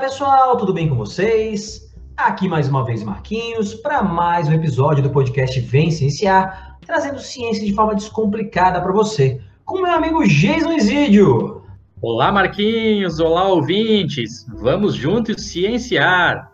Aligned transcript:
Pessoal, 0.00 0.56
tudo 0.56 0.72
bem 0.72 0.88
com 0.88 0.94
vocês? 0.94 1.92
Aqui 2.16 2.48
mais 2.48 2.68
uma 2.68 2.84
vez 2.84 3.02
Marquinhos 3.02 3.74
para 3.74 4.00
mais 4.00 4.46
um 4.46 4.52
episódio 4.52 5.02
do 5.02 5.10
podcast 5.10 5.58
Vem 5.58 5.90
Cienciar, 5.90 6.78
trazendo 6.86 7.18
ciência 7.18 7.66
de 7.66 7.74
forma 7.74 7.96
descomplicada 7.96 8.80
para 8.80 8.92
você, 8.92 9.40
com 9.64 9.82
meu 9.82 9.90
amigo 9.90 10.24
Jason 10.24 10.72
Isidio. 10.72 11.64
Olá 12.00 12.30
Marquinhos, 12.30 13.18
olá 13.18 13.48
ouvintes, 13.48 14.46
vamos 14.48 14.94
juntos 14.94 15.42
cienciar. 15.42 16.52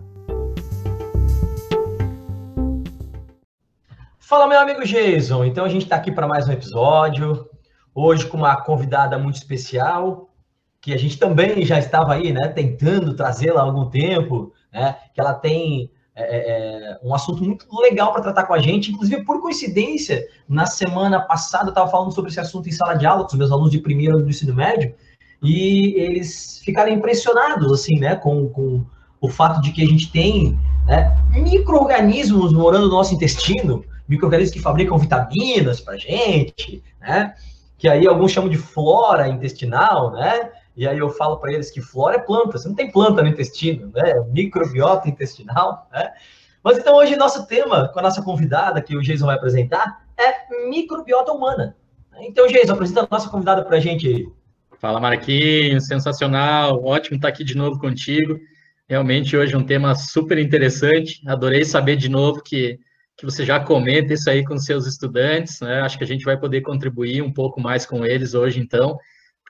Fala 4.18 4.46
meu 4.46 4.58
amigo 4.58 4.82
Jason, 4.84 5.44
então 5.44 5.66
a 5.66 5.68
gente 5.68 5.82
está 5.82 5.96
aqui 5.96 6.10
para 6.10 6.26
mais 6.26 6.48
um 6.48 6.52
episódio, 6.52 7.46
hoje 7.94 8.26
com 8.26 8.38
uma 8.38 8.56
convidada 8.56 9.18
muito 9.18 9.36
especial, 9.36 10.30
que 10.84 10.92
a 10.92 10.98
gente 10.98 11.16
também 11.16 11.64
já 11.64 11.78
estava 11.78 12.12
aí, 12.12 12.30
né, 12.30 12.46
tentando 12.48 13.16
trazê-la 13.16 13.62
há 13.62 13.64
algum 13.64 13.86
tempo, 13.86 14.52
né, 14.70 14.94
que 15.14 15.18
ela 15.18 15.32
tem 15.32 15.90
é, 16.14 16.22
é, 16.22 16.90
é 16.90 16.98
um 17.02 17.14
assunto 17.14 17.42
muito 17.42 17.66
legal 17.80 18.12
para 18.12 18.20
tratar 18.20 18.42
com 18.42 18.52
a 18.52 18.58
gente, 18.58 18.92
inclusive 18.92 19.24
por 19.24 19.40
coincidência, 19.40 20.28
na 20.46 20.66
semana 20.66 21.20
passada 21.20 21.64
eu 21.64 21.70
estava 21.70 21.90
falando 21.90 22.12
sobre 22.12 22.30
esse 22.30 22.38
assunto 22.38 22.68
em 22.68 22.72
sala 22.72 22.98
de 22.98 23.06
aula 23.06 23.22
com 23.22 23.28
os 23.28 23.38
meus 23.38 23.50
alunos 23.50 23.70
de 23.70 23.78
primeiro 23.78 24.16
ano 24.16 24.24
do 24.24 24.30
ensino 24.30 24.54
médio, 24.54 24.94
e 25.42 25.94
eles 25.98 26.60
ficaram 26.62 26.92
impressionados, 26.92 27.72
assim, 27.72 27.98
né, 27.98 28.14
com, 28.16 28.46
com 28.50 28.84
o 29.22 29.28
fato 29.30 29.62
de 29.62 29.72
que 29.72 29.82
a 29.82 29.86
gente 29.86 30.12
tem 30.12 30.58
né, 30.86 31.16
micro-organismos 31.30 32.52
morando 32.52 32.88
no 32.88 32.92
nosso 32.92 33.14
intestino, 33.14 33.82
micro-organismos 34.06 34.54
que 34.54 34.62
fabricam 34.62 34.98
vitaminas 34.98 35.80
para 35.80 35.96
gente, 35.96 36.84
né, 37.00 37.34
que 37.78 37.88
aí 37.88 38.06
alguns 38.06 38.32
chamam 38.32 38.50
de 38.50 38.58
flora 38.58 39.26
intestinal, 39.28 40.12
né, 40.12 40.50
e 40.76 40.86
aí 40.88 40.98
eu 40.98 41.08
falo 41.10 41.38
para 41.38 41.52
eles 41.52 41.70
que 41.70 41.80
flora 41.80 42.16
é 42.16 42.20
planta, 42.20 42.58
você 42.58 42.68
não 42.68 42.74
tem 42.74 42.90
planta 42.90 43.22
no 43.22 43.28
intestino, 43.28 43.90
né? 43.94 44.14
Microbiota 44.32 45.08
intestinal, 45.08 45.88
né? 45.92 46.12
Mas 46.62 46.78
então 46.78 46.96
hoje 46.96 47.16
nosso 47.16 47.46
tema 47.46 47.88
com 47.88 47.98
a 47.98 48.02
nossa 48.02 48.22
convidada 48.22 48.80
que 48.80 48.96
o 48.96 49.02
Jason 49.02 49.26
vai 49.26 49.36
apresentar 49.36 50.04
é 50.18 50.68
microbiota 50.68 51.32
humana. 51.32 51.76
Então, 52.20 52.46
Jason, 52.46 52.72
apresenta 52.72 53.02
a 53.02 53.08
nossa 53.10 53.28
convidada 53.28 53.64
para 53.64 53.76
a 53.76 53.80
gente. 53.80 54.28
Fala, 54.78 55.00
Marquinhos, 55.00 55.86
sensacional, 55.86 56.84
ótimo 56.84 57.16
estar 57.16 57.28
aqui 57.28 57.42
de 57.42 57.56
novo 57.56 57.78
contigo. 57.78 58.38
Realmente 58.88 59.36
hoje 59.36 59.54
é 59.54 59.58
um 59.58 59.64
tema 59.64 59.94
super 59.94 60.38
interessante. 60.38 61.20
Adorei 61.26 61.64
saber 61.64 61.96
de 61.96 62.08
novo 62.08 62.42
que, 62.42 62.78
que 63.16 63.24
você 63.24 63.44
já 63.44 63.58
comenta 63.58 64.12
isso 64.12 64.28
aí 64.28 64.44
com 64.44 64.58
seus 64.58 64.86
estudantes, 64.86 65.60
né? 65.60 65.80
Acho 65.80 65.96
que 65.96 66.04
a 66.04 66.06
gente 66.06 66.24
vai 66.24 66.38
poder 66.38 66.60
contribuir 66.60 67.22
um 67.22 67.32
pouco 67.32 67.60
mais 67.60 67.86
com 67.86 68.04
eles 68.04 68.34
hoje, 68.34 68.60
então 68.60 68.98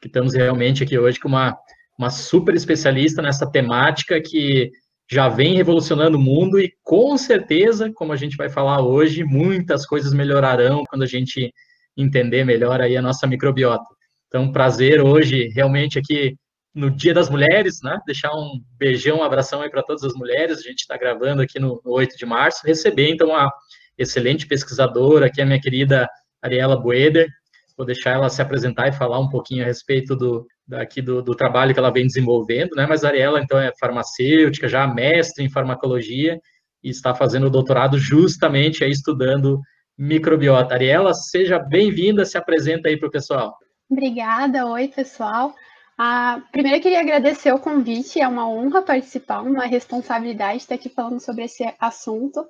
que 0.04 0.08
estamos 0.08 0.34
realmente 0.34 0.82
aqui 0.82 0.98
hoje 0.98 1.18
com 1.18 1.28
uma, 1.28 1.56
uma 1.98 2.10
super 2.10 2.54
especialista 2.54 3.22
nessa 3.22 3.50
temática 3.50 4.20
que 4.20 4.70
já 5.10 5.30
vem 5.30 5.54
revolucionando 5.54 6.18
o 6.18 6.20
mundo 6.20 6.60
e 6.60 6.70
com 6.82 7.16
certeza, 7.16 7.90
como 7.94 8.12
a 8.12 8.16
gente 8.16 8.36
vai 8.36 8.50
falar 8.50 8.82
hoje, 8.82 9.24
muitas 9.24 9.86
coisas 9.86 10.12
melhorarão 10.12 10.84
quando 10.84 11.04
a 11.04 11.06
gente 11.06 11.50
entender 11.96 12.44
melhor 12.44 12.82
aí 12.82 12.98
a 12.98 13.02
nossa 13.02 13.26
microbiota. 13.26 13.84
Então, 14.28 14.52
prazer 14.52 15.00
hoje 15.00 15.48
realmente 15.54 15.98
aqui 15.98 16.36
no 16.74 16.90
Dia 16.90 17.14
das 17.14 17.30
Mulheres, 17.30 17.80
né? 17.82 17.98
Deixar 18.04 18.30
um 18.34 18.60
beijão, 18.78 19.20
um 19.20 19.22
abração 19.22 19.62
aí 19.62 19.70
para 19.70 19.82
todas 19.82 20.04
as 20.04 20.12
mulheres. 20.12 20.58
A 20.58 20.62
gente 20.62 20.80
está 20.80 20.98
gravando 20.98 21.40
aqui 21.40 21.58
no, 21.58 21.80
no 21.82 21.92
8 21.92 22.14
de 22.16 22.26
março. 22.26 22.66
Receber 22.66 23.08
então 23.08 23.34
a 23.34 23.50
excelente 23.96 24.46
pesquisadora, 24.46 25.26
aqui 25.26 25.40
a 25.40 25.46
minha 25.46 25.60
querida 25.60 26.06
Ariela 26.42 26.76
Boeder, 26.76 27.28
vou 27.76 27.86
deixar 27.86 28.12
ela 28.12 28.28
se 28.28 28.40
apresentar 28.40 28.88
e 28.88 28.92
falar 28.92 29.18
um 29.18 29.28
pouquinho 29.28 29.62
a 29.62 29.66
respeito 29.66 30.14
do, 30.14 30.46
daqui 30.66 31.02
do, 31.02 31.22
do, 31.22 31.34
trabalho 31.34 31.72
que 31.72 31.78
ela 31.78 31.92
vem 31.92 32.06
desenvolvendo, 32.06 32.74
né? 32.76 32.86
Mas 32.86 33.04
a 33.04 33.08
Ariela, 33.08 33.40
então, 33.40 33.58
é 33.58 33.72
farmacêutica, 33.78 34.68
já 34.68 34.86
mestre 34.86 35.44
em 35.44 35.50
farmacologia 35.50 36.40
e 36.82 36.90
está 36.90 37.14
fazendo 37.14 37.46
o 37.46 37.50
doutorado 37.50 37.98
justamente 37.98 38.84
aí 38.84 38.90
estudando 38.90 39.60
microbiota. 39.96 40.74
Ariela, 40.74 41.12
seja 41.14 41.58
bem-vinda, 41.58 42.24
se 42.24 42.38
apresenta 42.38 42.88
aí 42.88 42.96
para 42.96 43.08
o 43.08 43.12
pessoal. 43.12 43.56
Obrigada, 43.90 44.66
oi 44.66 44.88
pessoal. 44.88 45.54
Ah, 45.96 46.42
primeiro 46.50 46.78
eu 46.78 46.82
queria 46.82 47.00
agradecer 47.00 47.52
o 47.52 47.58
convite, 47.58 48.20
é 48.20 48.26
uma 48.26 48.48
honra 48.48 48.82
participar, 48.82 49.42
uma 49.42 49.64
responsabilidade 49.64 50.58
estar 50.58 50.74
aqui 50.74 50.88
falando 50.88 51.20
sobre 51.20 51.44
esse 51.44 51.64
assunto. 51.78 52.44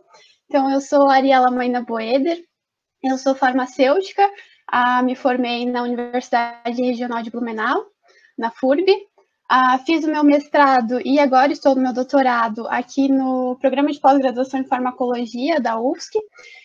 Então, 0.47 0.71
eu 0.71 0.81
sou 0.81 1.11
Ariela 1.11 1.51
Maina 1.51 1.83
Boeder, 1.83 2.39
eu 3.03 3.19
sou 3.19 3.35
farmacêutica, 3.35 4.27
ah, 4.67 5.03
me 5.03 5.15
formei 5.15 5.67
na 5.67 5.83
Universidade 5.83 6.83
Regional 6.83 7.23
de 7.23 7.31
Blumenau, 7.31 7.85
na 8.37 8.51
FURB. 8.51 8.91
Ah, 9.49 9.79
fiz 9.79 10.05
o 10.05 10.11
meu 10.11 10.25
mestrado 10.25 11.01
e 11.05 11.19
agora 11.19 11.53
estou 11.53 11.75
no 11.75 11.83
meu 11.83 11.93
doutorado 11.93 12.67
aqui 12.69 13.09
no 13.09 13.57
programa 13.61 13.93
de 13.93 14.01
pós-graduação 14.01 14.61
em 14.61 14.67
farmacologia 14.67 15.61
da 15.61 15.79
UFSC. 15.79 16.19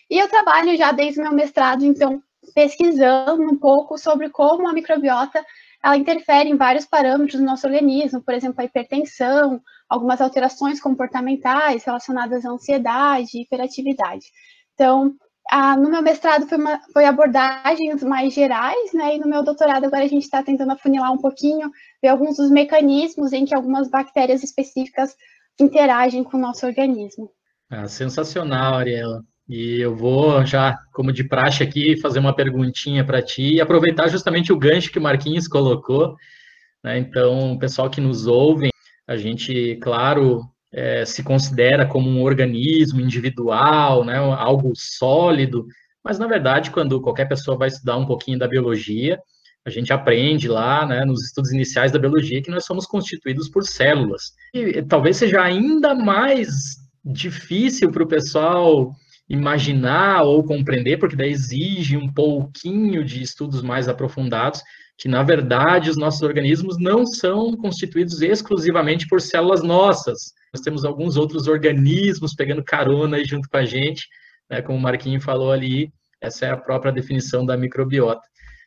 E 0.09 0.17
eu 0.17 0.27
trabalho 0.29 0.75
já 0.77 0.91
desde 0.91 1.19
o 1.19 1.23
meu 1.23 1.33
mestrado, 1.33 1.85
então, 1.85 2.21
pesquisando 2.55 3.43
um 3.43 3.57
pouco 3.57 3.97
sobre 3.97 4.29
como 4.29 4.67
a 4.67 4.73
microbiota 4.73 5.43
ela 5.83 5.97
interfere 5.97 6.49
em 6.49 6.57
vários 6.57 6.85
parâmetros 6.85 7.39
do 7.39 7.45
nosso 7.45 7.65
organismo, 7.65 8.21
por 8.21 8.33
exemplo, 8.33 8.61
a 8.61 8.65
hipertensão, 8.65 9.61
algumas 9.87 10.19
alterações 10.19 10.79
comportamentais 10.81 11.85
relacionadas 11.85 12.45
à 12.45 12.49
ansiedade 12.49 13.29
e 13.37 13.41
hiperatividade. 13.43 14.25
Então, 14.73 15.15
no 15.77 15.89
meu 15.89 16.01
mestrado 16.01 16.47
foi, 16.47 16.57
uma, 16.57 16.79
foi 16.93 17.05
abordagens 17.05 18.03
mais 18.03 18.33
gerais, 18.33 18.93
né? 18.93 19.15
E 19.15 19.19
no 19.19 19.27
meu 19.27 19.43
doutorado 19.43 19.85
agora 19.85 20.03
a 20.03 20.07
gente 20.07 20.23
está 20.23 20.43
tentando 20.43 20.71
afunilar 20.71 21.11
um 21.11 21.17
pouquinho, 21.17 21.71
ver 22.01 22.09
alguns 22.09 22.37
dos 22.37 22.51
mecanismos 22.51 23.33
em 23.33 23.45
que 23.45 23.55
algumas 23.55 23.89
bactérias 23.89 24.43
específicas 24.43 25.15
interagem 25.59 26.23
com 26.23 26.37
o 26.37 26.41
nosso 26.41 26.65
organismo. 26.65 27.29
Ah, 27.69 27.87
sensacional, 27.87 28.75
Ariela. 28.75 29.23
E 29.47 29.81
eu 29.81 29.95
vou 29.95 30.45
já, 30.45 30.77
como 30.93 31.11
de 31.11 31.23
praxe 31.23 31.63
aqui, 31.63 31.99
fazer 31.99 32.19
uma 32.19 32.35
perguntinha 32.35 33.03
para 33.03 33.21
ti 33.21 33.55
e 33.55 33.61
aproveitar 33.61 34.07
justamente 34.07 34.53
o 34.53 34.57
gancho 34.57 34.91
que 34.91 34.99
o 34.99 35.01
Marquinhos 35.01 35.47
colocou. 35.47 36.15
Né? 36.83 36.99
Então, 36.99 37.53
o 37.53 37.59
pessoal 37.59 37.89
que 37.89 37.99
nos 37.99 38.27
ouve, 38.27 38.69
a 39.07 39.17
gente, 39.17 39.77
claro, 39.81 40.43
é, 40.71 41.05
se 41.05 41.23
considera 41.23 41.85
como 41.85 42.09
um 42.09 42.21
organismo 42.21 43.01
individual, 43.01 44.03
né, 44.05 44.17
algo 44.17 44.71
sólido, 44.75 45.65
mas 46.03 46.17
na 46.19 46.27
verdade, 46.27 46.71
quando 46.71 47.01
qualquer 47.01 47.27
pessoa 47.27 47.57
vai 47.57 47.67
estudar 47.67 47.97
um 47.97 48.05
pouquinho 48.05 48.39
da 48.39 48.47
biologia, 48.47 49.19
a 49.65 49.69
gente 49.69 49.91
aprende 49.91 50.47
lá, 50.47 50.85
né, 50.85 51.03
nos 51.05 51.25
estudos 51.25 51.51
iniciais 51.51 51.91
da 51.91 51.99
biologia, 51.99 52.41
que 52.41 52.51
nós 52.51 52.65
somos 52.65 52.85
constituídos 52.85 53.49
por 53.49 53.63
células. 53.63 54.33
E 54.53 54.81
talvez 54.83 55.17
seja 55.17 55.41
ainda 55.41 55.93
mais 55.93 56.47
difícil 57.03 57.91
para 57.91 58.03
o 58.03 58.07
pessoal 58.07 58.93
imaginar 59.29 60.23
ou 60.23 60.43
compreender, 60.43 60.97
porque 60.97 61.15
daí 61.15 61.31
exige 61.31 61.95
um 61.95 62.11
pouquinho 62.11 63.03
de 63.03 63.21
estudos 63.21 63.61
mais 63.61 63.87
aprofundados, 63.87 64.61
que 64.99 65.07
na 65.07 65.23
verdade 65.23 65.89
os 65.89 65.97
nossos 65.97 66.21
organismos 66.21 66.77
não 66.77 67.05
são 67.05 67.55
constituídos 67.55 68.21
exclusivamente 68.21 69.07
por 69.07 69.21
células 69.21 69.63
nossas. 69.63 70.33
Nós 70.53 70.61
temos 70.61 70.83
alguns 70.83 71.15
outros 71.15 71.47
organismos 71.47 72.35
pegando 72.35 72.63
carona 72.63 73.15
aí 73.15 73.23
junto 73.23 73.47
com 73.47 73.55
a 73.55 73.63
gente, 73.63 74.05
né, 74.49 74.61
como 74.61 74.77
o 74.77 74.81
Marquinho 74.81 75.21
falou 75.21 75.53
ali, 75.53 75.89
essa 76.19 76.47
é 76.47 76.51
a 76.51 76.57
própria 76.57 76.91
definição 76.91 77.45
da 77.45 77.55
microbiota. 77.55 78.21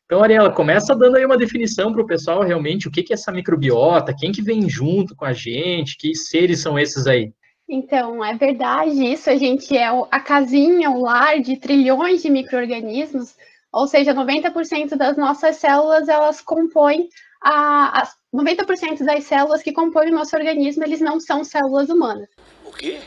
Então, 0.07 0.23
Ariela, 0.23 0.51
começa 0.51 0.97
dando 0.97 1.17
aí 1.17 1.25
uma 1.25 1.37
definição 1.37 1.93
para 1.93 2.03
o 2.03 2.07
pessoal 2.07 2.43
realmente 2.43 2.89
o 2.89 2.91
que, 2.91 3.03
que 3.03 3.13
é 3.13 3.15
essa 3.15 3.31
microbiota, 3.31 4.15
quem 4.19 4.33
que 4.33 4.43
vem 4.43 4.69
junto 4.69 5.15
com 5.15 5.27
a 5.27 5.35
gente, 5.35 5.99
que 5.99 6.15
seres 6.15 6.61
são 6.61 6.79
esses 6.79 7.07
aí? 7.07 7.33
Então, 7.69 8.25
é 8.25 8.35
verdade 8.37 8.91
isso, 8.91 9.29
a 9.29 9.37
gente 9.37 9.77
é 9.77 9.87
a 9.87 10.21
casinha, 10.21 10.91
o 10.91 11.03
lar 11.03 11.41
de 11.41 11.57
trilhões 11.57 12.23
de 12.23 12.31
micro-organismos, 12.31 13.35
ou 13.73 13.87
seja, 13.87 14.15
90% 14.15 14.97
das 14.97 15.17
nossas 15.17 15.57
células, 15.57 16.09
elas 16.09 16.41
compõem 16.41 17.09
a, 17.43 18.03
a 18.03 18.09
90% 18.35 19.05
das 19.05 19.25
células 19.25 19.63
que 19.63 19.73
compõem 19.73 20.11
o 20.11 20.15
nosso 20.15 20.37
organismo, 20.37 20.85
eles 20.85 21.01
não 21.01 21.19
são 21.19 21.43
células 21.43 21.89
humanas. 21.89 22.29
O 22.65 22.71
quê? 22.73 23.01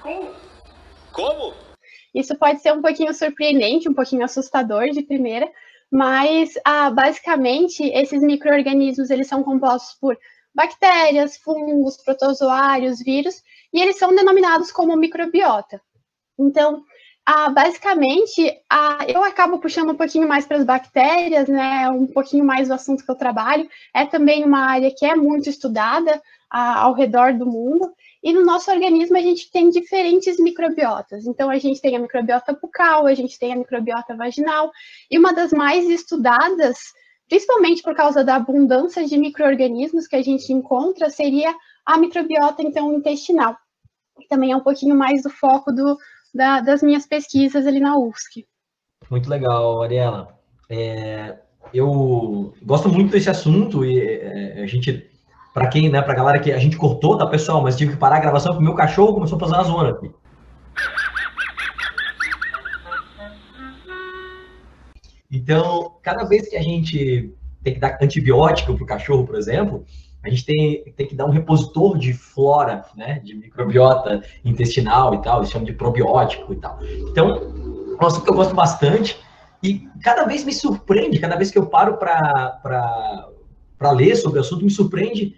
Como? 0.00 0.30
Como? 1.12 1.54
Isso 2.14 2.36
pode 2.36 2.60
ser 2.60 2.72
um 2.72 2.82
pouquinho 2.82 3.12
surpreendente, 3.12 3.88
um 3.88 3.94
pouquinho 3.94 4.24
assustador 4.24 4.90
de 4.90 5.02
primeira, 5.02 5.50
mas 5.90 6.54
ah, 6.64 6.90
basicamente 6.90 7.82
esses 7.84 8.22
micro-organismos 8.22 9.10
eles 9.10 9.26
são 9.26 9.42
compostos 9.42 9.98
por 10.00 10.16
bactérias, 10.54 11.36
fungos, 11.36 11.96
protozoários, 11.96 13.02
vírus, 13.02 13.42
e 13.72 13.80
eles 13.80 13.98
são 13.98 14.14
denominados 14.14 14.70
como 14.70 14.96
microbiota. 14.96 15.80
Então, 16.38 16.84
ah, 17.24 17.50
basicamente, 17.50 18.52
ah, 18.68 18.98
eu 19.06 19.22
acabo 19.22 19.58
puxando 19.58 19.90
um 19.90 19.96
pouquinho 19.96 20.26
mais 20.26 20.44
para 20.44 20.56
as 20.56 20.64
bactérias, 20.64 21.48
né? 21.48 21.88
Um 21.90 22.06
pouquinho 22.06 22.44
mais 22.44 22.68
do 22.68 22.74
assunto 22.74 23.04
que 23.04 23.10
eu 23.10 23.14
trabalho. 23.14 23.68
É 23.94 24.04
também 24.04 24.44
uma 24.44 24.66
área 24.66 24.92
que 24.94 25.06
é 25.06 25.14
muito 25.14 25.48
estudada 25.48 26.20
ah, 26.50 26.80
ao 26.80 26.94
redor 26.94 27.34
do 27.34 27.46
mundo. 27.46 27.92
E 28.22 28.32
no 28.32 28.44
nosso 28.44 28.70
organismo 28.70 29.16
a 29.16 29.20
gente 29.20 29.50
tem 29.50 29.70
diferentes 29.70 30.38
microbiotas. 30.38 31.26
Então 31.26 31.48
a 31.50 31.58
gente 31.58 31.80
tem 31.80 31.96
a 31.96 31.98
microbiota 31.98 32.52
bucal, 32.52 33.06
a 33.06 33.14
gente 33.14 33.38
tem 33.38 33.52
a 33.52 33.56
microbiota 33.56 34.16
vaginal, 34.16 34.70
e 35.10 35.18
uma 35.18 35.32
das 35.32 35.52
mais 35.52 35.88
estudadas 35.88 36.78
principalmente 37.32 37.82
por 37.82 37.94
causa 37.94 38.22
da 38.22 38.36
abundância 38.36 39.06
de 39.06 39.16
micro-organismos 39.16 40.06
que 40.06 40.16
a 40.16 40.22
gente 40.22 40.52
encontra, 40.52 41.08
seria 41.08 41.50
a 41.86 41.96
microbiota, 41.96 42.62
então, 42.62 42.92
intestinal. 42.92 43.56
Também 44.28 44.52
é 44.52 44.56
um 44.56 44.60
pouquinho 44.60 44.94
mais 44.94 45.22
do 45.22 45.30
foco 45.30 45.72
do, 45.72 45.96
da, 46.34 46.60
das 46.60 46.82
minhas 46.82 47.06
pesquisas 47.06 47.66
ali 47.66 47.80
na 47.80 47.96
UFSC. 47.96 48.46
Muito 49.10 49.28
legal, 49.28 49.82
Ariela. 49.82 50.28
É, 50.68 51.36
eu 51.74 52.54
gosto 52.62 52.88
muito 52.88 53.10
desse 53.10 53.28
assunto 53.28 53.84
e 53.84 54.00
é, 54.00 54.62
a 54.62 54.66
gente, 54.66 55.10
para 55.52 55.68
quem, 55.68 55.90
né, 55.90 56.00
para 56.00 56.14
galera 56.14 56.38
que 56.38 56.52
a 56.52 56.58
gente 56.58 56.76
cortou, 56.76 57.18
tá, 57.18 57.26
pessoal, 57.26 57.62
mas 57.62 57.76
tive 57.76 57.92
que 57.92 57.98
parar 57.98 58.16
a 58.16 58.20
gravação 58.20 58.52
porque 58.52 58.64
meu 58.64 58.74
cachorro 58.74 59.14
começou 59.14 59.36
a 59.36 59.40
fazer 59.40 59.54
uma 59.54 59.64
zona. 59.64 59.98
Então, 65.30 65.96
cada 66.02 66.24
vez 66.24 66.48
que 66.48 66.56
a 66.56 66.62
gente 66.62 67.34
tem 67.62 67.74
que 67.74 67.80
dar 67.80 67.98
antibiótico 68.02 68.74
para 68.74 68.84
o 68.84 68.86
cachorro, 68.86 69.26
por 69.26 69.36
exemplo, 69.36 69.86
a 70.24 70.30
gente 70.30 70.44
tem, 70.44 70.84
tem 70.96 71.06
que 71.06 71.14
dar 71.14 71.26
um 71.26 71.30
repositor 71.30 71.98
de 71.98 72.12
flora, 72.12 72.84
né, 72.96 73.20
de 73.24 73.34
microbiota 73.34 74.22
intestinal 74.44 75.14
e 75.14 75.22
tal, 75.22 75.38
eles 75.38 75.50
chamam 75.50 75.66
de 75.66 75.72
probiótico 75.72 76.52
e 76.52 76.56
tal. 76.56 76.78
Então, 77.10 77.96
é 77.98 78.04
um 78.04 78.06
assunto 78.06 78.24
que 78.24 78.30
eu 78.30 78.36
gosto 78.36 78.54
bastante 78.54 79.18
e 79.62 79.88
cada 80.02 80.24
vez 80.24 80.44
me 80.44 80.52
surpreende, 80.52 81.18
cada 81.18 81.36
vez 81.36 81.50
que 81.50 81.58
eu 81.58 81.66
paro 81.66 81.96
para 81.96 83.30
ler 83.92 84.16
sobre 84.16 84.38
o 84.38 84.42
assunto, 84.42 84.64
me 84.64 84.70
surpreende 84.70 85.36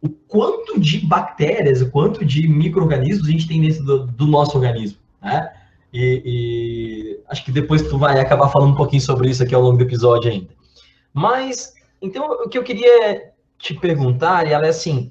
o 0.00 0.08
quanto 0.08 0.78
de 0.78 1.04
bactérias, 1.06 1.82
o 1.82 1.90
quanto 1.90 2.24
de 2.24 2.48
micro-organismos 2.48 3.26
a 3.26 3.30
gente 3.30 3.48
tem 3.48 3.60
dentro 3.60 3.84
do, 3.84 4.06
do 4.06 4.26
nosso 4.26 4.56
organismo, 4.56 4.98
né? 5.20 5.52
E, 5.92 6.22
e, 6.24 7.20
acho 7.28 7.44
que 7.44 7.50
depois 7.50 7.82
tu 7.82 7.98
vai 7.98 8.20
acabar 8.20 8.48
falando 8.50 8.72
um 8.72 8.76
pouquinho 8.76 9.00
sobre 9.00 9.30
isso 9.30 9.42
aqui 9.42 9.54
ao 9.54 9.62
longo 9.62 9.78
do 9.78 9.84
episódio 9.84 10.30
ainda. 10.30 10.50
Mas, 11.14 11.72
então, 12.00 12.30
o 12.30 12.48
que 12.48 12.58
eu 12.58 12.62
queria 12.62 13.32
te 13.58 13.74
perguntar, 13.74 14.46
ela 14.46 14.66
é 14.66 14.70
assim, 14.70 15.10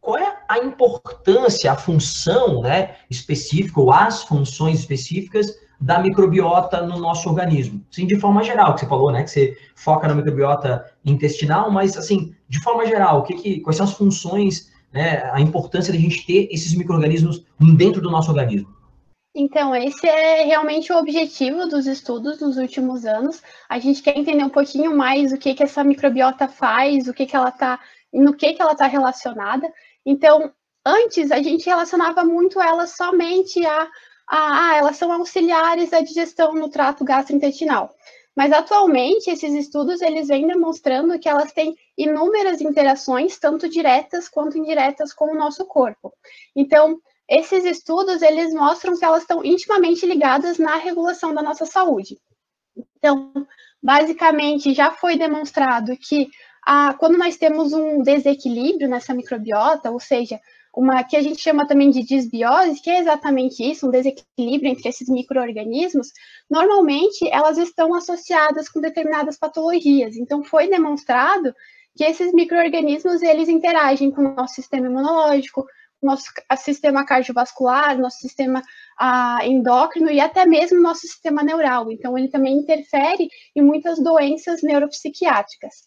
qual 0.00 0.18
é 0.18 0.36
a 0.48 0.58
importância, 0.58 1.72
a 1.72 1.76
função 1.76 2.62
né, 2.62 2.96
específica, 3.10 3.80
ou 3.80 3.92
as 3.92 4.22
funções 4.22 4.78
específicas 4.78 5.58
da 5.80 5.98
microbiota 5.98 6.82
no 6.82 6.98
nosso 6.98 7.28
organismo? 7.28 7.84
Sim, 7.90 8.06
de 8.06 8.18
forma 8.20 8.44
geral, 8.44 8.74
que 8.74 8.80
você 8.80 8.86
falou, 8.86 9.10
né, 9.10 9.24
que 9.24 9.30
você 9.30 9.56
foca 9.74 10.06
na 10.06 10.14
microbiota 10.14 10.84
intestinal, 11.04 11.70
mas, 11.70 11.96
assim, 11.96 12.34
de 12.48 12.60
forma 12.60 12.86
geral, 12.86 13.20
o 13.20 13.22
que, 13.22 13.34
que 13.34 13.60
quais 13.60 13.76
são 13.76 13.84
as 13.84 13.94
funções, 13.94 14.70
né, 14.92 15.28
a 15.32 15.40
importância 15.40 15.92
de 15.92 15.98
a 15.98 16.02
gente 16.02 16.24
ter 16.24 16.48
esses 16.52 16.74
micro-organismos 16.74 17.44
dentro 17.76 18.00
do 18.00 18.10
nosso 18.10 18.30
organismo? 18.30 18.75
Então, 19.38 19.76
esse 19.76 20.08
é 20.08 20.44
realmente 20.44 20.90
o 20.90 20.96
objetivo 20.96 21.66
dos 21.66 21.86
estudos 21.86 22.40
nos 22.40 22.56
últimos 22.56 23.04
anos. 23.04 23.42
A 23.68 23.78
gente 23.78 24.02
quer 24.02 24.16
entender 24.16 24.42
um 24.42 24.48
pouquinho 24.48 24.96
mais 24.96 25.30
o 25.30 25.36
que, 25.36 25.52
que 25.52 25.62
essa 25.62 25.84
microbiota 25.84 26.48
faz, 26.48 27.06
o 27.06 27.12
que, 27.12 27.26
que 27.26 27.36
ela 27.36 27.50
está, 27.50 27.78
no 28.10 28.32
que, 28.32 28.54
que 28.54 28.62
ela 28.62 28.72
está 28.72 28.86
relacionada. 28.86 29.70
Então, 30.06 30.50
antes 30.86 31.30
a 31.30 31.42
gente 31.42 31.66
relacionava 31.66 32.24
muito 32.24 32.58
elas 32.62 32.96
somente 32.96 33.62
a, 33.66 33.86
a, 34.26 34.70
a 34.70 34.76
elas 34.78 34.96
são 34.96 35.12
auxiliares 35.12 35.90
da 35.90 36.00
digestão 36.00 36.54
no 36.54 36.70
trato 36.70 37.04
gastrointestinal. 37.04 37.94
Mas 38.34 38.50
atualmente 38.50 39.28
esses 39.28 39.52
estudos 39.52 40.00
eles 40.00 40.28
vêm 40.28 40.46
demonstrando 40.46 41.18
que 41.18 41.28
elas 41.28 41.52
têm 41.52 41.76
inúmeras 41.96 42.62
interações, 42.62 43.38
tanto 43.38 43.68
diretas 43.68 44.30
quanto 44.30 44.56
indiretas, 44.56 45.12
com 45.12 45.26
o 45.26 45.38
nosso 45.38 45.66
corpo. 45.66 46.14
Então, 46.54 46.98
esses 47.28 47.64
estudos, 47.64 48.22
eles 48.22 48.54
mostram 48.54 48.96
que 48.96 49.04
elas 49.04 49.22
estão 49.22 49.44
intimamente 49.44 50.06
ligadas 50.06 50.58
na 50.58 50.76
regulação 50.76 51.34
da 51.34 51.42
nossa 51.42 51.66
saúde. 51.66 52.18
Então, 52.96 53.32
basicamente, 53.82 54.74
já 54.74 54.90
foi 54.90 55.16
demonstrado 55.16 55.96
que 55.96 56.28
a, 56.64 56.94
quando 56.94 57.18
nós 57.18 57.36
temos 57.36 57.72
um 57.72 58.02
desequilíbrio 58.02 58.88
nessa 58.88 59.14
microbiota, 59.14 59.90
ou 59.90 60.00
seja, 60.00 60.40
uma 60.74 61.02
que 61.02 61.16
a 61.16 61.22
gente 61.22 61.40
chama 61.40 61.66
também 61.66 61.90
de 61.90 62.02
disbiose, 62.02 62.82
que 62.82 62.90
é 62.90 62.98
exatamente 63.00 63.62
isso, 63.62 63.86
um 63.86 63.90
desequilíbrio 63.90 64.70
entre 64.70 64.88
esses 64.88 65.08
micro-organismos, 65.08 66.08
normalmente 66.50 67.26
elas 67.30 67.56
estão 67.56 67.94
associadas 67.94 68.68
com 68.68 68.80
determinadas 68.80 69.38
patologias. 69.38 70.16
Então, 70.16 70.44
foi 70.44 70.68
demonstrado 70.68 71.54
que 71.96 72.04
esses 72.04 72.30
micro-organismos, 72.32 73.22
eles 73.22 73.48
interagem 73.48 74.10
com 74.10 74.20
o 74.20 74.34
nosso 74.34 74.54
sistema 74.54 74.86
imunológico, 74.86 75.66
nosso 76.02 76.26
sistema 76.58 77.04
cardiovascular, 77.04 77.98
nosso 77.98 78.18
sistema 78.18 78.62
ah, 78.98 79.38
endócrino 79.42 80.10
e 80.10 80.20
até 80.20 80.46
mesmo 80.46 80.80
nosso 80.80 81.00
sistema 81.02 81.42
neural. 81.42 81.90
Então, 81.90 82.16
ele 82.16 82.28
também 82.28 82.56
interfere 82.56 83.28
em 83.54 83.62
muitas 83.62 83.98
doenças 84.02 84.62
neuropsiquiátricas. 84.62 85.86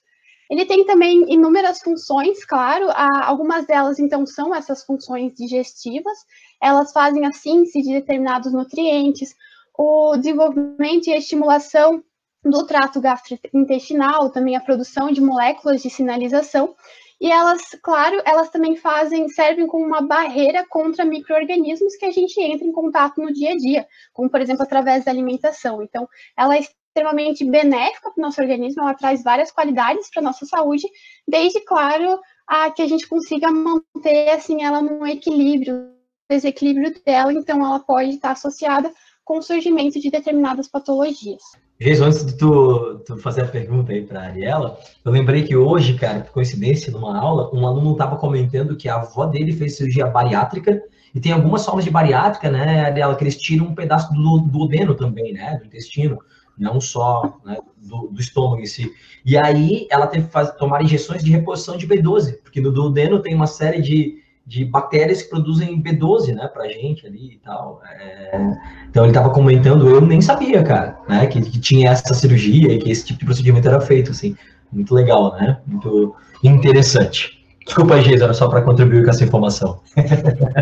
Ele 0.50 0.66
tem 0.66 0.84
também 0.84 1.32
inúmeras 1.32 1.80
funções, 1.80 2.44
claro, 2.44 2.88
algumas 3.24 3.68
delas, 3.68 4.00
então, 4.00 4.26
são 4.26 4.54
essas 4.54 4.84
funções 4.84 5.32
digestivas, 5.36 6.18
elas 6.60 6.92
fazem 6.92 7.26
a 7.26 7.32
síntese 7.32 7.84
de 7.84 7.94
determinados 7.94 8.52
nutrientes, 8.52 9.36
o 9.78 10.18
desenvolvimento 10.18 11.08
e 11.08 11.14
a 11.14 11.18
estimulação 11.18 12.04
do 12.44 12.66
trato 12.66 13.00
gastrointestinal, 13.00 14.32
também 14.32 14.56
a 14.56 14.62
produção 14.62 15.12
de 15.12 15.22
moléculas 15.22 15.84
de 15.84 15.90
sinalização, 15.90 16.76
e 17.22 17.30
elas, 17.30 17.62
claro, 17.84 18.22
elas 18.26 18.50
também 18.50 18.76
fazem, 18.76 19.28
servem 19.28 19.68
como 19.68 19.86
uma 19.86 20.02
barreira 20.02 20.66
contra 20.70 21.04
micro-organismos 21.04 21.96
que 21.98 22.06
a 22.06 22.12
gente 22.12 22.40
entra 22.40 22.66
em 22.66 22.72
contato 22.72 23.22
no 23.22 23.34
dia 23.34 23.52
a 23.52 23.58
dia, 23.58 23.88
como, 24.14 24.30
por 24.30 24.40
exemplo, 24.40 24.64
através 24.64 25.04
da 25.04 25.12
alimentação. 25.12 25.84
Então, 25.84 26.08
ela 26.38 26.56
é 26.56 26.62
extremamente 26.62 27.44
benéfica 27.44 28.12
para 28.12 28.22
o 28.22 28.22
nosso 28.22 28.42
organismo, 28.42 28.82
ela 28.82 28.94
traz 28.94 29.22
várias 29.22 29.52
qualidades 29.52 30.10
para 30.10 30.22
a 30.22 30.26
nossa 30.26 30.46
saúde, 30.46 30.88
desde, 31.28 31.60
claro, 31.62 32.20
a 32.48 32.72
que 32.72 32.82
a 32.82 32.88
gente 32.88 33.08
consiga 33.08 33.52
manter, 33.52 34.30
assim, 34.30 34.64
ela 34.64 34.82
num 34.82 35.06
equilíbrio, 35.06 35.92
desequilíbrio 36.30 36.94
dela, 37.06 37.34
então 37.34 37.66
ela 37.66 37.80
pode 37.80 38.12
estar 38.12 38.32
associada 38.32 38.92
com 39.26 39.40
o 39.40 39.42
surgimento 39.42 40.00
de 40.00 40.10
determinadas 40.10 40.68
patologias. 40.68 41.44
Jason, 41.82 42.06
antes 42.06 42.26
de 42.26 42.34
tu, 42.34 43.00
tu, 43.06 43.18
fazer 43.18 43.44
a 43.44 43.48
pergunta 43.48 43.94
aí 43.94 44.02
para 44.02 44.20
a 44.20 44.24
Ariela, 44.26 44.78
eu 45.06 45.12
lembrei 45.14 45.44
que 45.44 45.56
hoje, 45.56 45.94
cara, 45.94 46.20
por 46.20 46.34
coincidência, 46.34 46.92
numa 46.92 47.18
aula, 47.18 47.50
um 47.54 47.66
aluno 47.66 47.94
estava 47.94 48.18
comentando 48.18 48.76
que 48.76 48.90
a 48.90 48.96
avó 48.96 49.26
dele 49.26 49.54
fez 49.54 49.78
cirurgia 49.78 50.06
bariátrica 50.06 50.84
e 51.16 51.22
tem 51.22 51.32
algumas 51.32 51.66
formas 51.66 51.86
de 51.86 51.90
bariátrica, 51.90 52.52
né, 52.52 52.82
Ariela, 52.82 53.16
que 53.16 53.24
eles 53.24 53.38
tiram 53.38 53.68
um 53.68 53.76
pedaço 53.76 54.14
do, 54.14 54.40
do 54.40 54.60
odeno 54.60 54.94
também, 54.94 55.32
né, 55.32 55.58
do 55.58 55.68
intestino, 55.68 56.20
não 56.58 56.82
só 56.82 57.40
né, 57.46 57.58
do, 57.78 58.10
do, 58.10 58.20
estômago 58.20 58.62
em 58.62 58.66
si. 58.66 58.92
E 59.26 59.38
aí 59.38 59.88
ela 59.90 60.06
teve 60.06 60.26
que 60.26 60.34
fazer, 60.34 60.52
tomar 60.58 60.84
injeções 60.84 61.24
de 61.24 61.32
reposição 61.32 61.78
de 61.78 61.88
B12, 61.88 62.42
porque 62.44 62.60
no 62.60 62.74
duodeno 62.74 63.22
tem 63.22 63.34
uma 63.34 63.48
série 63.48 63.82
de 63.82 64.22
de 64.50 64.66
bactérias 64.66 65.22
que 65.22 65.30
produzem 65.30 65.82
B12, 65.82 66.34
né, 66.34 66.48
pra 66.48 66.68
gente 66.68 67.06
ali 67.06 67.36
e 67.36 67.38
tal. 67.38 67.80
É... 67.86 68.58
Então 68.90 69.04
ele 69.04 69.12
estava 69.12 69.30
comentando, 69.30 69.88
eu 69.88 70.02
nem 70.02 70.20
sabia, 70.20 70.64
cara, 70.64 70.98
né, 71.08 71.28
que, 71.28 71.40
que, 71.40 71.60
tinha 71.60 71.92
essa 71.92 72.16
cirurgia 72.16 72.74
e 72.74 72.80
que 72.80 72.90
esse 72.90 73.06
tipo 73.06 73.20
de 73.20 73.26
procedimento 73.26 73.68
era 73.68 73.80
feito, 73.80 74.10
assim. 74.10 74.36
Muito 74.72 74.94
legal, 74.94 75.36
né? 75.36 75.60
Muito 75.66 76.16
interessante. 76.44 77.40
Desculpa 77.64 77.96
aí, 77.96 78.02
Geisa, 78.02 78.24
era 78.24 78.34
só 78.34 78.48
para 78.48 78.64
contribuir 78.64 79.04
com 79.04 79.12
essa 79.12 79.24
informação. 79.24 79.80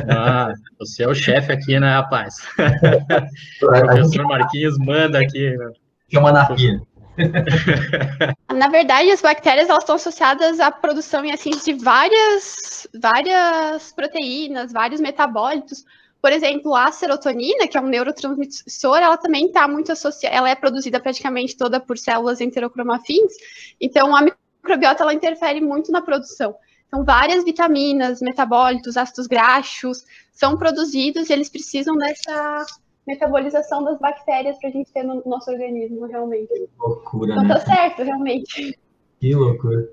Ah, 0.10 0.52
você 0.78 1.04
é 1.04 1.08
o 1.08 1.16
chefe 1.16 1.54
aqui, 1.54 1.80
né, 1.80 1.94
rapaz? 1.94 2.36
o 3.64 3.68
professor 3.68 4.26
Marquinhos 4.26 4.78
manda 4.78 5.20
aqui. 5.20 5.56
Né? 5.56 5.72
Chama 6.12 6.34
na 6.34 6.46
pia. 6.46 6.82
Na 8.54 8.68
verdade, 8.70 9.12
as 9.12 9.22
bactérias 9.22 9.70
elas 9.70 9.84
estão 9.84 9.96
associadas 9.96 10.60
à 10.60 10.72
produção 10.72 11.26
e 11.26 11.32
assim 11.32 11.52
de 11.52 11.74
várias, 11.74 12.88
várias 13.00 13.92
proteínas, 13.92 14.72
vários 14.72 15.02
metabólitos. 15.02 15.86
Por 16.22 16.32
exemplo, 16.32 16.76
a 16.76 16.92
serotonina, 16.92 17.68
que 17.68 17.78
é 17.78 17.82
um 17.82 17.88
neurotransmissor, 17.88 18.98
ela 18.98 19.18
também 19.18 19.48
está 19.48 19.68
muito 19.68 19.92
associada, 19.92 20.36
ela 20.36 20.50
é 20.50 20.56
produzida 20.56 21.00
praticamente 21.00 21.56
toda 21.56 21.80
por 21.80 21.98
células 21.98 22.42
enterocromafins, 22.42 23.34
então 23.80 24.16
a 24.16 24.22
microbiota 24.22 25.04
ela 25.04 25.14
interfere 25.14 25.62
muito 25.62 25.92
na 25.92 26.02
produção. 26.02 26.56
Então, 26.88 27.04
várias 27.04 27.44
vitaminas, 27.44 28.22
metabólitos, 28.22 28.98
ácidos 28.98 29.28
graxos 29.28 30.06
são 30.32 30.58
produzidos 30.58 31.30
e 31.30 31.34
eles 31.34 31.50
precisam 31.50 31.96
dessa 31.98 32.66
metabolização 33.08 33.84
das 33.84 33.98
bactérias 34.00 34.60
para 34.60 34.70
a 34.70 34.72
gente 34.72 34.92
ter 34.92 35.04
no 35.04 35.24
nosso 35.26 35.50
organismo, 35.50 36.06
realmente. 36.06 36.50
Que 36.50 36.68
loucura, 36.78 37.32
então, 37.32 37.44
né? 37.44 37.54
tá 37.56 37.60
certo, 37.62 38.04
realmente. 38.04 38.78
Que 39.20 39.34
loucura. 39.34 39.88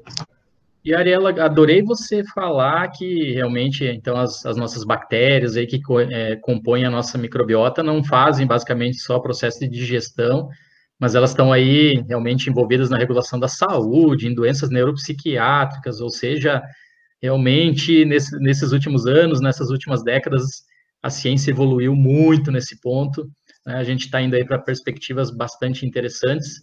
E 0.84 0.92
Ariela, 0.94 1.30
adorei 1.42 1.82
você 1.82 2.22
falar 2.34 2.88
que 2.88 3.32
realmente, 3.32 3.86
então, 3.86 4.16
as, 4.16 4.44
as 4.44 4.56
nossas 4.56 4.84
bactérias 4.84 5.56
aí 5.56 5.66
que 5.66 5.80
é, 6.10 6.36
compõem 6.36 6.84
a 6.84 6.90
nossa 6.90 7.16
microbiota 7.16 7.82
não 7.82 8.04
fazem 8.04 8.46
basicamente 8.46 8.98
só 8.98 9.18
processo 9.18 9.60
de 9.60 9.68
digestão, 9.68 10.50
mas 10.98 11.14
elas 11.14 11.30
estão 11.30 11.52
aí 11.52 12.04
realmente 12.06 12.50
envolvidas 12.50 12.90
na 12.90 12.98
regulação 12.98 13.38
da 13.38 13.48
saúde, 13.48 14.26
em 14.26 14.34
doenças 14.34 14.68
neuropsiquiátricas, 14.68 16.00
ou 16.00 16.10
seja, 16.10 16.62
realmente 17.22 18.04
nesse, 18.04 18.38
nesses 18.38 18.72
últimos 18.72 19.06
anos, 19.06 19.40
nessas 19.40 19.70
últimas 19.70 20.02
décadas, 20.02 20.64
a 21.04 21.10
ciência 21.10 21.50
evoluiu 21.50 21.94
muito 21.94 22.50
nesse 22.50 22.80
ponto, 22.80 23.28
né? 23.66 23.74
a 23.74 23.84
gente 23.84 24.06
está 24.06 24.22
indo 24.22 24.34
aí 24.34 24.42
para 24.42 24.58
perspectivas 24.58 25.30
bastante 25.30 25.84
interessantes. 25.84 26.62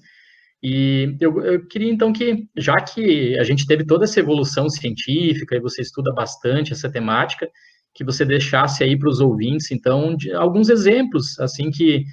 E 0.63 1.15
eu, 1.21 1.39
eu, 1.45 1.67
queria 1.67 1.91
então 1.91 2.11
que, 2.11 2.47
já 2.57 2.75
que 2.77 3.37
a 3.37 3.43
gente 3.43 3.67
teve 3.67 3.85
toda 3.85 4.05
essa 4.05 4.19
evolução 4.19 4.67
científica 4.67 5.55
e 5.55 5.61
você 5.61 5.83
estuda 5.83 6.11
bastante 6.11 6.73
essa 6.73 6.91
temática, 6.91 7.47
que 7.93 8.03
você 8.03 8.25
deixasse 8.25 8.83
aí 8.83 8.97
para 8.97 9.09
os 9.09 9.19
ouvintes, 9.19 9.69
então, 9.69 10.15
de, 10.15 10.31
alguns 10.33 10.69
exemplos, 10.69 11.37
assim, 11.39 11.69
que, 11.69 12.03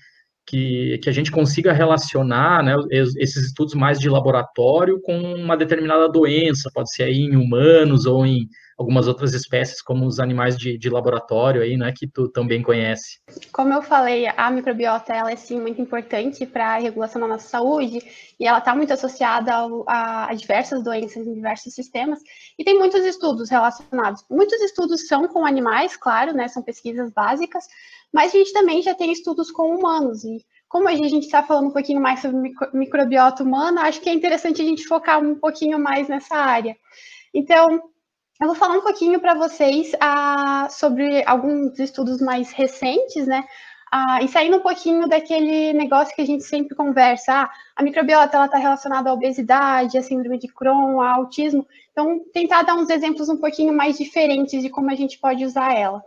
que, 0.47 0.99
que 0.99 1.08
a 1.08 1.12
gente 1.12 1.30
consiga 1.30 1.73
relacionar 1.73 2.62
né, 2.62 2.75
esses 2.90 3.47
estudos 3.47 3.73
mais 3.73 3.99
de 3.99 4.11
laboratório 4.11 5.00
com 5.00 5.18
uma 5.18 5.56
determinada 5.56 6.11
doença, 6.11 6.70
pode 6.75 6.92
ser 6.92 7.04
aí 7.04 7.20
em 7.20 7.37
humanos 7.37 8.04
ou 8.04 8.26
em 8.26 8.47
algumas 8.78 9.08
outras 9.08 9.35
espécies, 9.35 9.82
como 9.82 10.06
os 10.06 10.20
animais 10.20 10.56
de, 10.56 10.78
de 10.78 10.88
laboratório 10.88 11.62
aí, 11.62 11.76
né, 11.76 11.92
que 11.94 12.06
tu 12.06 12.28
também 12.28 12.62
conhece. 12.62 13.18
Como 13.52 13.75
eu 13.75 13.82
falei, 13.82 14.28
a 14.28 14.50
microbiota 14.52 15.12
ela 15.12 15.32
é 15.32 15.37
sim 15.37 15.61
muito 15.61 15.82
importante 15.82 16.47
para 16.47 16.76
a 16.76 16.78
regulação 16.78 17.20
da 17.20 17.26
nossa 17.26 17.49
saúde 17.49 17.99
e 18.38 18.47
ela 18.47 18.58
está 18.58 18.76
muito 18.76 18.92
associada 18.92 19.52
a, 19.88 20.30
a, 20.30 20.35
diversas 20.35 20.85
doenças 20.85 21.26
em 21.26 21.35
diversos 21.35 21.75
sistemas 21.75 22.20
e 22.56 22.62
tem 22.62 22.78
muitos 22.78 23.04
estudos 23.04 23.50
relacionados. 23.50 24.25
Muitos 24.30 24.61
estudos 24.61 25.08
são 25.08 25.26
com 25.26 25.44
animais, 25.44 25.97
claro, 25.97 26.32
né, 26.32 26.47
são 26.47 26.62
pesquisas 26.62 27.11
básicas, 27.12 27.64
mas 28.12 28.32
a 28.32 28.38
gente 28.38 28.52
também 28.52 28.80
já 28.80 28.94
tem 28.94 29.11
estudos 29.11 29.50
com 29.50 29.75
humanos 29.75 30.23
e 30.23 30.47
como 30.68 30.87
a 30.87 30.94
gente 30.94 31.25
está 31.25 31.42
falando 31.42 31.68
um 31.68 31.73
pouquinho 31.73 32.00
mais 32.00 32.20
sobre 32.20 32.52
microbiota 32.75 33.42
humana, 33.42 33.82
acho 33.82 34.00
que 34.00 34.08
é 34.08 34.12
interessante 34.12 34.62
a 34.62 34.64
gente 34.64 34.87
focar 34.87 35.18
um 35.18 35.35
pouquinho 35.35 35.78
mais 35.78 36.08
nessa 36.08 36.37
área. 36.37 36.76
Então, 37.35 37.90
eu 38.40 38.47
vou 38.47 38.54
falar 38.54 38.76
um 38.76 38.83
pouquinho 38.83 39.21
para 39.21 39.35
vocês 39.35 39.90
ah, 40.00 40.68
sobre 40.71 41.25
alguns 41.26 41.78
estudos 41.78 42.21
mais 42.21 42.52
recentes, 42.52 43.26
né? 43.26 43.45
Ah, 43.90 44.23
e 44.23 44.28
saindo 44.28 44.59
um 44.59 44.61
pouquinho 44.61 45.09
daquele 45.09 45.73
negócio 45.73 46.14
que 46.14 46.23
a 46.23 46.26
gente 46.26 46.45
sempre 46.45 46.76
conversa, 46.76 47.33
ah, 47.33 47.50
a 47.75 47.83
microbiota 47.83 48.37
ela 48.37 48.47
está 48.47 48.59
relacionada 48.59 49.11
à 49.11 49.12
obesidade, 49.12 49.99
à 49.99 50.02
síndrome 50.02 50.38
de 50.38 50.47
Crohn, 50.47 51.00
ao 51.00 51.21
autismo. 51.23 51.66
Então, 51.90 52.21
tentar 52.33 52.62
dar 52.62 52.76
uns 52.76 52.90
exemplos 52.90 53.28
um 53.28 53.38
pouquinho 53.38 53.73
mais 53.73 53.99
diferentes 53.99 54.62
de 54.62 54.71
como 54.71 54.90
a 54.90 54.95
gente 54.95 55.18
pode 55.18 55.45
usar 55.45 55.75
ela. 55.76 56.00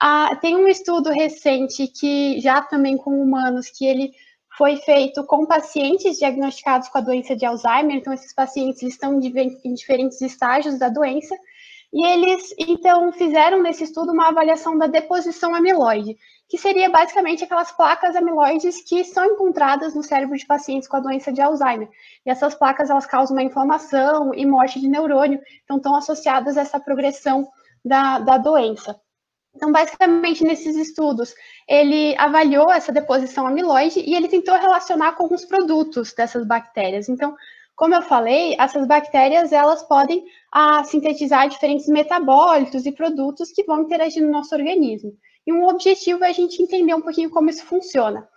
Ah, 0.00 0.34
tem 0.40 0.56
um 0.56 0.66
estudo 0.66 1.10
recente 1.10 1.86
que 1.86 2.40
já 2.40 2.62
também 2.62 2.96
com 2.96 3.22
humanos 3.22 3.68
que 3.70 3.86
ele 3.86 4.12
foi 4.58 4.76
feito 4.76 5.24
com 5.24 5.46
pacientes 5.46 6.18
diagnosticados 6.18 6.88
com 6.88 6.98
a 6.98 7.02
doença 7.02 7.36
de 7.36 7.46
Alzheimer. 7.46 7.96
Então, 7.96 8.12
esses 8.12 8.34
pacientes 8.34 8.82
estão 8.82 9.20
em 9.20 9.74
diferentes 9.74 10.20
estágios 10.20 10.78
da 10.78 10.88
doença 10.88 11.36
e 11.92 12.06
eles, 12.06 12.54
então, 12.56 13.10
fizeram 13.12 13.60
nesse 13.62 13.82
estudo 13.82 14.12
uma 14.12 14.28
avaliação 14.28 14.78
da 14.78 14.86
deposição 14.86 15.54
amiloide, 15.54 16.16
que 16.48 16.56
seria 16.56 16.88
basicamente 16.88 17.42
aquelas 17.42 17.72
placas 17.72 18.14
amiloides 18.14 18.84
que 18.84 19.04
são 19.04 19.24
encontradas 19.24 19.92
no 19.94 20.02
cérebro 20.02 20.36
de 20.36 20.46
pacientes 20.46 20.88
com 20.88 20.96
a 20.96 21.00
doença 21.00 21.32
de 21.32 21.40
Alzheimer. 21.40 21.88
E 22.24 22.30
essas 22.30 22.54
placas, 22.54 22.90
elas 22.90 23.06
causam 23.06 23.36
uma 23.36 23.42
inflamação 23.42 24.32
e 24.34 24.46
morte 24.46 24.80
de 24.80 24.88
neurônio, 24.88 25.40
então 25.64 25.78
estão 25.78 25.96
associadas 25.96 26.56
a 26.56 26.60
essa 26.60 26.78
progressão 26.78 27.48
da, 27.84 28.20
da 28.20 28.38
doença. 28.38 29.00
Então, 29.52 29.72
basicamente, 29.72 30.44
nesses 30.44 30.76
estudos, 30.76 31.34
ele 31.68 32.14
avaliou 32.16 32.70
essa 32.70 32.92
deposição 32.92 33.48
amiloide 33.48 33.98
e 33.98 34.14
ele 34.14 34.28
tentou 34.28 34.54
relacionar 34.54 35.12
com 35.12 35.32
os 35.34 35.44
produtos 35.44 36.12
dessas 36.12 36.46
bactérias. 36.46 37.08
Então, 37.08 37.36
como 37.80 37.94
eu 37.94 38.02
falei, 38.02 38.54
essas 38.58 38.86
bactérias 38.86 39.52
elas 39.52 39.82
podem 39.82 40.22
ah, 40.52 40.84
sintetizar 40.84 41.48
diferentes 41.48 41.86
metabólitos 41.86 42.84
e 42.84 42.92
produtos 42.92 43.50
que 43.52 43.64
vão 43.64 43.80
interagir 43.80 44.22
no 44.22 44.30
nosso 44.30 44.54
organismo. 44.54 45.12
E 45.46 45.50
um 45.50 45.66
objetivo 45.66 46.22
é 46.22 46.28
a 46.28 46.32
gente 46.32 46.62
entender 46.62 46.92
um 46.92 47.00
pouquinho 47.00 47.30
como 47.30 47.48
isso 47.48 47.64
funciona. 47.64 48.28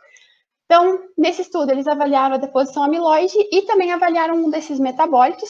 Então, 0.63 0.97
nesse 1.17 1.41
estudo, 1.41 1.69
eles 1.71 1.88
avaliaram 1.88 2.35
a 2.35 2.38
deposição 2.38 2.83
amiloide 2.83 3.35
e 3.51 3.63
também 3.63 3.91
avaliaram 3.91 4.35
um 4.35 4.50
desses 4.50 4.79
metabólitos. 4.79 5.50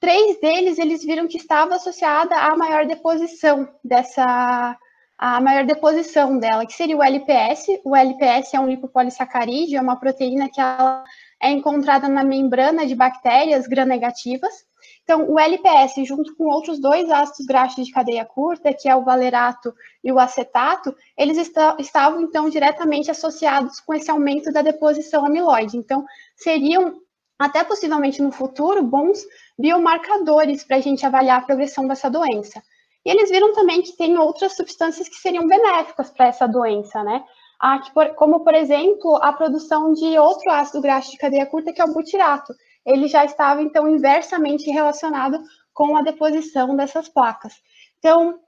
Três 0.00 0.40
deles, 0.40 0.76
eles 0.76 1.04
viram 1.04 1.28
que 1.28 1.36
estava 1.36 1.76
associada 1.76 2.34
à 2.34 2.56
maior 2.56 2.86
deposição 2.86 3.68
dessa, 3.84 4.76
a 5.16 5.40
maior 5.40 5.64
deposição 5.64 6.40
dela, 6.40 6.66
que 6.66 6.72
seria 6.72 6.96
o 6.96 7.04
LPS. 7.04 7.68
O 7.84 7.94
LPS 7.94 8.54
é 8.54 8.58
um 8.58 8.68
lipopolissacarídeo, 8.68 9.78
é 9.78 9.80
uma 9.80 9.94
proteína 9.94 10.48
que 10.48 10.60
ela 10.60 11.04
é 11.40 11.50
encontrada 11.50 12.08
na 12.08 12.24
membrana 12.24 12.86
de 12.86 12.94
bactérias 12.94 13.66
gram-negativas. 13.66 14.66
Então, 15.02 15.30
o 15.30 15.38
LPS, 15.38 16.04
junto 16.04 16.36
com 16.36 16.44
outros 16.44 16.78
dois 16.78 17.10
ácidos 17.10 17.46
graxos 17.46 17.86
de 17.86 17.92
cadeia 17.92 18.24
curta, 18.26 18.74
que 18.74 18.88
é 18.88 18.94
o 18.94 19.04
valerato 19.04 19.74
e 20.04 20.12
o 20.12 20.18
acetato, 20.18 20.94
eles 21.16 21.38
estavam, 21.78 22.20
então, 22.20 22.50
diretamente 22.50 23.10
associados 23.10 23.80
com 23.80 23.94
esse 23.94 24.10
aumento 24.10 24.52
da 24.52 24.60
deposição 24.60 25.24
amiloide. 25.24 25.78
Então, 25.78 26.04
seriam, 26.36 27.00
até 27.38 27.64
possivelmente 27.64 28.20
no 28.20 28.30
futuro, 28.30 28.82
bons 28.82 29.24
biomarcadores 29.58 30.62
para 30.62 30.76
a 30.76 30.80
gente 30.80 31.06
avaliar 31.06 31.38
a 31.38 31.44
progressão 31.44 31.88
dessa 31.88 32.10
doença. 32.10 32.62
E 33.06 33.10
eles 33.10 33.30
viram 33.30 33.54
também 33.54 33.80
que 33.80 33.96
tem 33.96 34.18
outras 34.18 34.54
substâncias 34.54 35.08
que 35.08 35.16
seriam 35.16 35.46
benéficas 35.46 36.10
para 36.10 36.26
essa 36.26 36.46
doença, 36.46 37.02
né? 37.02 37.24
Ah, 37.60 37.80
por, 37.92 38.14
como, 38.14 38.40
por 38.44 38.54
exemplo, 38.54 39.16
a 39.16 39.32
produção 39.32 39.92
de 39.92 40.16
outro 40.18 40.50
ácido 40.50 40.80
graxo 40.80 41.10
de 41.10 41.18
cadeia 41.18 41.46
curta, 41.46 41.72
que 41.72 41.80
é 41.80 41.84
o 41.84 41.92
butirato. 41.92 42.54
Ele 42.86 43.08
já 43.08 43.24
estava, 43.24 43.60
então, 43.62 43.88
inversamente 43.88 44.70
relacionado 44.70 45.38
com 45.74 45.96
a 45.96 46.02
deposição 46.02 46.76
dessas 46.76 47.08
placas. 47.08 47.54
Então, 47.98 48.38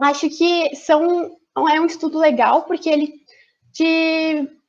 acho 0.00 0.28
que 0.30 0.74
são, 0.74 1.36
é 1.70 1.80
um 1.80 1.86
estudo 1.86 2.18
legal, 2.18 2.62
porque 2.62 2.88
ele, 2.88 3.12
te, 3.72 3.84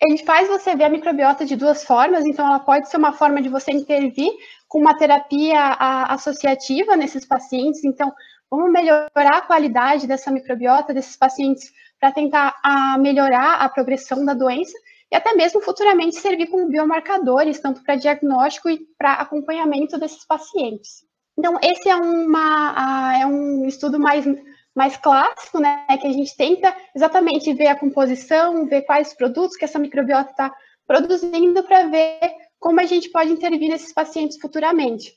ele 0.01 0.17
faz 0.25 0.49
você 0.49 0.75
ver 0.75 0.85
a 0.85 0.89
microbiota 0.89 1.45
de 1.45 1.55
duas 1.55 1.83
formas. 1.85 2.25
Então, 2.25 2.45
ela 2.45 2.59
pode 2.59 2.89
ser 2.89 2.97
uma 2.97 3.13
forma 3.13 3.41
de 3.41 3.47
você 3.47 3.71
intervir 3.71 4.31
com 4.67 4.79
uma 4.79 4.97
terapia 4.97 5.59
a, 5.59 6.13
associativa 6.13 6.97
nesses 6.97 7.25
pacientes. 7.25 7.85
Então, 7.85 8.11
vamos 8.51 8.69
melhorar 8.69 9.37
a 9.37 9.41
qualidade 9.41 10.07
dessa 10.07 10.29
microbiota 10.29 10.93
desses 10.93 11.15
pacientes 11.15 11.71
para 11.99 12.11
tentar 12.11 12.55
a, 12.63 12.97
melhorar 12.97 13.55
a 13.55 13.69
progressão 13.69 14.23
da 14.25 14.33
doença 14.33 14.77
e 15.11 15.15
até 15.15 15.33
mesmo 15.33 15.61
futuramente 15.61 16.17
servir 16.17 16.47
como 16.47 16.67
biomarcadores, 16.67 17.59
tanto 17.59 17.83
para 17.83 17.95
diagnóstico 17.95 18.69
e 18.69 18.79
para 18.97 19.13
acompanhamento 19.13 19.97
desses 19.97 20.25
pacientes. 20.25 21.05
Então, 21.37 21.57
esse 21.61 21.87
é, 21.87 21.95
uma, 21.95 22.73
a, 22.75 23.19
é 23.21 23.25
um 23.25 23.65
estudo 23.65 23.99
mais, 23.99 24.25
mais 24.75 24.97
clássico, 24.97 25.59
né, 25.59 25.85
que 26.01 26.07
a 26.07 26.11
gente 26.11 26.35
tenta 26.35 26.75
exatamente 26.95 27.53
ver 27.53 27.67
a 27.67 27.75
composição, 27.75 28.65
ver 28.65 28.81
quais 28.81 29.13
produtos 29.13 29.55
que 29.55 29.63
essa 29.63 29.79
microbiota 29.79 30.31
está 30.31 30.53
produzindo 30.85 31.63
para 31.63 31.87
ver 31.87 32.19
como 32.59 32.79
a 32.79 32.85
gente 32.85 33.09
pode 33.11 33.31
intervir 33.31 33.69
nesses 33.69 33.93
pacientes 33.93 34.39
futuramente. 34.39 35.13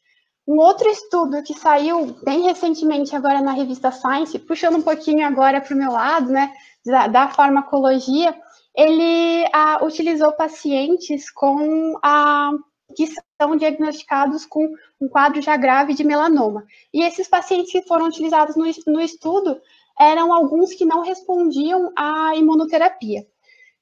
Um 0.46 0.58
outro 0.58 0.88
estudo 0.90 1.42
que 1.42 1.54
saiu 1.54 2.16
bem 2.24 2.42
recentemente 2.42 3.14
agora 3.14 3.40
na 3.40 3.52
revista 3.52 3.90
Science, 3.90 4.38
puxando 4.38 4.76
um 4.76 4.82
pouquinho 4.82 5.26
agora 5.26 5.60
para 5.60 5.74
o 5.74 5.78
meu 5.78 5.92
lado, 5.92 6.30
né, 6.30 6.52
da, 6.84 7.06
da 7.06 7.28
farmacologia, 7.28 8.34
ele 8.74 9.48
ah, 9.52 9.84
utilizou 9.84 10.32
pacientes 10.32 11.30
com 11.30 11.98
a 12.02 12.52
que 12.96 13.06
são 13.40 13.56
diagnosticados 13.56 14.44
com 14.44 14.68
um 15.00 15.08
quadro 15.08 15.40
já 15.40 15.56
grave 15.56 15.94
de 15.94 16.02
melanoma. 16.02 16.64
E 16.92 17.02
esses 17.02 17.28
pacientes 17.28 17.70
que 17.70 17.82
foram 17.82 18.06
utilizados 18.06 18.56
no, 18.56 18.64
no 18.92 19.00
estudo 19.00 19.60
eram 19.98 20.32
alguns 20.32 20.74
que 20.74 20.84
não 20.84 21.02
respondiam 21.02 21.92
à 21.96 22.34
imunoterapia. 22.34 23.26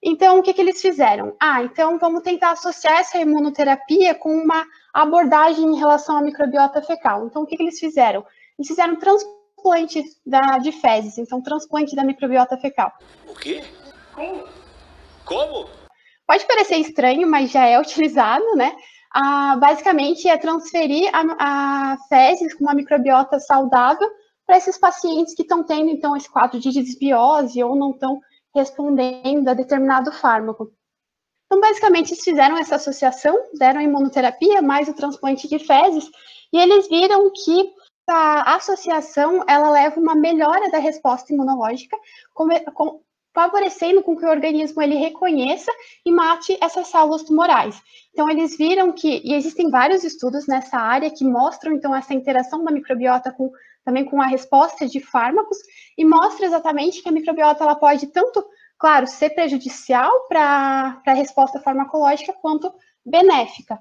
Então, 0.03 0.39
o 0.39 0.43
que, 0.43 0.53
que 0.53 0.61
eles 0.61 0.81
fizeram? 0.81 1.35
Ah, 1.41 1.63
então 1.63 1.99
vamos 1.99 2.23
tentar 2.23 2.53
associar 2.53 2.99
essa 2.99 3.19
imunoterapia 3.19 4.15
com 4.15 4.33
uma 4.33 4.65
abordagem 4.95 5.65
em 5.65 5.77
relação 5.77 6.17
à 6.17 6.23
microbiota 6.23 6.81
fecal. 6.83 7.27
Então, 7.27 7.43
o 7.43 7.47
que, 7.47 7.57
que 7.57 7.63
eles 7.63 7.81
fizeram? 7.81 8.25
Eles 8.57 8.69
fizeram 8.69 8.97
transplante 9.59 10.05
da, 10.25 10.59
de 10.59 10.73
fezes, 10.73 11.19
então 11.19 11.43
transplante 11.43 11.95
da 11.95 12.05
microbiota 12.05 12.57
fecal. 12.57 12.93
O 13.27 13.35
quê? 13.35 13.63
Como? 14.15 14.45
Como? 15.25 15.69
Pode 16.27 16.47
parecer 16.47 16.77
estranho, 16.77 17.29
mas 17.29 17.51
já 17.51 17.67
é 17.67 17.79
utilizado, 17.81 18.57
né? 18.57 18.75
Ah, 19.13 19.57
basicamente 19.57 20.29
é 20.29 20.37
transferir 20.37 21.11
a, 21.13 21.93
a 21.93 21.97
fezes 22.09 22.55
com 22.55 22.65
uma 22.65 22.75
microbiota 22.75 23.41
saudável 23.41 24.09
para 24.47 24.57
esses 24.57 24.79
pacientes 24.79 25.35
que 25.35 25.43
estão 25.43 25.65
tendo, 25.65 25.91
então, 25.91 26.17
esse 26.17 26.31
quadro 26.31 26.59
de 26.59 26.71
desbiose 26.71 27.63
ou 27.63 27.75
não 27.75 27.91
estão 27.91 28.21
respondendo 28.55 29.49
a 29.49 29.55
determinado 29.55 30.13
fármaco. 30.13 30.73
Então, 31.47 31.61
basicamente, 31.61 32.13
eles 32.13 32.25
fizeram 32.25 32.59
essa 32.59 32.77
associação, 32.77 33.35
deram 33.59 33.81
a 33.81 33.83
imunoterapia 33.83 34.61
mais 34.61 34.89
o 34.89 34.95
transplante 34.95 35.49
de 35.49 35.59
fezes, 35.59 36.05
e 36.53 36.59
eles 36.59 36.89
viram 36.89 37.31
que 37.31 37.73
a 38.15 38.57
associação 38.57 39.45
ela 39.47 39.71
leva 39.71 40.01
uma 40.01 40.15
melhora 40.15 40.71
da 40.71 40.79
resposta 40.79 41.33
imunológica, 41.33 41.97
com, 42.33 42.49
com, 42.75 43.01
favorecendo 43.35 44.03
com 44.03 44.17
que 44.17 44.25
o 44.25 44.31
organismo 44.31 44.83
ele 44.83 44.97
reconheça 44.97 45.71
e 46.05 46.11
mate 46.11 46.59
essas 46.61 46.89
células 46.89 47.23
tumorais. 47.23 47.81
Então 48.13 48.29
eles 48.29 48.57
viram 48.57 48.93
que 48.93 49.21
e 49.25 49.35
existem 49.35 49.71
vários 49.71 50.03
estudos 50.05 50.47
nessa 50.47 50.79
área 50.79 51.11
que 51.11 51.25
mostram 51.25 51.73
então 51.73 51.95
essa 51.95 52.15
interação 52.15 52.65
da 52.65 52.73
microbiota 52.73 53.33
com 53.33 53.53
também 53.85 54.05
com 54.05 54.21
a 54.21 54.27
resposta 54.27 54.87
de 54.87 55.01
fármacos 55.01 55.57
e 55.97 56.05
mostra 56.05 56.45
exatamente 56.45 57.03
que 57.03 57.09
a 57.09 57.13
microbiota 57.13 57.65
ela 57.65 57.75
pode 57.75 58.09
tanto, 58.09 58.45
claro, 58.79 59.07
ser 59.07 59.31
prejudicial 59.31 60.11
para 60.29 61.01
a 61.07 61.15
resposta 61.15 61.59
farmacológica 61.59 62.35
quanto 62.35 62.71
benéfica. 63.03 63.79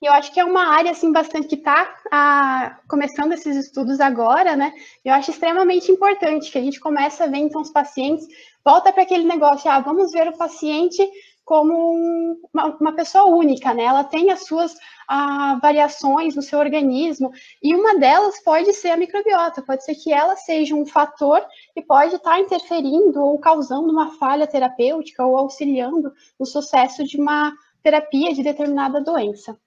E 0.00 0.06
eu 0.06 0.12
acho 0.12 0.32
que 0.32 0.38
é 0.38 0.44
uma 0.44 0.68
área 0.68 0.92
assim 0.92 1.10
bastante 1.10 1.48
que 1.48 1.56
está 1.56 1.96
ah, 2.12 2.78
começando 2.88 3.32
esses 3.32 3.56
estudos 3.56 3.98
agora, 4.00 4.54
né? 4.54 4.72
Eu 5.04 5.12
acho 5.12 5.32
extremamente 5.32 5.90
importante 5.90 6.52
que 6.52 6.58
a 6.58 6.62
gente 6.62 6.78
comece 6.78 7.20
a 7.20 7.26
ver 7.26 7.38
então 7.38 7.60
os 7.60 7.70
pacientes 7.70 8.24
volta 8.64 8.92
para 8.92 9.02
aquele 9.02 9.24
negócio, 9.24 9.68
ah, 9.68 9.80
vamos 9.80 10.12
ver 10.12 10.28
o 10.28 10.36
paciente 10.36 11.02
como 11.44 11.72
um, 11.74 12.40
uma, 12.52 12.76
uma, 12.76 12.92
pessoa 12.92 13.24
única, 13.24 13.74
né? 13.74 13.84
Ela 13.84 14.04
tem 14.04 14.30
as 14.30 14.46
suas 14.46 14.76
ah, 15.08 15.58
variações 15.60 16.36
no 16.36 16.42
seu 16.42 16.60
organismo 16.60 17.32
e 17.60 17.74
uma 17.74 17.98
delas 17.98 18.40
pode 18.44 18.72
ser 18.74 18.90
a 18.90 18.96
microbiota, 18.96 19.62
pode 19.62 19.84
ser 19.84 19.96
que 19.96 20.12
ela 20.12 20.36
seja 20.36 20.76
um 20.76 20.86
fator 20.86 21.44
que 21.74 21.82
pode 21.82 22.14
estar 22.14 22.32
tá 22.32 22.38
interferindo 22.38 23.20
ou 23.24 23.36
causando 23.40 23.90
uma 23.90 24.12
falha 24.18 24.46
terapêutica 24.46 25.24
ou 25.26 25.36
auxiliando 25.36 26.12
no 26.38 26.46
sucesso 26.46 27.02
de 27.02 27.18
uma 27.18 27.52
terapia 27.82 28.32
de 28.32 28.44
determinada 28.44 29.00
doença. 29.00 29.58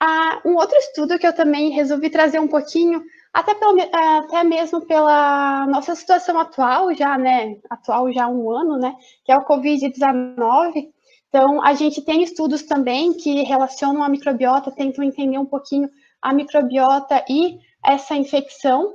Ah, 0.00 0.40
um 0.44 0.54
outro 0.56 0.76
estudo 0.76 1.18
que 1.18 1.26
eu 1.26 1.32
também 1.32 1.70
resolvi 1.70 2.10
trazer 2.10 2.38
um 2.38 2.48
pouquinho, 2.48 3.02
até, 3.32 3.54
pelo, 3.54 3.78
até 3.92 4.44
mesmo 4.44 4.86
pela 4.86 5.66
nossa 5.66 5.94
situação 5.94 6.38
atual, 6.38 6.94
já, 6.94 7.16
né? 7.16 7.56
Atual 7.70 8.12
já 8.12 8.24
há 8.24 8.28
um 8.28 8.50
ano, 8.50 8.78
né? 8.78 8.94
Que 9.24 9.32
é 9.32 9.36
o 9.36 9.44
Covid-19. 9.44 10.88
Então, 11.28 11.62
a 11.64 11.74
gente 11.74 12.00
tem 12.02 12.22
estudos 12.22 12.62
também 12.62 13.12
que 13.12 13.42
relacionam 13.42 14.04
a 14.04 14.08
microbiota, 14.08 14.70
tentam 14.70 15.02
entender 15.02 15.38
um 15.38 15.46
pouquinho 15.46 15.88
a 16.22 16.32
microbiota 16.32 17.24
e 17.28 17.58
essa 17.84 18.14
infecção. 18.14 18.94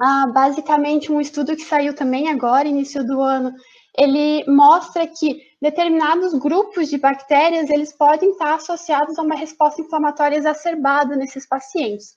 Ah, 0.00 0.26
basicamente, 0.32 1.10
um 1.10 1.20
estudo 1.20 1.56
que 1.56 1.62
saiu 1.62 1.94
também 1.94 2.28
agora, 2.28 2.68
início 2.68 3.04
do 3.04 3.20
ano, 3.20 3.52
ele 3.96 4.44
mostra 4.46 5.06
que 5.06 5.40
determinados 5.64 6.34
grupos 6.34 6.90
de 6.90 6.98
bactérias 6.98 7.70
eles 7.70 7.90
podem 7.90 8.32
estar 8.32 8.52
associados 8.52 9.18
a 9.18 9.22
uma 9.22 9.34
resposta 9.34 9.80
inflamatória 9.80 10.36
exacerbada 10.36 11.16
nesses 11.16 11.48
pacientes. 11.48 12.14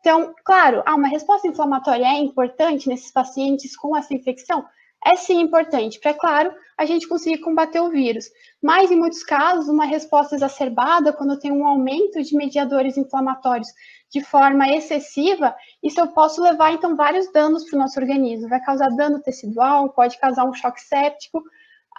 Então, 0.00 0.34
claro, 0.44 0.82
ah, 0.84 0.96
uma 0.96 1.08
resposta 1.08 1.48
inflamatória 1.48 2.04
é 2.04 2.18
importante 2.18 2.90
nesses 2.90 3.10
pacientes 3.10 3.74
com 3.74 3.96
essa 3.96 4.12
infecção? 4.12 4.66
É 5.02 5.16
sim 5.16 5.40
importante, 5.40 5.98
para, 5.98 6.10
é 6.10 6.14
claro, 6.14 6.52
a 6.76 6.84
gente 6.84 7.08
conseguir 7.08 7.38
combater 7.38 7.80
o 7.80 7.88
vírus. 7.88 8.26
Mas, 8.62 8.90
em 8.90 8.96
muitos 8.96 9.22
casos, 9.22 9.66
uma 9.66 9.86
resposta 9.86 10.34
exacerbada, 10.34 11.10
quando 11.10 11.38
tem 11.38 11.50
um 11.50 11.66
aumento 11.66 12.22
de 12.22 12.36
mediadores 12.36 12.98
inflamatórios 12.98 13.68
de 14.10 14.22
forma 14.22 14.68
excessiva, 14.68 15.56
isso 15.82 15.98
eu 15.98 16.08
posso 16.08 16.42
levar, 16.42 16.74
então, 16.74 16.96
vários 16.96 17.32
danos 17.32 17.64
para 17.64 17.78
o 17.78 17.80
nosso 17.80 17.98
organismo. 17.98 18.50
Vai 18.50 18.60
causar 18.60 18.90
dano 18.90 19.22
tecidual, 19.22 19.88
pode 19.88 20.18
causar 20.18 20.44
um 20.44 20.52
choque 20.52 20.82
séptico, 20.82 21.42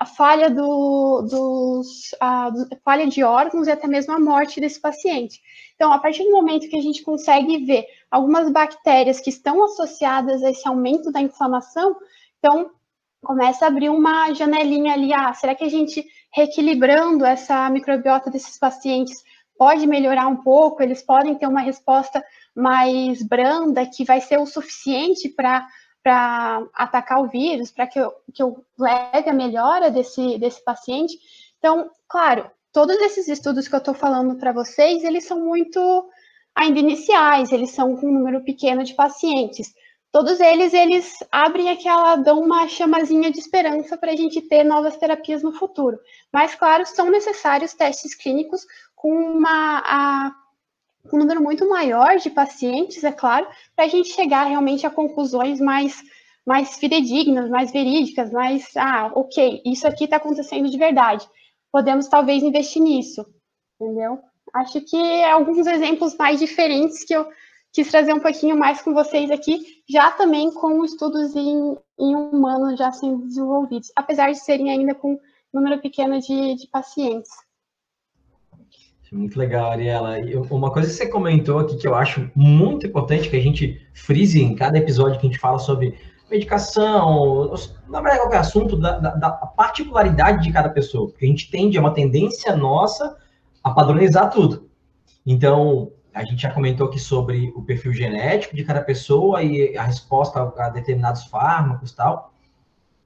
a 0.01 0.05
falha, 0.05 0.49
do, 0.49 1.21
dos, 1.21 2.15
a, 2.19 2.51
falha 2.83 3.05
de 3.05 3.23
órgãos 3.23 3.67
e 3.67 3.71
até 3.71 3.87
mesmo 3.87 4.11
a 4.11 4.19
morte 4.19 4.59
desse 4.59 4.81
paciente. 4.81 5.39
Então, 5.75 5.93
a 5.93 5.99
partir 5.99 6.23
do 6.23 6.31
momento 6.31 6.67
que 6.67 6.75
a 6.75 6.81
gente 6.81 7.03
consegue 7.03 7.63
ver 7.63 7.85
algumas 8.09 8.51
bactérias 8.51 9.19
que 9.19 9.29
estão 9.29 9.63
associadas 9.63 10.41
a 10.41 10.49
esse 10.49 10.67
aumento 10.67 11.11
da 11.11 11.21
inflamação, 11.21 11.95
então 12.39 12.71
começa 13.23 13.63
a 13.63 13.67
abrir 13.67 13.89
uma 13.89 14.33
janelinha 14.33 14.93
ali, 14.93 15.13
ah, 15.13 15.35
será 15.35 15.53
que 15.53 15.65
a 15.65 15.69
gente 15.69 16.03
reequilibrando 16.33 17.23
essa 17.23 17.69
microbiota 17.69 18.31
desses 18.31 18.57
pacientes 18.57 19.23
pode 19.55 19.85
melhorar 19.85 20.25
um 20.25 20.37
pouco, 20.37 20.81
eles 20.81 21.03
podem 21.03 21.35
ter 21.35 21.45
uma 21.45 21.61
resposta 21.61 22.25
mais 22.55 23.21
branda, 23.21 23.85
que 23.85 24.03
vai 24.03 24.19
ser 24.19 24.39
o 24.39 24.47
suficiente 24.47 25.29
para 25.29 25.63
para 26.03 26.63
atacar 26.73 27.21
o 27.21 27.27
vírus, 27.27 27.71
para 27.71 27.87
que 27.87 27.99
eu, 27.99 28.13
que 28.33 28.41
eu 28.41 28.65
leve 28.77 29.29
a 29.29 29.33
melhora 29.33 29.91
desse, 29.91 30.37
desse 30.37 30.63
paciente. 30.63 31.17
Então, 31.59 31.89
claro, 32.07 32.49
todos 32.73 32.95
esses 32.97 33.27
estudos 33.27 33.67
que 33.67 33.75
eu 33.75 33.79
estou 33.79 33.93
falando 33.93 34.35
para 34.37 34.51
vocês, 34.51 35.03
eles 35.03 35.25
são 35.25 35.39
muito 35.39 36.09
ainda 36.55 36.79
iniciais, 36.79 37.51
eles 37.51 37.71
são 37.71 37.95
com 37.95 38.07
um 38.07 38.13
número 38.13 38.43
pequeno 38.43 38.83
de 38.83 38.93
pacientes. 38.93 39.73
Todos 40.11 40.41
eles, 40.41 40.73
eles 40.73 41.15
abrem 41.31 41.69
aquela, 41.69 42.17
dão 42.17 42.41
uma 42.41 42.67
chamazinha 42.67 43.31
de 43.31 43.39
esperança 43.39 43.97
para 43.97 44.11
a 44.11 44.15
gente 44.15 44.41
ter 44.41 44.63
novas 44.63 44.97
terapias 44.97 45.41
no 45.41 45.53
futuro. 45.53 45.97
Mas, 46.33 46.53
claro, 46.53 46.85
são 46.85 47.09
necessários 47.09 47.73
testes 47.73 48.13
clínicos 48.13 48.65
com 48.93 49.09
uma, 49.09 49.79
a, 49.85 50.35
um 51.11 51.17
número 51.17 51.41
muito 51.41 51.67
maior 51.67 52.17
de 52.17 52.29
pacientes, 52.29 53.03
é 53.03 53.11
claro, 53.11 53.47
para 53.75 53.85
a 53.85 53.87
gente 53.87 54.09
chegar 54.09 54.45
realmente 54.45 54.85
a 54.85 54.89
conclusões 54.89 55.59
mais, 55.59 56.01
mais 56.45 56.77
fidedignas, 56.77 57.49
mais 57.49 57.71
verídicas, 57.71 58.31
mais, 58.31 58.69
ah, 58.75 59.11
ok, 59.15 59.61
isso 59.65 59.87
aqui 59.87 60.05
está 60.05 60.17
acontecendo 60.17 60.69
de 60.69 60.77
verdade. 60.77 61.27
Podemos 61.71 62.07
talvez 62.07 62.43
investir 62.43 62.81
nisso, 62.81 63.25
entendeu? 63.79 64.19
Acho 64.53 64.81
que 64.81 65.23
alguns 65.23 65.65
exemplos 65.65 66.15
mais 66.17 66.39
diferentes 66.39 67.03
que 67.05 67.13
eu 67.13 67.25
quis 67.71 67.89
trazer 67.89 68.13
um 68.13 68.19
pouquinho 68.19 68.57
mais 68.57 68.81
com 68.81 68.93
vocês 68.93 69.31
aqui, 69.31 69.65
já 69.89 70.11
também 70.11 70.51
com 70.53 70.83
estudos 70.83 71.35
em, 71.35 71.77
em 71.97 72.15
humanos 72.15 72.77
já 72.77 72.91
sendo 72.91 73.25
desenvolvidos, 73.25 73.91
apesar 73.95 74.31
de 74.31 74.39
serem 74.39 74.69
ainda 74.69 74.93
com 74.93 75.17
número 75.53 75.81
pequeno 75.81 76.19
de, 76.19 76.55
de 76.55 76.67
pacientes. 76.67 77.31
Muito 79.11 79.37
legal, 79.37 79.71
Ariela. 79.71 80.19
E 80.19 80.35
uma 80.35 80.71
coisa 80.71 80.87
que 80.87 80.95
você 80.95 81.07
comentou 81.07 81.59
aqui 81.59 81.75
que 81.75 81.85
eu 81.85 81.93
acho 81.93 82.31
muito 82.33 82.87
importante 82.87 83.29
que 83.29 83.35
a 83.35 83.41
gente 83.41 83.85
frise 83.93 84.41
em 84.41 84.55
cada 84.55 84.77
episódio 84.77 85.19
que 85.19 85.27
a 85.27 85.29
gente 85.29 85.39
fala 85.39 85.59
sobre 85.59 85.99
medicação, 86.29 87.53
na 87.89 87.99
verdade, 87.99 88.21
qualquer 88.21 88.37
assunto, 88.37 88.77
da, 88.77 88.97
da, 88.99 89.09
da 89.15 89.29
particularidade 89.29 90.41
de 90.41 90.53
cada 90.53 90.69
pessoa. 90.69 91.09
Porque 91.09 91.25
a 91.25 91.27
gente 91.27 91.51
tende, 91.51 91.77
é 91.77 91.81
uma 91.81 91.93
tendência 91.93 92.55
nossa 92.55 93.17
a 93.61 93.71
padronizar 93.71 94.29
tudo. 94.29 94.69
Então, 95.25 95.91
a 96.13 96.23
gente 96.23 96.41
já 96.41 96.51
comentou 96.51 96.87
aqui 96.87 96.99
sobre 96.99 97.51
o 97.53 97.63
perfil 97.63 97.93
genético 97.93 98.55
de 98.55 98.63
cada 98.63 98.81
pessoa 98.81 99.43
e 99.43 99.77
a 99.77 99.83
resposta 99.83 100.53
a 100.57 100.69
determinados 100.69 101.25
fármacos 101.25 101.91
tal. 101.91 102.33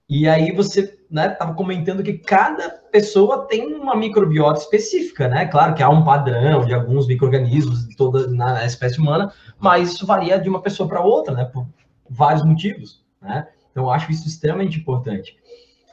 E 0.08 0.28
aí 0.28 0.52
você 0.52 1.00
estava 1.12 1.52
né, 1.52 1.58
comentando 1.58 2.04
que 2.04 2.14
cada 2.14 2.70
pessoa 2.92 3.48
tem 3.48 3.74
uma 3.74 3.96
microbiota 3.96 4.60
específica, 4.60 5.28
né? 5.28 5.46
Claro 5.46 5.74
que 5.74 5.84
há 5.84 5.90
um 5.90 6.04
padrão 6.04 6.66
de 6.66 6.74
alguns 6.74 7.08
micro-organismos 7.08 7.88
toda 7.96 8.28
na 8.28 8.66
espécie 8.66 9.00
humana, 9.00 9.32
mas 9.60 9.94
isso 9.94 10.06
varia 10.06 10.40
de 10.40 10.50
uma 10.50 10.62
pessoa 10.62 10.88
para 10.90 11.02
outra, 11.02 11.34
né? 11.34 11.46
Por 11.46 11.68
vários 12.10 12.44
motivos, 12.44 13.04
né? 13.22 13.48
Então 13.72 13.84
eu 13.84 13.90
acho 13.90 14.12
isso 14.12 14.28
extremamente 14.28 14.80
importante. 14.80 15.38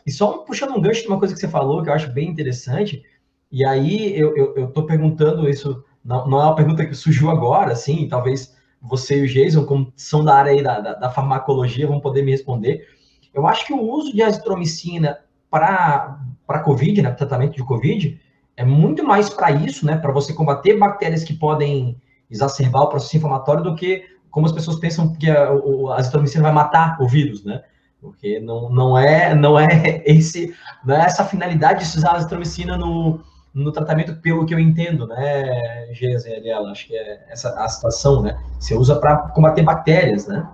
E 0.07 0.11
só 0.11 0.39
puxando 0.39 0.77
um 0.77 0.81
gancho 0.81 1.03
de 1.03 1.09
uma 1.09 1.19
coisa 1.19 1.35
que 1.35 1.41
você 1.41 1.49
falou, 1.49 1.83
que 1.83 1.89
eu 1.89 1.95
acho 1.95 2.11
bem 2.11 2.29
interessante, 2.29 3.03
e 3.51 3.65
aí 3.65 4.19
eu 4.19 4.67
estou 4.67 4.87
perguntando 4.87 5.49
isso, 5.49 5.85
não, 6.05 6.27
não, 6.27 6.41
é 6.41 6.45
uma 6.45 6.55
pergunta 6.55 6.87
que 6.87 6.95
surgiu 6.95 7.31
agora, 7.31 7.73
assim, 7.73 8.09
talvez 8.09 8.57
você 8.81 9.21
e 9.21 9.23
o 9.25 9.29
Jason, 9.29 9.65
como 9.65 9.93
são 9.95 10.25
da 10.25 10.35
área 10.35 10.63
da, 10.63 10.81
da, 10.81 10.95
da 10.95 11.11
farmacologia, 11.11 11.87
vão 11.87 12.01
poder 12.01 12.23
me 12.23 12.33
responder, 12.33 12.89
eu 13.35 13.47
acho 13.47 13.67
que 13.67 13.73
o 13.73 13.81
uso 13.81 14.13
de 14.13 14.23
azitromicina 14.23 15.19
para 15.51 16.19
COVID, 16.65 17.03
né, 17.03 17.11
tratamento 17.13 17.57
de 17.57 17.65
COVID, 17.65 18.21
é 18.57 18.65
muito 18.65 19.05
mais 19.05 19.31
para 19.31 19.51
isso, 19.51 19.87
né, 19.87 19.97
para 19.97 20.13
você 20.13 20.33
combater 20.33 20.79
bactérias 20.79 21.25
que 21.25 21.35
podem 21.35 21.97
exacerbar 22.31 22.83
o 22.83 22.89
processo 22.89 23.17
inflamatório 23.17 23.63
do 23.63 23.75
que 23.75 24.05
como 24.31 24.47
as 24.47 24.53
pessoas 24.53 24.81
pensam 24.81 25.13
que 25.15 25.31
a, 25.31 25.51
a 25.51 25.99
azitromicina 25.99 26.43
vai 26.43 26.53
matar 26.53 26.97
o 27.01 27.07
vírus, 27.07 27.45
né? 27.45 27.63
Porque 28.01 28.41
não, 28.41 28.71
não 28.71 28.99
é 28.99 29.35
não 29.35 29.61
é 29.61 30.03
esse 30.07 30.55
não 30.85 30.97
é 30.97 31.05
essa 31.05 31.25
finalidade 31.25 31.85
de 31.85 31.99
usar 31.99 32.13
a 32.13 32.17
azitromicina 32.17 32.79
no, 32.79 33.21
no 33.53 33.71
tratamento 33.71 34.17
pelo 34.17 34.47
que 34.47 34.55
eu 34.55 34.59
entendo, 34.59 35.07
né, 35.07 35.93
GZL, 35.93 36.67
acho 36.71 36.87
que 36.87 36.97
é 36.97 37.27
essa 37.29 37.51
a 37.63 37.69
situação, 37.69 38.23
né? 38.23 38.43
Você 38.59 38.75
usa 38.75 38.97
para 38.97 39.19
combater 39.29 39.63
bactérias, 39.63 40.27
né? 40.27 40.49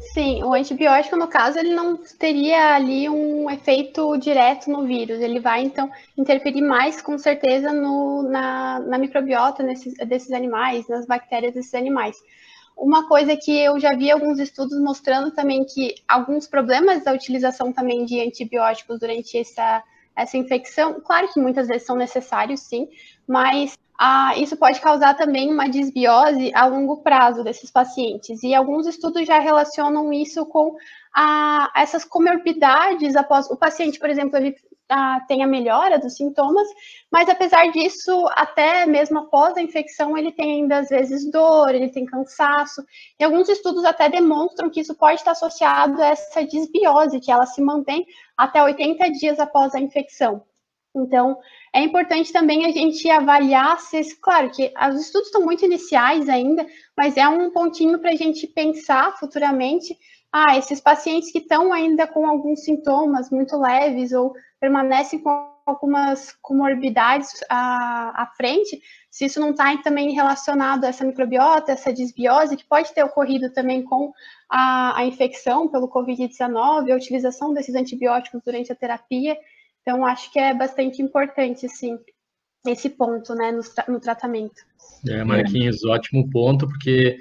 Sim, 0.00 0.44
o 0.44 0.54
antibiótico, 0.54 1.16
no 1.16 1.26
caso, 1.26 1.58
ele 1.58 1.74
não 1.74 1.96
teria 1.96 2.76
ali 2.76 3.08
um 3.08 3.50
efeito 3.50 4.16
direto 4.16 4.70
no 4.70 4.86
vírus. 4.86 5.20
Ele 5.20 5.40
vai, 5.40 5.62
então, 5.62 5.90
interferir 6.16 6.62
mais, 6.62 7.02
com 7.02 7.18
certeza, 7.18 7.72
no, 7.72 8.22
na, 8.22 8.78
na 8.80 8.96
microbiota 8.96 9.62
nesses, 9.62 9.94
desses 10.06 10.30
animais, 10.30 10.88
nas 10.88 11.04
bactérias 11.04 11.52
desses 11.52 11.74
animais. 11.74 12.16
Uma 12.76 13.08
coisa 13.08 13.36
que 13.36 13.50
eu 13.50 13.80
já 13.80 13.94
vi 13.96 14.08
alguns 14.08 14.38
estudos 14.38 14.80
mostrando 14.80 15.32
também 15.32 15.64
que 15.64 15.96
alguns 16.06 16.46
problemas 16.46 17.02
da 17.02 17.12
utilização 17.12 17.72
também 17.72 18.04
de 18.04 18.20
antibióticos 18.20 19.00
durante 19.00 19.36
essa, 19.36 19.82
essa 20.14 20.36
infecção, 20.36 21.00
claro 21.00 21.28
que 21.32 21.40
muitas 21.40 21.66
vezes 21.66 21.84
são 21.84 21.96
necessários, 21.96 22.60
sim, 22.60 22.88
mas 23.26 23.76
ah, 23.98 24.32
isso 24.36 24.56
pode 24.56 24.80
causar 24.80 25.14
também 25.14 25.52
uma 25.52 25.68
desbiose 25.68 26.52
a 26.54 26.66
longo 26.66 27.02
prazo 27.02 27.42
desses 27.42 27.68
pacientes. 27.70 28.42
E 28.44 28.54
alguns 28.54 28.86
estudos 28.86 29.26
já 29.26 29.40
relacionam 29.40 30.12
isso 30.12 30.46
com 30.46 30.76
essas 31.74 32.04
comorbidades 32.04 33.16
após 33.16 33.50
o 33.50 33.56
paciente, 33.56 33.98
por 33.98 34.08
exemplo, 34.08 34.36
ele 34.36 34.54
ah, 34.88 35.20
tem 35.26 35.42
a 35.42 35.46
melhora 35.46 35.98
dos 35.98 36.14
sintomas, 36.16 36.68
mas 37.10 37.28
apesar 37.28 37.70
disso, 37.72 38.24
até 38.36 38.86
mesmo 38.86 39.18
após 39.18 39.56
a 39.56 39.62
infecção, 39.62 40.16
ele 40.16 40.30
tem 40.32 40.62
ainda 40.62 40.78
às 40.78 40.88
vezes 40.88 41.28
dor, 41.30 41.74
ele 41.74 41.90
tem 41.90 42.06
cansaço. 42.06 42.82
E 43.18 43.24
alguns 43.24 43.48
estudos 43.48 43.84
até 43.84 44.08
demonstram 44.08 44.70
que 44.70 44.80
isso 44.80 44.94
pode 44.94 45.16
estar 45.16 45.32
associado 45.32 46.00
a 46.00 46.06
essa 46.06 46.44
desbiose, 46.44 47.20
que 47.20 47.32
ela 47.32 47.46
se 47.46 47.60
mantém 47.60 48.06
até 48.36 48.62
80 48.62 49.10
dias 49.10 49.40
após 49.40 49.74
a 49.74 49.80
infecção. 49.80 50.42
Então, 51.02 51.38
é 51.74 51.80
importante 51.82 52.32
também 52.32 52.66
a 52.66 52.70
gente 52.70 53.08
avaliar 53.10 53.78
se, 53.80 54.16
claro 54.20 54.50
que 54.50 54.72
os 54.90 55.00
estudos 55.00 55.28
estão 55.28 55.44
muito 55.44 55.64
iniciais 55.64 56.28
ainda, 56.28 56.66
mas 56.96 57.16
é 57.16 57.28
um 57.28 57.50
pontinho 57.50 57.98
para 57.98 58.10
a 58.10 58.16
gente 58.16 58.46
pensar 58.46 59.16
futuramente, 59.18 59.96
ah, 60.32 60.56
esses 60.58 60.80
pacientes 60.80 61.32
que 61.32 61.38
estão 61.38 61.72
ainda 61.72 62.06
com 62.06 62.26
alguns 62.26 62.62
sintomas 62.62 63.30
muito 63.30 63.56
leves 63.56 64.12
ou 64.12 64.34
permanecem 64.60 65.18
com 65.20 65.30
algumas 65.64 66.32
comorbidades 66.42 67.30
à, 67.48 68.22
à 68.22 68.26
frente, 68.36 68.80
se 69.10 69.24
isso 69.24 69.40
não 69.40 69.50
está 69.50 69.76
também 69.78 70.12
relacionado 70.12 70.84
a 70.84 70.88
essa 70.88 71.04
microbiota, 71.04 71.72
essa 71.72 71.92
desbiose, 71.92 72.56
que 72.56 72.64
pode 72.64 72.92
ter 72.94 73.02
ocorrido 73.02 73.52
também 73.52 73.82
com 73.82 74.12
a, 74.48 74.98
a 74.98 75.04
infecção 75.04 75.68
pelo 75.68 75.88
Covid-19, 75.88 76.90
a 76.90 76.96
utilização 76.96 77.52
desses 77.52 77.74
antibióticos 77.74 78.40
durante 78.44 78.72
a 78.72 78.76
terapia. 78.76 79.36
Então, 79.88 80.04
acho 80.04 80.30
que 80.30 80.38
é 80.38 80.52
bastante 80.52 81.00
importante, 81.00 81.66
sim, 81.66 81.98
esse 82.66 82.90
ponto, 82.90 83.34
né, 83.34 83.50
no, 83.50 83.62
no 83.90 83.98
tratamento. 83.98 84.60
É, 85.08 85.24
Marquinhos, 85.24 85.82
ótimo 85.82 86.28
ponto, 86.28 86.68
porque 86.68 87.16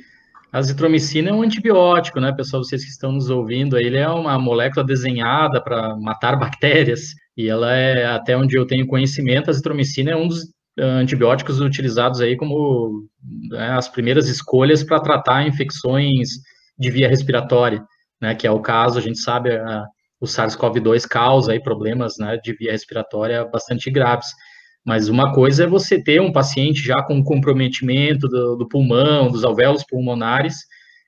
a 0.52 0.58
azitromicina 0.58 1.30
é 1.30 1.34
um 1.34 1.44
antibiótico, 1.44 2.20
né, 2.20 2.34
pessoal, 2.34 2.62
vocês 2.62 2.84
que 2.84 2.90
estão 2.90 3.14
nos 3.14 3.30
ouvindo, 3.30 3.78
ele 3.78 3.96
é 3.96 4.10
uma 4.10 4.38
molécula 4.38 4.86
desenhada 4.86 5.64
para 5.64 5.96
matar 5.96 6.36
bactérias, 6.38 7.14
e 7.38 7.48
ela 7.48 7.74
é, 7.74 8.06
até 8.06 8.36
onde 8.36 8.58
eu 8.58 8.68
tenho 8.68 8.86
conhecimento, 8.86 9.48
a 9.48 9.52
azitromicina 9.52 10.12
é 10.12 10.18
um 10.18 10.28
dos 10.28 10.42
eh, 10.78 10.84
antibióticos 10.84 11.62
utilizados 11.62 12.20
aí 12.20 12.36
como 12.36 13.08
né, 13.50 13.78
as 13.78 13.88
primeiras 13.88 14.28
escolhas 14.28 14.84
para 14.84 15.00
tratar 15.00 15.48
infecções 15.48 16.32
de 16.78 16.92
via 16.92 17.08
respiratória, 17.08 17.82
né, 18.22 18.36
que 18.36 18.46
é 18.46 18.52
o 18.52 18.60
caso, 18.60 19.00
a 19.00 19.02
gente 19.02 19.20
sabe, 19.20 19.56
a, 19.56 19.86
o 20.20 20.26
SARS-CoV-2 20.26 21.08
causa 21.08 21.52
aí 21.52 21.62
problemas 21.62 22.18
né, 22.18 22.38
de 22.44 22.54
via 22.54 22.72
respiratória 22.72 23.46
bastante 23.46 23.92
graves. 23.92 24.28
Mas 24.86 25.10
uma 25.10 25.34
coisa 25.34 25.66
é 25.66 25.68
você 25.68 26.02
ter 26.02 26.22
um 26.22 26.32
paciente 26.32 26.82
já 26.82 27.04
com 27.04 27.24
comprometimento 27.24 28.28
do, 28.28 28.56
do 28.56 28.68
pulmão, 28.68 29.30
dos 29.30 29.44
alvéolos 29.44 29.84
pulmonares, 29.84 30.56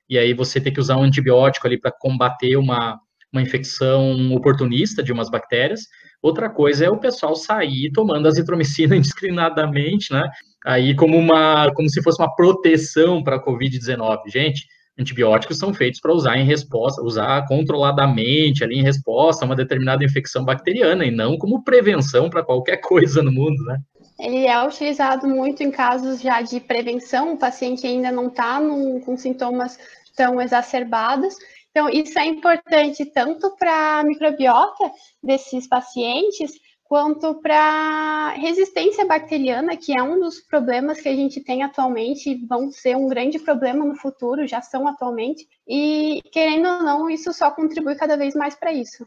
e 0.08 0.18
aí 0.18 0.34
você 0.34 0.60
ter 0.60 0.70
que 0.70 0.80
usar 0.80 0.96
um 0.96 1.02
antibiótico 1.02 1.66
ali 1.66 1.78
para 1.80 1.92
combater 1.92 2.56
uma, 2.56 3.00
uma 3.32 3.40
infecção 3.40 4.34
oportunista 4.34 5.02
de 5.02 5.12
umas 5.12 5.30
bactérias. 5.30 5.82
Outra 6.22 6.50
coisa 6.50 6.84
é 6.84 6.90
o 6.90 6.98
pessoal 6.98 7.34
sair 7.34 7.90
tomando 7.92 8.28
azitromicina 8.28 8.94
indiscriminadamente, 8.96 10.12
né? 10.12 10.28
Aí 10.66 10.94
como 10.94 11.16
uma, 11.16 11.72
como 11.72 11.88
se 11.88 12.02
fosse 12.02 12.20
uma 12.20 12.34
proteção 12.34 13.22
para 13.22 13.36
a 13.36 13.42
COVID-19. 13.44 14.18
Gente, 14.26 14.66
antibióticos 15.00 15.58
são 15.58 15.72
feitos 15.72 16.00
para 16.00 16.12
usar 16.12 16.36
em 16.36 16.44
resposta, 16.44 17.02
usar 17.02 17.46
controladamente 17.46 18.62
ali 18.62 18.78
em 18.78 18.82
resposta 18.82 19.44
a 19.44 19.46
uma 19.46 19.56
determinada 19.56 20.04
infecção 20.04 20.44
bacteriana 20.44 21.04
e 21.04 21.10
não 21.10 21.38
como 21.38 21.64
prevenção 21.64 22.28
para 22.28 22.44
qualquer 22.44 22.76
coisa 22.82 23.22
no 23.22 23.32
mundo, 23.32 23.62
né? 23.64 23.78
Ele 24.18 24.46
é 24.46 24.66
utilizado 24.66 25.26
muito 25.26 25.62
em 25.62 25.70
casos 25.70 26.20
já 26.20 26.42
de 26.42 26.60
prevenção, 26.60 27.32
o 27.32 27.38
paciente 27.38 27.86
ainda 27.86 28.12
não 28.12 28.28
está 28.28 28.60
com 29.04 29.16
sintomas 29.16 29.78
tão 30.14 30.40
exacerbados 30.40 31.36
então, 31.70 31.88
isso 31.88 32.18
é 32.18 32.26
importante 32.26 33.04
tanto 33.06 33.54
para 33.56 34.00
a 34.00 34.04
microbiota 34.04 34.90
desses 35.22 35.68
pacientes, 35.68 36.52
quanto 36.90 37.36
para 37.36 38.32
resistência 38.32 39.06
bacteriana, 39.06 39.76
que 39.76 39.96
é 39.96 40.02
um 40.02 40.18
dos 40.18 40.40
problemas 40.40 41.00
que 41.00 41.08
a 41.08 41.14
gente 41.14 41.40
tem 41.40 41.62
atualmente, 41.62 42.44
vão 42.48 42.72
ser 42.72 42.96
um 42.96 43.06
grande 43.06 43.38
problema 43.38 43.84
no 43.84 43.94
futuro, 43.94 44.44
já 44.44 44.60
são 44.60 44.88
atualmente, 44.88 45.46
e 45.68 46.20
querendo 46.32 46.66
ou 46.66 46.82
não, 46.82 47.08
isso 47.08 47.32
só 47.32 47.48
contribui 47.52 47.94
cada 47.94 48.16
vez 48.16 48.34
mais 48.34 48.56
para 48.56 48.72
isso. 48.72 49.06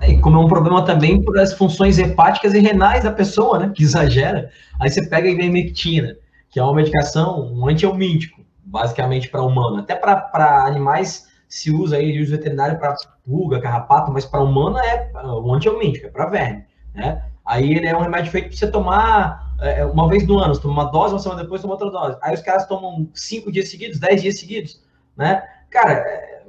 É, 0.00 0.10
e 0.10 0.20
como 0.20 0.36
é 0.36 0.44
um 0.44 0.46
problema 0.46 0.84
também 0.84 1.20
por 1.24 1.36
as 1.36 1.52
funções 1.52 1.98
hepáticas 1.98 2.54
e 2.54 2.60
renais 2.60 3.02
da 3.02 3.10
pessoa, 3.10 3.58
né, 3.58 3.72
que 3.74 3.82
exagera, 3.82 4.52
aí 4.80 4.88
você 4.88 5.04
pega 5.04 5.26
a 5.26 5.32
ivermectina, 5.32 6.16
que 6.48 6.60
é 6.60 6.62
uma 6.62 6.74
medicação, 6.76 7.52
um 7.52 7.66
antihelmíntico, 7.66 8.44
basicamente 8.64 9.28
para 9.28 9.42
humano, 9.42 9.78
até 9.78 9.96
para 9.96 10.66
animais 10.66 11.26
se 11.48 11.72
usa 11.72 11.96
aí 11.96 12.12
de 12.12 12.22
uso 12.22 12.30
veterinário 12.30 12.78
para 12.78 12.94
pulga, 13.24 13.60
carrapato, 13.60 14.12
mas 14.12 14.24
para 14.24 14.40
humano 14.40 14.78
é 14.78 15.10
um 15.24 15.52
antihelmíntico, 15.52 16.06
é 16.06 16.10
para 16.10 16.26
verme, 16.26 16.64
né? 16.94 17.24
Aí 17.44 17.74
ele 17.74 17.86
é 17.86 17.96
um 17.96 18.00
remédio 18.00 18.30
feito 18.30 18.48
para 18.48 18.56
você 18.56 18.70
tomar 18.70 19.54
é, 19.60 19.84
uma 19.84 20.08
vez 20.08 20.26
no 20.26 20.38
ano, 20.38 20.54
você 20.54 20.62
toma 20.62 20.82
uma 20.82 20.90
dose, 20.90 21.14
uma 21.14 21.20
semana 21.20 21.42
depois 21.42 21.60
toma 21.60 21.74
outra 21.74 21.90
dose. 21.90 22.18
Aí 22.22 22.34
os 22.34 22.40
caras 22.40 22.66
tomam 22.66 23.08
cinco 23.14 23.52
dias 23.52 23.68
seguidos, 23.68 23.98
dez 23.98 24.22
dias 24.22 24.38
seguidos, 24.38 24.82
né? 25.16 25.42
Cara, 25.70 25.92
é, 25.92 26.42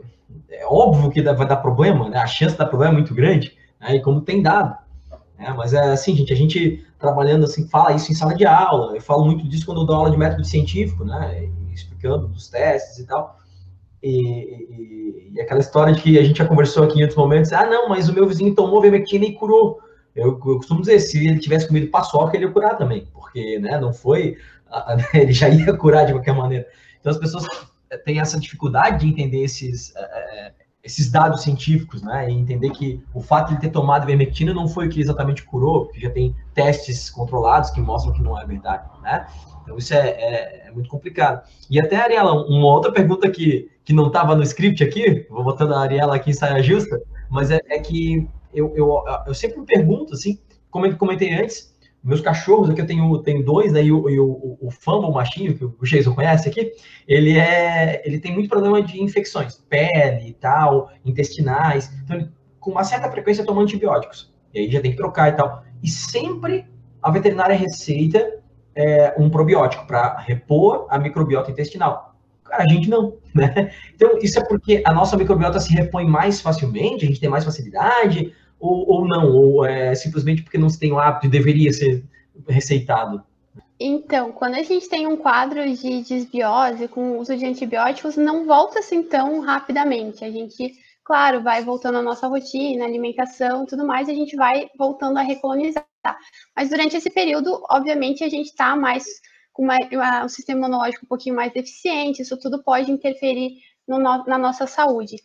é 0.49 0.65
óbvio 0.65 1.09
que 1.11 1.21
vai 1.21 1.47
dar 1.47 1.57
problema, 1.57 2.09
né? 2.09 2.17
A 2.17 2.27
chance 2.27 2.53
de 2.53 2.59
dar 2.59 2.67
problema 2.67 2.93
é 2.93 2.97
muito 2.97 3.13
grande, 3.13 3.57
né? 3.79 3.95
E 3.95 4.01
como 4.01 4.21
tem 4.21 4.41
dado. 4.41 4.77
Né? 5.37 5.53
Mas 5.55 5.73
é 5.73 5.91
assim, 5.91 6.15
gente, 6.15 6.31
a 6.31 6.35
gente 6.35 6.85
trabalhando 6.97 7.43
assim, 7.43 7.67
fala 7.67 7.93
isso 7.93 8.11
em 8.11 8.15
sala 8.15 8.33
de 8.33 8.45
aula, 8.45 8.95
eu 8.95 9.01
falo 9.01 9.25
muito 9.25 9.47
disso 9.47 9.65
quando 9.65 9.81
eu 9.81 9.85
dou 9.85 9.95
aula 9.95 10.11
de 10.11 10.17
método 10.17 10.45
científico, 10.45 11.03
né? 11.03 11.49
Explicando 11.73 12.27
dos 12.27 12.47
testes 12.47 12.99
e 12.99 13.05
tal. 13.05 13.37
E, 14.01 14.11
e, 14.11 15.31
e, 15.33 15.41
aquela 15.41 15.59
história 15.59 15.93
de 15.93 16.01
que 16.01 16.17
a 16.17 16.23
gente 16.23 16.37
já 16.37 16.45
conversou 16.45 16.83
aqui 16.83 16.99
em 16.99 17.01
outros 17.01 17.17
momentos, 17.17 17.51
ah, 17.51 17.65
não, 17.65 17.89
mas 17.89 18.07
o 18.07 18.13
meu 18.13 18.27
vizinho 18.27 18.53
tomou 18.53 18.81
vermectina 18.81 19.25
e 19.25 19.33
curou. 19.33 19.79
Eu, 20.15 20.29
eu, 20.29 20.57
costumo 20.57 20.79
dizer, 20.79 20.99
se 20.99 21.27
ele 21.27 21.39
tivesse 21.39 21.67
comido 21.67 21.91
paçoca, 21.91 22.37
ele 22.37 22.45
ia 22.45 22.51
curar 22.51 22.77
também, 22.77 23.05
porque, 23.13 23.59
né, 23.59 23.77
não 23.77 23.91
foi, 23.93 24.37
ele 25.13 25.33
já 25.33 25.49
ia 25.49 25.75
curar 25.75 26.05
de 26.05 26.13
qualquer 26.13 26.33
maneira. 26.33 26.65
Então, 26.99 27.11
as 27.11 27.17
pessoas 27.17 27.45
têm 28.05 28.19
essa 28.19 28.39
dificuldade 28.39 28.99
de 28.99 29.07
entender 29.07 29.43
esses, 29.43 29.93
é, 29.95 30.53
esses 30.81 31.11
dados 31.11 31.41
científicos, 31.41 32.01
né, 32.01 32.29
e 32.29 32.33
entender 32.33 32.69
que 32.69 33.03
o 33.13 33.21
fato 33.21 33.49
de 33.49 33.53
ele 33.55 33.61
ter 33.61 33.69
tomado 33.69 34.05
vermectina 34.05 34.53
não 34.53 34.67
foi 34.67 34.87
o 34.87 34.89
que 34.89 35.01
exatamente 35.01 35.43
curou, 35.43 35.85
porque 35.85 35.99
já 35.99 36.09
tem 36.09 36.33
testes 36.53 37.09
controlados 37.09 37.69
que 37.71 37.81
mostram 37.81 38.13
que 38.13 38.23
não 38.23 38.39
é 38.39 38.45
verdade, 38.45 38.87
né. 39.01 39.27
Então, 39.63 39.77
isso 39.77 39.93
é, 39.95 40.09
é, 40.09 40.67
é 40.67 40.71
muito 40.71 40.87
complicado. 40.87 41.41
E 41.69 41.79
até, 41.79 41.97
Ariela, 41.97 42.31
uma 42.47 42.67
outra 42.67 42.91
pergunta 42.91 43.29
que, 43.29 43.69
que 43.83 43.91
não 43.91 44.07
estava 44.07 44.35
no 44.35 44.43
script 44.43 44.83
aqui, 44.83 45.25
vou 45.29 45.43
botando 45.43 45.73
a 45.73 45.81
Ariela 45.81 46.15
aqui 46.15 46.29
em 46.29 46.33
saia 46.33 46.61
justa, 46.61 47.01
mas 47.29 47.49
é, 47.49 47.59
é 47.67 47.79
que 47.79 48.29
eu, 48.55 48.73
eu, 48.75 49.03
eu, 49.27 49.33
sempre 49.33 49.59
me 49.59 49.65
pergunto, 49.65 50.13
assim, 50.13 50.39
como 50.71 50.85
eu 50.85 50.97
comentei 50.97 51.33
antes, 51.33 51.75
meus 52.03 52.21
cachorros, 52.21 52.69
aqui 52.69 52.81
eu 52.81 52.85
tenho, 52.85 53.17
tenho 53.23 53.43
dois, 53.43 53.73
né, 53.73 53.83
e 53.83 53.91
o, 53.91 53.97
o, 53.97 54.57
o, 54.67 54.71
Fumble, 54.71 55.11
machinho, 55.11 55.57
que 55.57 55.65
o 55.65 55.75
Jason 55.83 56.13
conhece 56.13 56.47
aqui, 56.47 56.71
ele, 57.07 57.37
é, 57.37 58.01
ele 58.05 58.19
tem 58.19 58.31
muito 58.31 58.49
problema 58.49 58.81
de 58.81 59.01
infecções, 59.01 59.63
pele 59.69 60.29
e 60.29 60.33
tal, 60.33 60.91
intestinais, 61.03 61.91
então 62.03 62.17
ele, 62.17 62.29
com 62.59 62.71
uma 62.71 62.83
certa 62.83 63.09
frequência 63.09 63.45
toma 63.45 63.61
antibióticos, 63.61 64.33
e 64.53 64.59
aí 64.59 64.71
já 64.71 64.81
tem 64.81 64.91
que 64.91 64.97
trocar 64.97 65.29
e 65.29 65.33
tal. 65.33 65.63
E 65.83 65.89
sempre 65.89 66.65
a 67.01 67.11
veterinária 67.11 67.55
receita 67.55 68.39
é, 68.75 69.13
um 69.17 69.29
probiótico 69.29 69.87
para 69.87 70.17
repor 70.19 70.87
a 70.89 70.99
microbiota 70.99 71.49
intestinal. 71.49 72.15
Cara, 72.43 72.63
a 72.63 72.67
gente 72.67 72.89
não, 72.89 73.17
né? 73.33 73.71
Então, 73.95 74.17
isso 74.19 74.39
é 74.39 74.43
porque 74.43 74.83
a 74.85 74.93
nossa 74.93 75.17
microbiota 75.17 75.59
se 75.59 75.73
repõe 75.73 76.05
mais 76.05 76.41
facilmente, 76.41 77.05
a 77.05 77.07
gente 77.07 77.19
tem 77.19 77.29
mais 77.29 77.43
facilidade, 77.43 78.33
ou, 78.59 78.89
ou 78.89 79.07
não, 79.07 79.31
ou 79.31 79.65
é 79.65 79.93
simplesmente 79.95 80.43
porque 80.43 80.57
não 80.57 80.69
se 80.69 80.79
tem 80.79 80.91
o 80.91 80.99
hábito 80.99 81.27
e 81.27 81.29
deveria 81.29 81.71
ser 81.71 82.03
receitado? 82.47 83.23
Então, 83.79 84.31
quando 84.31 84.55
a 84.55 84.63
gente 84.63 84.87
tem 84.87 85.05
um 85.05 85.17
quadro 85.17 85.61
de 85.75 86.01
desbiose 86.01 86.87
com 86.87 87.17
uso 87.17 87.35
de 87.35 87.45
antibióticos, 87.45 88.15
não 88.15 88.45
volta 88.45 88.79
assim 88.79 89.03
tão 89.03 89.41
rapidamente. 89.41 90.23
A 90.23 90.31
gente, 90.31 90.73
claro, 91.03 91.43
vai 91.43 91.63
voltando 91.63 91.97
à 91.97 92.01
nossa 92.01 92.27
rotina, 92.27 92.85
alimentação 92.85 93.63
e 93.63 93.67
tudo 93.67 93.85
mais, 93.85 94.07
a 94.07 94.13
gente 94.13 94.35
vai 94.35 94.69
voltando 94.77 95.17
a 95.17 95.21
recolonizar. 95.21 95.85
Mas 96.55 96.69
durante 96.69 96.95
esse 96.95 97.09
período, 97.09 97.61
obviamente, 97.69 98.23
a 98.23 98.29
gente 98.29 98.47
está 98.47 98.75
mais 98.75 99.03
com 99.51 99.63
uma, 99.63 99.77
um 100.23 100.29
sistema 100.29 100.59
imunológico 100.59 101.05
um 101.05 101.09
pouquinho 101.09 101.35
mais 101.35 101.51
deficiente, 101.51 102.21
isso 102.21 102.37
tudo 102.37 102.63
pode 102.63 102.91
interferir 102.91 103.57
no, 103.87 103.99
na 103.99 104.37
nossa 104.37 104.67
saúde. 104.67 105.17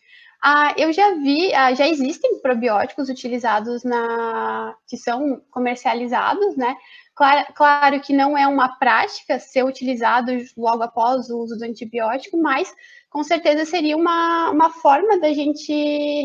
Ah, 0.42 0.74
eu 0.78 0.92
já 0.92 1.14
vi, 1.14 1.52
ah, 1.54 1.74
já 1.74 1.86
existem 1.86 2.40
probióticos 2.40 3.10
utilizados 3.10 3.84
na 3.84 4.74
que 4.86 4.96
são 4.96 5.42
comercializados, 5.50 6.56
né? 6.56 6.76
Claro, 7.14 7.52
claro 7.54 8.00
que 8.00 8.14
não 8.14 8.38
é 8.38 8.46
uma 8.46 8.78
prática 8.78 9.38
ser 9.38 9.62
utilizado 9.62 10.32
logo 10.56 10.82
após 10.82 11.28
o 11.28 11.38
uso 11.38 11.58
do 11.58 11.64
antibiótico, 11.64 12.38
mas 12.38 12.74
com 13.10 13.22
certeza 13.22 13.66
seria 13.66 13.96
uma, 13.96 14.50
uma 14.50 14.70
forma 14.70 15.18
da 15.18 15.30
gente 15.34 15.72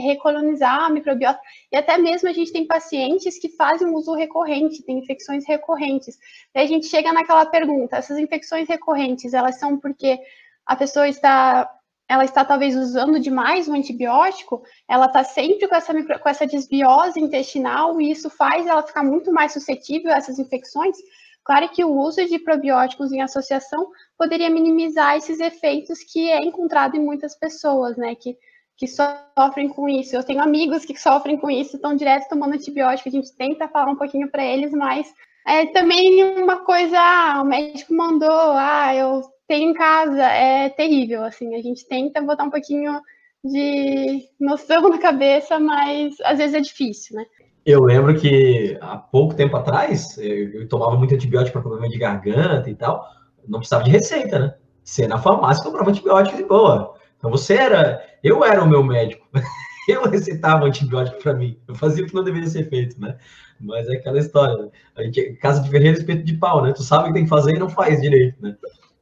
recolonizar 0.06 0.86
a 0.86 0.90
microbiota. 0.90 1.40
E 1.70 1.76
até 1.76 1.98
mesmo 1.98 2.30
a 2.30 2.34
gente 2.34 2.54
tem 2.54 2.66
pacientes 2.66 3.38
que 3.38 3.50
fazem 3.50 3.94
uso 3.94 4.14
recorrente, 4.14 4.84
tem 4.84 5.00
infecções 5.00 5.46
recorrentes. 5.46 6.18
Daí 6.54 6.64
a 6.64 6.68
gente 6.68 6.86
chega 6.88 7.12
naquela 7.12 7.46
pergunta: 7.48 7.98
essas 7.98 8.18
infecções 8.18 8.70
recorrentes, 8.70 9.34
elas 9.34 9.60
são 9.60 9.78
porque 9.78 10.18
a 10.66 10.76
pessoa 10.78 11.08
está 11.10 11.70
ela 12.08 12.24
está 12.24 12.46
talvez 12.46 12.76
usando 12.76 13.20
demais 13.20 13.68
o 13.68 13.74
antibiótico, 13.74 14.64
ela 14.88 15.08
está 15.08 15.24
sempre 15.24 15.68
com 15.68 15.76
essa, 15.76 15.94
com 16.20 16.30
essa 16.30 16.46
desbiose 16.46 17.20
intestinal 17.20 18.00
e 18.00 18.12
isso 18.12 18.30
faz 18.30 18.68
ela 18.68 18.84
ficar 18.84 19.04
muito 19.04 19.32
mais 19.32 19.54
suscetível 19.54 20.12
a 20.12 20.18
essas 20.18 20.38
infecções. 20.38 20.96
Claro 21.44 21.70
que 21.70 21.84
o 21.84 21.92
uso 21.92 22.26
de 22.26 22.40
probióticos 22.40 23.12
em 23.12 23.22
associação 23.22 23.92
poderia 24.18 24.50
minimizar 24.50 25.16
esses 25.16 25.40
efeitos 25.40 26.00
que 26.04 26.30
é 26.30 26.44
encontrado 26.44 26.96
em 26.96 27.00
muitas 27.00 27.36
pessoas, 27.36 27.98
né? 27.98 28.16
Que 28.16 28.38
que 28.78 28.88
sofrem 28.88 29.70
com 29.70 29.88
isso. 29.88 30.16
Eu 30.16 30.24
tenho 30.24 30.42
amigos 30.42 30.84
que 30.84 31.00
sofrem 31.00 31.38
com 31.38 31.50
isso, 31.50 31.76
estão 31.76 31.96
direto 31.96 32.28
tomando 32.28 32.56
antibiótico. 32.56 33.08
A 33.08 33.12
gente 33.12 33.34
tenta 33.36 33.68
falar 33.70 33.92
um 33.92 33.96
pouquinho 33.96 34.30
para 34.30 34.44
eles, 34.44 34.72
mas 34.72 35.14
é 35.48 35.66
também 35.68 36.24
uma 36.42 36.58
coisa, 36.66 36.98
ah, 37.00 37.42
o 37.42 37.46
médico 37.46 37.94
mandou, 37.94 38.30
ah, 38.30 38.94
eu 38.94 39.24
tenho 39.48 39.72
em 39.72 39.74
casa, 39.74 40.24
é 40.24 40.70
terrível, 40.70 41.24
assim, 41.24 41.56
a 41.56 41.62
gente 41.62 41.88
tenta 41.88 42.22
botar 42.22 42.44
um 42.44 42.50
pouquinho 42.50 43.00
de 43.44 44.24
noção 44.40 44.90
na 44.90 44.98
cabeça, 44.98 45.60
mas 45.60 46.16
às 46.24 46.38
vezes 46.38 46.56
é 46.56 46.60
difícil, 46.60 47.16
né? 47.16 47.26
Eu 47.66 47.84
lembro 47.84 48.20
que 48.20 48.78
há 48.82 48.98
pouco 48.98 49.34
tempo 49.34 49.56
atrás, 49.58 50.18
eu 50.18 50.68
tomava 50.68 50.96
muito 50.98 51.16
antibiótico 51.16 51.54
para 51.54 51.62
problema 51.62 51.90
de 51.90 51.98
garganta 51.98 52.70
e 52.70 52.76
tal, 52.76 53.04
não 53.48 53.60
precisava 53.60 53.84
de 53.84 53.92
receita, 53.92 54.40
né? 54.40 54.56
Você 54.84 55.08
na 55.08 55.18
farmácia 55.18 55.64
comprava 55.64 55.90
antibiótico 55.90 56.38
de 56.38 56.44
boa. 56.44 56.94
Então 57.18 57.32
você 57.32 57.56
era, 57.56 58.04
eu 58.24 58.44
era 58.44 58.64
o 58.64 58.70
meu 58.70 58.84
médico. 58.84 59.28
Eu 59.88 60.10
receitava 60.10 60.66
antibiótico 60.66 61.22
para 61.22 61.36
mim. 61.36 61.60
Eu 61.68 61.76
fazia 61.76 62.04
o 62.04 62.08
que 62.08 62.16
não 62.16 62.24
deveria 62.24 62.50
ser 62.50 62.68
feito, 62.68 63.00
né? 63.00 63.18
Mas 63.60 63.88
é 63.88 63.98
aquela 63.98 64.18
história. 64.18 64.58
Né? 64.58 64.72
A 64.96 65.04
gente, 65.04 65.34
casa 65.34 65.62
de 65.62 65.70
ferreiro, 65.70 65.96
espeto 65.96 66.24
de 66.24 66.34
pau, 66.38 66.64
né? 66.64 66.74
Tu 66.74 66.82
sabe 66.82 67.04
o 67.04 67.08
que 67.08 67.14
tem 67.14 67.24
que 67.26 67.30
fazer 67.30 67.56
e 67.56 67.60
não 67.60 67.70
faz 67.70 68.02
direito, 68.02 68.42
né? 68.42 68.56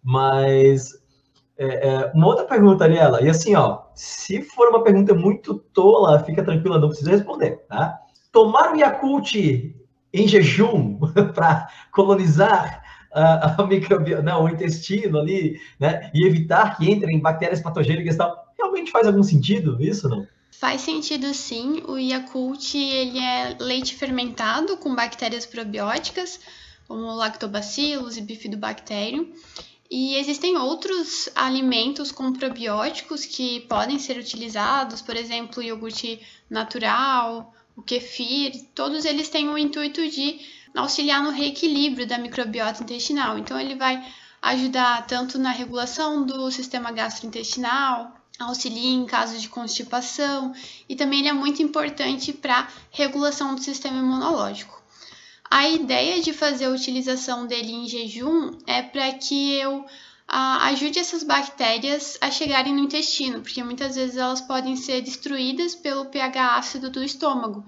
Mas 0.04 1.02
é, 1.58 1.88
é, 1.88 2.12
uma 2.14 2.28
outra 2.28 2.46
pergunta, 2.46 2.84
Ariela, 2.84 3.22
e 3.22 3.30
assim, 3.30 3.56
ó, 3.56 3.84
se 3.96 4.42
for 4.42 4.70
uma 4.70 4.84
pergunta 4.84 5.14
muito 5.14 5.56
tola, 5.74 6.24
fica 6.24 6.44
tranquila, 6.44 6.80
não 6.80 6.90
precisa 6.90 7.12
responder, 7.12 7.64
tá? 7.68 8.00
Tomar 8.32 8.74
o 8.74 8.76
Yakult 8.76 9.36
em 10.14 10.28
jejum 10.28 11.00
para 11.34 11.68
colonizar 11.92 12.84
a, 13.14 13.62
a 13.62 13.68
microbiota, 13.68 14.24
não, 14.24 14.44
o 14.44 14.50
intestino 14.50 15.20
ali, 15.20 15.60
né? 15.80 16.10
E 16.14 16.26
evitar 16.26 16.76
que 16.76 16.90
entrem 16.90 17.20
bactérias 17.20 17.62
patogênicas 17.62 18.16
e 18.16 18.18
tal. 18.18 18.36
Realmente 18.58 18.92
faz 18.92 19.06
algum 19.08 19.24
sentido 19.24 19.78
isso, 19.80 20.10
não? 20.10 20.28
Faz 20.52 20.82
sentido 20.82 21.34
sim. 21.34 21.84
O 21.88 21.98
Yakult 21.98 22.76
ele 22.76 23.20
é 23.20 23.56
leite 23.60 23.96
fermentado 23.96 24.78
com 24.78 24.96
bactérias 24.96 25.46
probióticas, 25.46 26.40
como 26.88 27.14
lactobacillus 27.16 28.18
e 28.18 28.22
bifidobacterium. 28.22 29.32
E 29.96 30.16
existem 30.16 30.58
outros 30.58 31.30
alimentos 31.36 32.12
com 32.12 32.34
probióticos 32.34 33.28
que 33.28 33.60
podem 33.70 34.00
ser 34.00 34.18
utilizados, 34.18 35.04
por 35.04 35.16
exemplo, 35.16 35.60
o 35.60 35.64
iogurte 35.64 36.20
natural, 36.50 37.54
o 37.76 37.84
kefir, 37.84 38.70
todos 38.74 39.06
eles 39.06 39.30
têm 39.30 39.50
o 39.50 39.56
intuito 39.56 40.10
de 40.10 40.40
auxiliar 40.76 41.22
no 41.22 41.30
reequilíbrio 41.30 42.08
da 42.08 42.18
microbiota 42.18 42.82
intestinal. 42.82 43.38
Então, 43.38 43.60
ele 43.60 43.76
vai 43.76 44.04
ajudar 44.42 45.06
tanto 45.06 45.38
na 45.38 45.52
regulação 45.52 46.26
do 46.26 46.50
sistema 46.50 46.92
gastrointestinal, 46.92 48.16
auxilia 48.40 48.96
em 48.96 49.06
casos 49.06 49.44
de 49.44 49.48
constipação 49.48 50.56
e 50.90 50.96
também 50.96 51.20
ele 51.20 51.30
é 51.30 51.34
muito 51.34 51.62
importante 51.62 52.34
para 52.34 52.68
regulação 52.90 53.54
do 53.54 53.62
sistema 53.62 54.00
imunológico. 54.00 54.83
A 55.56 55.70
ideia 55.70 56.20
de 56.20 56.34
fazer 56.34 56.66
a 56.66 56.72
utilização 56.72 57.46
dele 57.46 57.72
em 57.72 57.88
jejum 57.88 58.58
é 58.66 58.82
para 58.82 59.12
que 59.14 59.54
eu 59.54 59.86
ajude 60.28 60.98
essas 60.98 61.22
bactérias 61.22 62.18
a 62.20 62.32
chegarem 62.32 62.74
no 62.74 62.80
intestino, 62.80 63.40
porque 63.40 63.64
muitas 63.64 63.96
vezes 63.96 64.18
elas 64.18 64.42
podem 64.42 64.76
ser 64.76 65.02
destruídas 65.02 65.76
pelo 65.76 66.06
pH 66.06 66.56
ácido 66.56 66.90
do 66.90 67.04
estômago. 67.04 67.64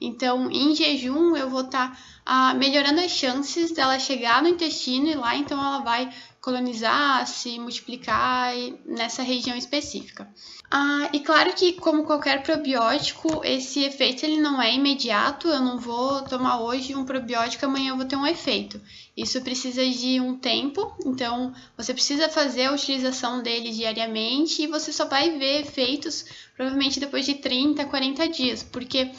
Então, 0.00 0.50
em 0.50 0.74
jejum, 0.74 1.36
eu 1.36 1.50
vou 1.50 1.60
estar 1.60 2.00
tá, 2.24 2.54
melhorando 2.54 3.00
as 3.00 3.10
chances 3.10 3.70
dela 3.72 3.98
chegar 3.98 4.42
no 4.42 4.48
intestino 4.48 5.08
e 5.08 5.14
lá 5.14 5.36
então 5.36 5.58
ela 5.58 5.80
vai 5.80 6.10
colonizar, 6.40 7.26
se 7.26 7.58
multiplicar 7.58 8.54
nessa 8.86 9.22
região 9.22 9.56
específica. 9.56 10.26
Ah, 10.70 11.10
e 11.12 11.20
claro 11.20 11.52
que, 11.52 11.72
como 11.74 12.04
qualquer 12.04 12.42
probiótico, 12.42 13.42
esse 13.44 13.82
efeito 13.82 14.24
ele 14.24 14.40
não 14.40 14.62
é 14.62 14.72
imediato. 14.74 15.48
Eu 15.48 15.60
não 15.60 15.78
vou 15.78 16.22
tomar 16.22 16.60
hoje 16.60 16.94
um 16.94 17.04
probiótico, 17.04 17.66
amanhã 17.66 17.90
eu 17.90 17.96
vou 17.96 18.06
ter 18.06 18.16
um 18.16 18.26
efeito. 18.26 18.80
Isso 19.14 19.40
precisa 19.42 19.84
de 19.84 20.18
um 20.20 20.38
tempo, 20.38 20.94
então 21.04 21.52
você 21.76 21.92
precisa 21.92 22.28
fazer 22.28 22.66
a 22.66 22.72
utilização 22.72 23.42
dele 23.42 23.70
diariamente 23.70 24.62
e 24.62 24.66
você 24.66 24.92
só 24.92 25.04
vai 25.04 25.38
ver 25.38 25.60
efeitos 25.60 26.24
provavelmente 26.56 27.00
depois 27.00 27.26
de 27.26 27.34
30, 27.34 27.84
40 27.84 28.28
dias, 28.28 28.62
porque 28.62 29.10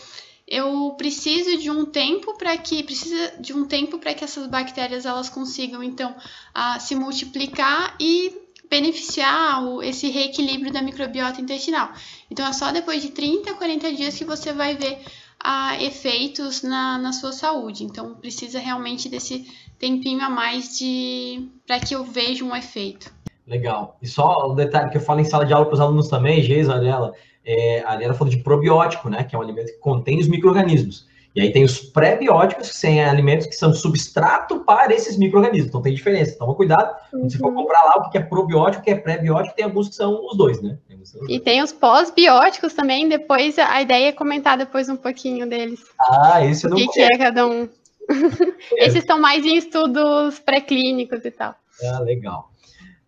eu 0.51 0.93
preciso 0.97 1.57
de 1.57 1.71
um 1.71 1.85
tempo 1.85 2.37
para 2.37 2.57
que 2.57 2.83
precisa 2.83 3.35
de 3.39 3.53
um 3.53 3.65
tempo 3.65 3.97
para 3.97 4.13
que 4.13 4.25
essas 4.25 4.47
bactérias 4.47 5.05
elas 5.05 5.29
consigam 5.29 5.81
então 5.81 6.13
a, 6.53 6.77
se 6.77 6.93
multiplicar 6.93 7.95
e 7.97 8.37
beneficiar 8.69 9.63
o, 9.63 9.81
esse 9.81 10.09
reequilíbrio 10.09 10.73
da 10.73 10.81
microbiota 10.81 11.39
intestinal. 11.39 11.93
Então 12.29 12.45
é 12.45 12.51
só 12.51 12.69
depois 12.69 13.01
de 13.01 13.11
30, 13.11 13.53
40 13.53 13.93
dias 13.93 14.17
que 14.17 14.25
você 14.25 14.51
vai 14.51 14.75
ver 14.75 14.99
a, 15.39 15.81
efeitos 15.81 16.63
na, 16.63 16.97
na 16.97 17.13
sua 17.13 17.31
saúde. 17.31 17.85
Então 17.85 18.15
precisa 18.15 18.59
realmente 18.59 19.07
desse 19.07 19.49
tempinho 19.79 20.21
a 20.21 20.29
mais 20.29 20.77
de 20.77 21.47
para 21.65 21.79
que 21.79 21.95
eu 21.95 22.03
veja 22.03 22.43
um 22.43 22.53
efeito. 22.53 23.09
Legal. 23.47 23.97
E 24.01 24.07
só 24.07 24.51
um 24.51 24.55
detalhe 24.55 24.89
que 24.89 24.97
eu 24.97 25.01
falo 25.01 25.21
em 25.21 25.25
sala 25.25 25.45
de 25.45 25.53
aula 25.53 25.65
para 25.65 25.75
os 25.75 25.79
alunos 25.79 26.09
também, 26.09 26.43
Geisa, 26.43 26.73
Ariela, 26.75 27.13
é, 27.45 27.81
a 27.81 27.91
Ariela 27.91 28.13
falou 28.13 28.31
de 28.31 28.37
probiótico, 28.37 29.09
né? 29.09 29.23
Que 29.23 29.35
é 29.35 29.39
um 29.39 29.41
alimento 29.41 29.67
que 29.67 29.79
contém 29.79 30.19
os 30.19 30.27
micro-organismos. 30.27 31.09
E 31.33 31.41
aí 31.41 31.51
tem 31.51 31.63
os 31.63 31.79
pré-bióticos, 31.79 32.69
que 32.69 32.75
são 32.75 33.09
alimentos 33.09 33.47
que 33.47 33.55
são 33.55 33.73
substrato 33.73 34.59
para 34.59 34.93
esses 34.93 35.17
micro-organismos. 35.17 35.69
Então 35.69 35.81
tem 35.81 35.93
diferença. 35.93 36.37
Toma 36.37 36.53
cuidado. 36.53 36.93
Uhum. 37.13 37.29
Se 37.29 37.37
for 37.37 37.53
comprar 37.53 37.83
lá 37.83 37.95
o 37.97 38.09
que 38.09 38.17
é 38.17 38.21
probiótico, 38.21 38.81
o 38.81 38.85
que 38.85 38.91
é 38.91 38.95
pré-biótico, 38.95 39.55
tem 39.55 39.63
alguns 39.63 39.87
que 39.87 39.95
são 39.95 40.25
os 40.25 40.35
dois, 40.35 40.61
né? 40.61 40.77
Tem 40.87 40.99
e 41.29 41.39
tem 41.39 41.63
os 41.63 41.71
pós-bióticos 41.71 42.73
também. 42.73 43.07
Depois 43.07 43.57
a 43.57 43.81
ideia 43.81 44.09
é 44.09 44.11
comentar 44.11 44.57
depois 44.57 44.89
um 44.89 44.97
pouquinho 44.97 45.47
deles. 45.47 45.79
Ah, 45.99 46.45
esse 46.45 46.65
eu 46.65 46.69
não 46.69 46.77
O 46.77 46.79
que, 46.79 46.87
que 46.89 47.01
é 47.01 47.17
cada 47.17 47.47
um? 47.47 47.67
É. 48.73 48.87
Esses 48.87 48.99
estão 48.99 49.19
mais 49.19 49.45
em 49.45 49.57
estudos 49.57 50.39
pré-clínicos 50.39 51.23
e 51.23 51.31
tal. 51.31 51.55
Ah, 51.83 51.99
legal. 51.99 52.49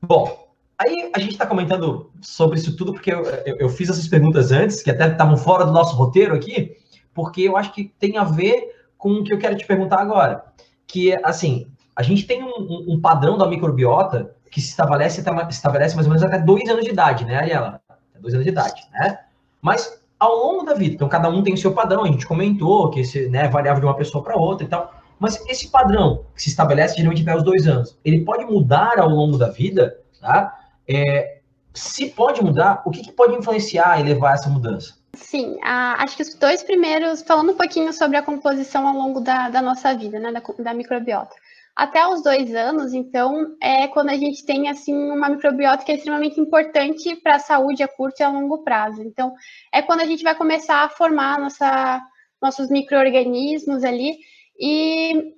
Bom, 0.02 0.43
Aí 0.84 1.10
a 1.16 1.20
gente 1.20 1.32
está 1.32 1.46
comentando 1.46 2.12
sobre 2.22 2.60
isso 2.60 2.76
tudo 2.76 2.92
porque 2.94 3.14
eu, 3.14 3.24
eu, 3.46 3.56
eu, 3.58 3.70
fiz 3.70 3.90
essas 3.90 4.08
perguntas 4.08 4.52
antes, 4.52 4.82
que 4.82 4.92
até 4.92 5.08
estavam 5.08 5.38
fora 5.38 5.66
do 5.66 5.72
nosso 5.72 5.96
roteiro 5.96 6.36
aqui, 6.36 6.76
porque 7.14 7.42
eu 7.42 7.56
acho 7.56 7.72
que 7.72 7.86
tem 7.98 8.18
a 8.18 8.24
ver 8.26 8.76
com 8.98 9.14
o 9.14 9.24
que 9.24 9.34
eu 9.34 9.38
quero 9.38 9.56
te 9.56 9.66
perguntar 9.66 10.02
agora. 10.02 10.44
Que 10.86 11.14
assim, 11.24 11.68
a 11.96 12.04
gente 12.04 12.28
tem 12.28 12.44
um, 12.44 12.86
um 12.90 13.00
padrão 13.00 13.38
da 13.38 13.48
microbiota 13.48 14.36
que 14.52 14.60
se 14.60 14.70
estabelece, 14.70 15.22
até, 15.22 15.50
estabelece 15.50 15.96
mais 15.96 16.06
ou 16.06 16.14
menos 16.14 16.24
até 16.24 16.38
dois 16.38 16.68
anos 16.68 16.84
de 16.84 16.92
idade, 16.92 17.24
né, 17.24 17.38
Ariela? 17.38 17.82
Dois 18.20 18.34
anos 18.34 18.46
de 18.46 18.52
idade, 18.52 18.82
né? 18.92 19.20
Mas 19.62 20.02
ao 20.20 20.36
longo 20.36 20.66
da 20.66 20.74
vida, 20.74 20.96
então 20.96 21.08
cada 21.08 21.30
um 21.30 21.42
tem 21.44 21.54
o 21.54 21.58
seu 21.58 21.74
padrão, 21.74 22.04
a 22.04 22.08
gente 22.08 22.26
comentou 22.26 22.90
que 22.90 23.00
esse 23.00 23.30
né, 23.30 23.46
é 23.46 23.50
variável 23.50 23.80
de 23.80 23.88
uma 23.88 23.96
pessoa 23.96 24.24
para 24.24 24.36
outra 24.36 24.66
e 24.66 24.70
tal. 24.70 24.94
Mas 25.18 25.42
esse 25.48 25.70
padrão 25.70 26.26
que 26.36 26.44
se 26.44 26.50
estabelece 26.50 26.98
geralmente 26.98 27.22
até 27.22 27.36
os 27.36 27.44
dois 27.44 27.68
anos, 27.68 27.98
ele 28.04 28.26
pode 28.26 28.44
mudar 28.44 29.00
ao 29.00 29.08
longo 29.08 29.38
da 29.38 29.50
vida, 29.50 29.98
tá? 30.20 30.63
É, 30.88 31.40
se 31.74 32.10
pode 32.10 32.44
mudar, 32.44 32.84
o 32.86 32.92
que, 32.92 33.02
que, 33.02 33.12
pode 33.12 33.36
influenciar 33.36 34.00
e 34.00 34.04
levar 34.04 34.34
essa 34.34 34.50
mudança? 34.50 34.96
Sim, 35.16 35.58
a, 35.64 36.04
acho 36.04 36.16
que 36.16 36.24
os 36.24 36.34
dois 36.36 36.64
primeiros, 36.64 37.22
falando 37.22 37.52
um 37.52 37.58
pouquinho 37.58 37.92
sobre 37.94 38.18
a 38.18 38.24
composição 38.24 38.88
ao 38.88 38.96
longo 38.96 39.20
da, 39.20 39.50
da 39.50 39.62
nossa 39.62 39.96
vida, 39.96 40.20
né, 40.20 40.32
da, 40.32 40.42
da, 40.60 40.74
microbiota. 40.74 41.36
Até 41.76 42.06
os 42.08 42.22
dois 42.22 42.54
anos, 42.54 42.94
então, 42.94 43.56
é 43.62 43.88
quando 43.88 44.10
a 44.10 44.18
gente 44.18 44.46
tem 44.46 44.70
assim 44.70 44.94
uma 44.94 45.30
microbiota 45.30 45.84
que 45.84 45.92
é 45.92 45.96
extremamente 45.96 46.40
importante 46.40 47.16
para 47.16 47.36
a 47.36 47.40
saúde 47.40 47.82
a 47.82 47.88
curto 47.88 48.20
e 48.20 48.24
a 48.24 48.30
longo 48.30 48.64
prazo. 48.64 49.02
Então, 49.02 49.34
é 49.74 49.82
quando 49.82 50.02
a 50.02 50.06
gente 50.06 50.24
vai 50.24 50.36
começar 50.36 50.84
a 50.84 50.90
formar 50.90 51.40
nossa, 51.40 52.00
nossos 52.40 52.70
micro-organismos 52.70 53.84
ali. 53.84 54.18
E 54.60 55.34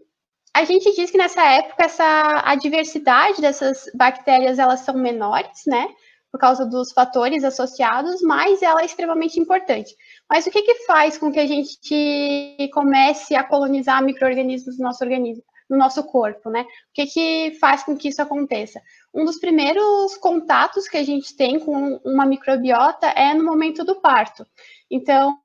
a 0.55 0.63
gente 0.63 0.95
diz 0.95 1.11
que 1.11 1.17
nessa 1.17 1.43
época 1.43 1.83
essa 1.83 2.41
a 2.45 2.55
diversidade 2.55 3.41
dessas 3.41 3.91
bactérias 3.93 4.57
elas 4.57 4.79
são 4.79 4.95
menores, 4.95 5.63
né? 5.67 5.89
Por 6.31 6.39
causa 6.39 6.65
dos 6.65 6.93
fatores 6.93 7.43
associados, 7.43 8.21
mas 8.21 8.61
ela 8.61 8.81
é 8.81 8.85
extremamente 8.85 9.37
importante. 9.37 9.93
Mas 10.29 10.45
o 10.45 10.51
que, 10.51 10.61
que 10.61 10.85
faz 10.85 11.17
com 11.17 11.29
que 11.29 11.41
a 11.41 11.45
gente 11.45 12.69
comece 12.73 13.35
a 13.35 13.43
colonizar 13.43 14.01
micro-organismos 14.01 14.77
no 14.77 14.85
nosso 14.85 15.03
organismo, 15.03 15.43
no 15.69 15.77
nosso 15.77 16.01
corpo, 16.05 16.49
né? 16.49 16.61
O 16.61 16.93
que, 16.93 17.05
que 17.05 17.57
faz 17.59 17.83
com 17.83 17.97
que 17.97 18.07
isso 18.07 18.21
aconteça? 18.21 18.81
Um 19.13 19.25
dos 19.25 19.37
primeiros 19.37 20.15
contatos 20.17 20.87
que 20.87 20.97
a 20.97 21.03
gente 21.03 21.35
tem 21.35 21.59
com 21.59 21.99
uma 22.05 22.25
microbiota 22.25 23.07
é 23.07 23.33
no 23.33 23.43
momento 23.43 23.83
do 23.83 23.99
parto. 23.99 24.47
Então, 24.89 25.37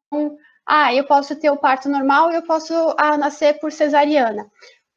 ah, 0.65 0.95
eu 0.95 1.03
posso 1.05 1.35
ter 1.35 1.51
o 1.51 1.57
parto 1.57 1.89
normal 1.89 2.31
eu 2.31 2.43
posso 2.43 2.73
ah, 2.97 3.17
nascer 3.17 3.59
por 3.59 3.73
cesariana. 3.73 4.49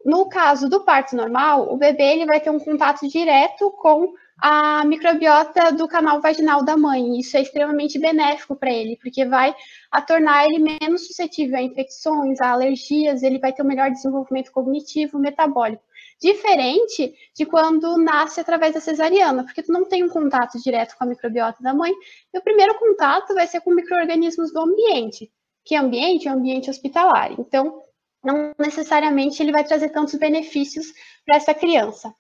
No 0.06 0.28
caso 0.28 0.70
do 0.70 0.84
parto 0.84 1.16
normal, 1.16 1.74
o 1.74 1.78
bebê 1.78 2.04
ele 2.14 2.26
vai 2.26 2.40
ter 2.40 2.50
um 2.50 2.60
contato 2.60 3.08
direto 3.08 3.72
com 3.72 4.14
a 4.42 4.84
microbiota 4.84 5.72
do 5.72 5.88
canal 5.88 6.20
vaginal 6.20 6.64
da 6.64 6.76
mãe. 6.76 7.20
Isso 7.20 7.38
é 7.38 7.42
extremamente 7.42 7.98
benéfico 8.00 8.56
para 8.56 8.72
ele, 8.72 8.98
porque 9.02 9.24
vai 9.26 9.56
a 9.92 10.02
tornar 10.02 10.46
ele 10.46 10.60
menos 10.60 11.08
suscetível 11.08 11.58
a 11.58 11.62
infecções, 11.62 12.42
a 12.42 12.52
alergias, 12.52 13.24
ele 13.24 13.40
vai 13.40 13.54
ter 13.54 13.64
um 13.64 13.68
melhor 13.68 13.90
desenvolvimento 13.92 14.52
cognitivo, 14.52 15.18
metabólico. 15.20 15.84
diferente 16.20 17.14
de 17.36 17.46
quando 17.46 17.98
nasce 17.98 18.40
através 18.40 18.74
da 18.74 18.80
cesariana, 18.80 19.44
porque 19.44 19.62
tu 19.64 19.72
não 19.72 19.86
tem 19.86 20.04
um 20.04 20.10
contato 20.10 20.58
direto 20.62 20.96
com 20.98 21.04
a 21.04 21.08
microbiota 21.08 21.62
da 21.62 21.74
mãe, 21.74 21.92
e 22.34 22.38
o 22.38 22.42
primeiro 22.42 22.78
contato 22.80 23.34
vai 23.34 23.48
ser 23.48 23.62
com 23.62 23.74
micro-organismos 23.74 24.54
do 24.54 24.62
ambiente. 24.62 25.32
Que 25.66 25.76
ambiente? 25.76 26.30
Ambiente 26.30 26.70
hospitalar. 26.70 27.34
Então, 27.40 27.82
não 28.24 28.52
necessariamente 28.58 29.42
ele 29.42 29.52
vai 29.52 29.64
trazer 29.64 29.90
tantos 29.90 30.16
benefícios 30.16 30.88
para 31.26 31.38
essa 31.38 31.54
criança. 31.54 32.14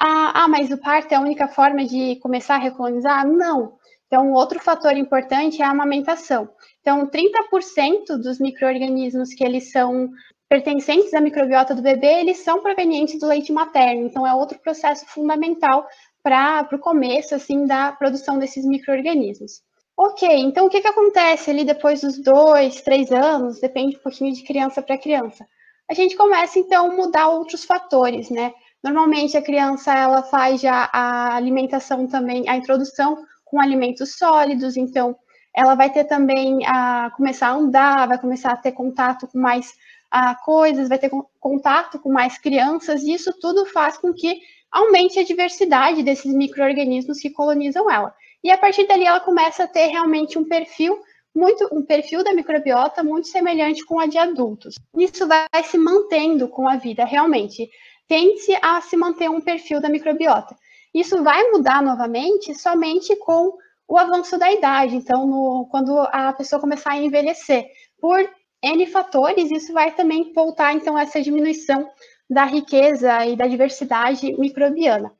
Ah, 0.00 0.44
ah, 0.44 0.48
mas 0.48 0.70
o 0.70 0.78
parto 0.78 1.12
é 1.12 1.16
a 1.16 1.20
única 1.20 1.46
forma 1.48 1.84
de 1.84 2.16
começar 2.16 2.54
a 2.54 2.58
recolonizar? 2.58 3.26
Não. 3.26 3.78
Então, 4.06 4.32
outro 4.32 4.58
fator 4.58 4.96
importante 4.96 5.62
é 5.62 5.64
a 5.64 5.70
amamentação. 5.70 6.48
Então, 6.80 7.06
30% 7.06 8.16
dos 8.16 8.40
micro-organismos 8.40 9.34
que 9.34 9.44
eles 9.44 9.70
são 9.70 10.10
pertencentes 10.48 11.14
à 11.14 11.20
microbiota 11.20 11.76
do 11.76 11.82
bebê, 11.82 12.20
eles 12.20 12.38
são 12.38 12.60
provenientes 12.60 13.20
do 13.20 13.26
leite 13.26 13.52
materno. 13.52 14.06
Então, 14.06 14.26
é 14.26 14.34
outro 14.34 14.58
processo 14.58 15.06
fundamental 15.06 15.86
para 16.22 16.68
o 16.72 16.78
começo, 16.78 17.34
assim, 17.34 17.66
da 17.66 17.92
produção 17.92 18.38
desses 18.38 18.64
micro-organismos. 18.64 19.62
Ok, 20.02 20.26
então 20.26 20.64
o 20.64 20.70
que, 20.70 20.80
que 20.80 20.88
acontece 20.88 21.50
ali 21.50 21.62
depois 21.62 22.00
dos 22.00 22.16
dois, 22.16 22.80
três 22.80 23.12
anos, 23.12 23.60
depende 23.60 23.96
um 23.96 24.00
pouquinho 24.00 24.32
de 24.32 24.42
criança 24.42 24.80
para 24.80 24.96
criança. 24.96 25.46
A 25.86 25.92
gente 25.92 26.16
começa, 26.16 26.58
então, 26.58 26.86
a 26.90 26.96
mudar 26.96 27.28
outros 27.28 27.66
fatores, 27.66 28.30
né? 28.30 28.54
Normalmente, 28.82 29.36
a 29.36 29.42
criança, 29.42 29.92
ela 29.92 30.22
faz 30.22 30.62
já 30.62 30.88
a 30.90 31.34
alimentação 31.36 32.06
também, 32.06 32.48
a 32.48 32.56
introdução 32.56 33.26
com 33.44 33.60
alimentos 33.60 34.16
sólidos, 34.16 34.74
então, 34.74 35.14
ela 35.54 35.74
vai 35.74 35.92
ter 35.92 36.04
também 36.04 36.64
a 36.66 37.10
começar 37.14 37.48
a 37.48 37.56
andar, 37.56 38.08
vai 38.08 38.18
começar 38.18 38.52
a 38.52 38.56
ter 38.56 38.72
contato 38.72 39.26
com 39.26 39.38
mais 39.38 39.70
a, 40.10 40.34
coisas, 40.34 40.88
vai 40.88 40.98
ter 40.98 41.10
contato 41.38 41.98
com 41.98 42.10
mais 42.10 42.38
crianças, 42.38 43.02
e 43.02 43.12
isso 43.12 43.34
tudo 43.38 43.66
faz 43.66 43.98
com 43.98 44.14
que 44.14 44.40
aumente 44.72 45.18
a 45.18 45.24
diversidade 45.24 46.02
desses 46.02 46.32
micro-organismos 46.32 47.20
que 47.20 47.28
colonizam 47.28 47.90
ela. 47.90 48.14
E 48.42 48.50
a 48.50 48.58
partir 48.58 48.86
dali 48.86 49.04
ela 49.04 49.20
começa 49.20 49.64
a 49.64 49.68
ter 49.68 49.86
realmente 49.86 50.38
um 50.38 50.44
perfil 50.44 50.98
muito 51.34 51.68
um 51.72 51.82
perfil 51.82 52.24
da 52.24 52.32
microbiota 52.32 53.04
muito 53.04 53.28
semelhante 53.28 53.84
com 53.84 54.00
a 54.00 54.06
de 54.06 54.18
adultos. 54.18 54.74
Isso 54.96 55.26
vai 55.26 55.46
se 55.64 55.78
mantendo 55.78 56.48
com 56.48 56.68
a 56.68 56.76
vida, 56.76 57.04
realmente. 57.04 57.70
Tende 58.08 58.58
a 58.60 58.80
se 58.80 58.96
manter 58.96 59.30
um 59.30 59.40
perfil 59.40 59.80
da 59.80 59.88
microbiota. 59.88 60.56
Isso 60.92 61.22
vai 61.22 61.50
mudar 61.50 61.82
novamente 61.82 62.54
somente 62.54 63.14
com 63.16 63.56
o 63.86 63.96
avanço 63.96 64.36
da 64.36 64.50
idade. 64.50 64.96
Então, 64.96 65.26
no, 65.26 65.68
quando 65.70 65.96
a 65.98 66.32
pessoa 66.32 66.60
começar 66.60 66.92
a 66.92 66.98
envelhecer, 66.98 67.66
por 68.00 68.18
N 68.62 68.86
fatores, 68.86 69.50
isso 69.50 69.72
vai 69.72 69.92
também 69.92 70.32
voltar, 70.32 70.74
então, 70.74 70.96
a 70.96 71.02
essa 71.02 71.22
diminuição 71.22 71.88
da 72.28 72.44
riqueza 72.44 73.26
e 73.26 73.36
da 73.36 73.46
diversidade 73.46 74.32
microbiana. 74.38 75.12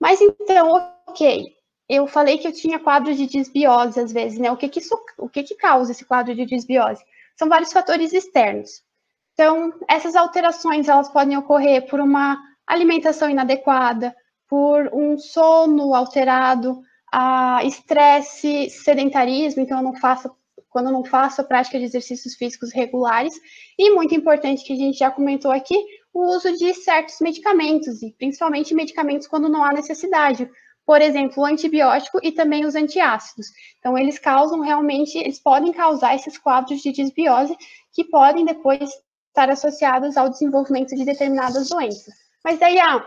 Mas 0.00 0.20
então, 0.20 0.72
ok, 1.06 1.54
eu 1.88 2.06
falei 2.06 2.38
que 2.38 2.46
eu 2.46 2.52
tinha 2.52 2.78
quadros 2.78 3.16
de 3.16 3.26
desbiose 3.26 4.00
às 4.00 4.12
vezes, 4.12 4.38
né? 4.38 4.50
O 4.50 4.56
que 4.56 4.68
que 4.68 4.78
isso, 4.78 4.94
o 5.18 5.28
que 5.28 5.42
que 5.42 5.54
causa 5.54 5.92
esse 5.92 6.04
quadro 6.04 6.34
de 6.34 6.46
desbiose? 6.46 7.02
São 7.36 7.48
vários 7.48 7.72
fatores 7.72 8.12
externos. 8.12 8.82
Então, 9.32 9.72
essas 9.88 10.14
alterações 10.14 10.88
elas 10.88 11.08
podem 11.10 11.36
ocorrer 11.36 11.86
por 11.88 12.00
uma 12.00 12.38
alimentação 12.66 13.28
inadequada, 13.28 14.14
por 14.48 14.90
um 14.92 15.18
sono 15.18 15.94
alterado, 15.94 16.82
a 17.12 17.62
estresse, 17.64 18.70
sedentarismo, 18.70 19.62
então 19.62 19.78
eu 19.78 19.84
não 19.84 19.94
faço 19.94 20.34
quando 20.72 20.86
eu 20.86 20.92
não 20.92 21.04
faço 21.04 21.42
a 21.42 21.44
prática 21.44 21.78
de 21.78 21.84
exercícios 21.84 22.34
físicos 22.34 22.72
regulares, 22.72 23.34
e 23.78 23.90
muito 23.90 24.14
importante 24.14 24.64
que 24.64 24.72
a 24.72 24.76
gente 24.76 24.98
já 24.98 25.10
comentou 25.10 25.50
aqui, 25.50 25.76
o 26.14 26.34
uso 26.34 26.56
de 26.56 26.72
certos 26.72 27.20
medicamentos, 27.20 28.02
e 28.02 28.10
principalmente 28.12 28.74
medicamentos 28.74 29.26
quando 29.26 29.50
não 29.50 29.62
há 29.62 29.70
necessidade, 29.70 30.50
por 30.86 31.00
exemplo, 31.00 31.42
o 31.42 31.46
antibiótico 31.46 32.18
e 32.22 32.32
também 32.32 32.64
os 32.64 32.74
antiácidos. 32.74 33.46
Então, 33.78 33.96
eles 33.96 34.18
causam 34.18 34.60
realmente, 34.60 35.18
eles 35.18 35.40
podem 35.40 35.72
causar 35.72 36.14
esses 36.14 36.36
quadros 36.36 36.80
de 36.80 36.92
desbiose 36.92 37.56
que 37.92 38.04
podem 38.04 38.44
depois 38.44 38.90
estar 39.28 39.50
associados 39.50 40.16
ao 40.16 40.28
desenvolvimento 40.28 40.94
de 40.94 41.04
determinadas 41.04 41.68
doenças. 41.68 42.14
Mas 42.44 42.58
daí, 42.58 42.78
ah, 42.78 43.04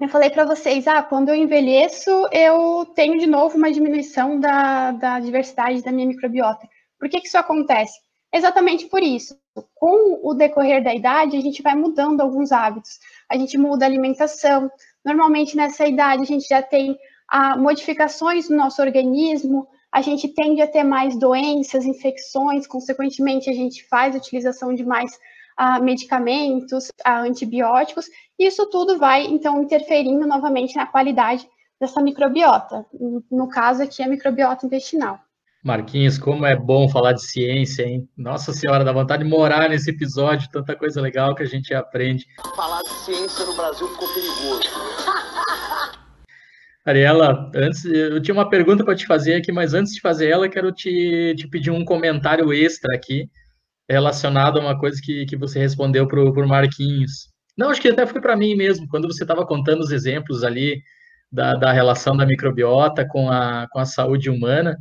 eu 0.00 0.08
falei 0.08 0.30
para 0.30 0.44
vocês, 0.44 0.86
ah, 0.86 1.02
quando 1.02 1.30
eu 1.30 1.34
envelheço, 1.34 2.10
eu 2.32 2.84
tenho 2.94 3.18
de 3.18 3.26
novo 3.26 3.56
uma 3.56 3.72
diminuição 3.72 4.38
da, 4.38 4.92
da 4.92 5.20
diversidade 5.20 5.82
da 5.82 5.92
minha 5.92 6.06
microbiota. 6.06 6.68
Por 6.98 7.08
que, 7.08 7.20
que 7.20 7.26
isso 7.26 7.38
acontece? 7.38 7.98
Exatamente 8.32 8.86
por 8.86 9.02
isso. 9.02 9.38
Com 9.74 10.20
o 10.22 10.34
decorrer 10.34 10.82
da 10.82 10.92
idade, 10.92 11.36
a 11.36 11.40
gente 11.40 11.62
vai 11.62 11.76
mudando 11.76 12.20
alguns 12.20 12.50
hábitos. 12.50 12.98
A 13.30 13.36
gente 13.36 13.56
muda 13.56 13.84
a 13.84 13.88
alimentação. 13.88 14.68
Normalmente, 15.04 15.56
nessa 15.56 15.86
idade, 15.86 16.22
a 16.22 16.26
gente 16.26 16.48
já 16.48 16.60
tem 16.60 16.98
a 17.34 17.56
modificações 17.56 18.48
no 18.48 18.56
nosso 18.56 18.80
organismo, 18.80 19.66
a 19.90 20.00
gente 20.00 20.28
tende 20.28 20.62
a 20.62 20.68
ter 20.68 20.84
mais 20.84 21.18
doenças, 21.18 21.84
infecções, 21.84 22.64
consequentemente, 22.64 23.50
a 23.50 23.52
gente 23.52 23.84
faz 23.88 24.14
a 24.14 24.18
utilização 24.18 24.72
de 24.72 24.84
mais 24.84 25.18
uh, 25.58 25.82
medicamentos, 25.82 26.90
uh, 27.04 27.24
antibióticos, 27.26 28.06
e 28.38 28.46
isso 28.46 28.64
tudo 28.70 29.00
vai, 29.00 29.24
então, 29.24 29.60
interferindo 29.60 30.24
novamente 30.28 30.76
na 30.76 30.86
qualidade 30.86 31.44
dessa 31.80 32.00
microbiota, 32.00 32.86
no 33.28 33.48
caso 33.48 33.82
aqui, 33.82 34.00
a 34.00 34.06
microbiota 34.06 34.64
intestinal. 34.64 35.18
Marquinhos, 35.64 36.16
como 36.18 36.46
é 36.46 36.54
bom 36.54 36.88
falar 36.88 37.14
de 37.14 37.26
ciência, 37.26 37.82
hein? 37.82 38.08
Nossa 38.16 38.52
Senhora, 38.52 38.84
dá 38.84 38.92
vontade 38.92 39.24
de 39.24 39.28
morar 39.28 39.68
nesse 39.68 39.90
episódio, 39.90 40.48
tanta 40.52 40.76
coisa 40.76 41.00
legal 41.00 41.34
que 41.34 41.42
a 41.42 41.46
gente 41.46 41.74
aprende. 41.74 42.26
Falar 42.54 42.80
de 42.82 42.90
ciência 42.90 43.44
no 43.44 43.56
Brasil 43.56 43.88
ficou 43.88 44.06
perigoso. 44.14 44.62
Ariela, 46.84 47.50
antes 47.54 47.84
eu 47.84 48.20
tinha 48.20 48.34
uma 48.34 48.48
pergunta 48.48 48.84
para 48.84 48.94
te 48.94 49.06
fazer 49.06 49.34
aqui, 49.34 49.50
mas 49.50 49.72
antes 49.72 49.94
de 49.94 50.00
fazer 50.00 50.28
ela, 50.28 50.48
quero 50.48 50.70
te, 50.70 51.34
te 51.36 51.48
pedir 51.48 51.70
um 51.70 51.84
comentário 51.84 52.52
extra 52.52 52.94
aqui 52.94 53.28
relacionado 53.88 54.58
a 54.58 54.60
uma 54.60 54.78
coisa 54.78 55.00
que, 55.02 55.24
que 55.24 55.36
você 55.36 55.58
respondeu 55.58 56.06
para 56.06 56.20
o 56.20 56.48
Marquinhos. 56.48 57.28
Não, 57.56 57.70
acho 57.70 57.80
que 57.80 57.88
até 57.88 58.06
foi 58.06 58.20
para 58.20 58.36
mim 58.36 58.54
mesmo, 58.54 58.86
quando 58.88 59.08
você 59.08 59.24
estava 59.24 59.46
contando 59.46 59.80
os 59.80 59.92
exemplos 59.92 60.44
ali 60.44 60.82
da, 61.32 61.54
da 61.54 61.72
relação 61.72 62.16
da 62.16 62.26
microbiota 62.26 63.06
com 63.06 63.30
a, 63.30 63.66
com 63.70 63.78
a 63.78 63.86
saúde 63.86 64.28
humana, 64.28 64.76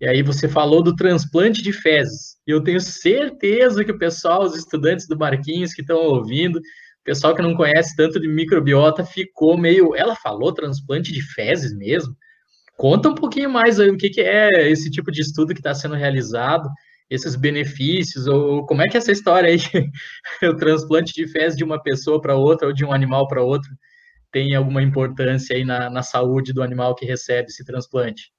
e 0.00 0.06
aí 0.06 0.22
você 0.22 0.48
falou 0.48 0.82
do 0.82 0.96
transplante 0.96 1.62
de 1.62 1.72
fezes. 1.72 2.36
E 2.46 2.50
eu 2.50 2.62
tenho 2.62 2.80
certeza 2.80 3.84
que 3.84 3.92
o 3.92 3.98
pessoal, 3.98 4.42
os 4.42 4.56
estudantes 4.56 5.06
do 5.06 5.18
Marquinhos 5.18 5.72
que 5.72 5.82
estão 5.82 5.98
ouvindo, 5.98 6.60
pessoal 7.04 7.34
que 7.34 7.42
não 7.42 7.54
conhece 7.54 7.94
tanto 7.94 8.18
de 8.18 8.26
microbiota 8.26 9.04
ficou 9.04 9.56
meio. 9.56 9.94
Ela 9.94 10.16
falou 10.16 10.52
transplante 10.52 11.12
de 11.12 11.22
fezes 11.22 11.76
mesmo? 11.76 12.16
Conta 12.76 13.08
um 13.08 13.14
pouquinho 13.14 13.50
mais 13.50 13.78
aí 13.78 13.90
o 13.90 13.96
que, 13.96 14.10
que 14.10 14.20
é 14.20 14.70
esse 14.70 14.90
tipo 14.90 15.12
de 15.12 15.20
estudo 15.20 15.54
que 15.54 15.60
está 15.60 15.74
sendo 15.74 15.94
realizado, 15.94 16.68
esses 17.08 17.36
benefícios, 17.36 18.26
ou 18.26 18.66
como 18.66 18.82
é 18.82 18.86
que 18.86 18.96
é 18.96 18.98
essa 18.98 19.12
história 19.12 19.48
aí, 19.50 19.58
o 20.50 20.56
transplante 20.56 21.12
de 21.12 21.28
fezes 21.28 21.56
de 21.56 21.62
uma 21.62 21.80
pessoa 21.80 22.20
para 22.20 22.36
outra 22.36 22.66
ou 22.66 22.74
de 22.74 22.84
um 22.84 22.92
animal 22.92 23.28
para 23.28 23.42
outro 23.42 23.70
tem 24.32 24.52
alguma 24.56 24.82
importância 24.82 25.54
aí 25.54 25.64
na, 25.64 25.88
na 25.88 26.02
saúde 26.02 26.52
do 26.52 26.60
animal 26.60 26.96
que 26.96 27.06
recebe 27.06 27.48
esse 27.48 27.64
transplante? 27.64 28.33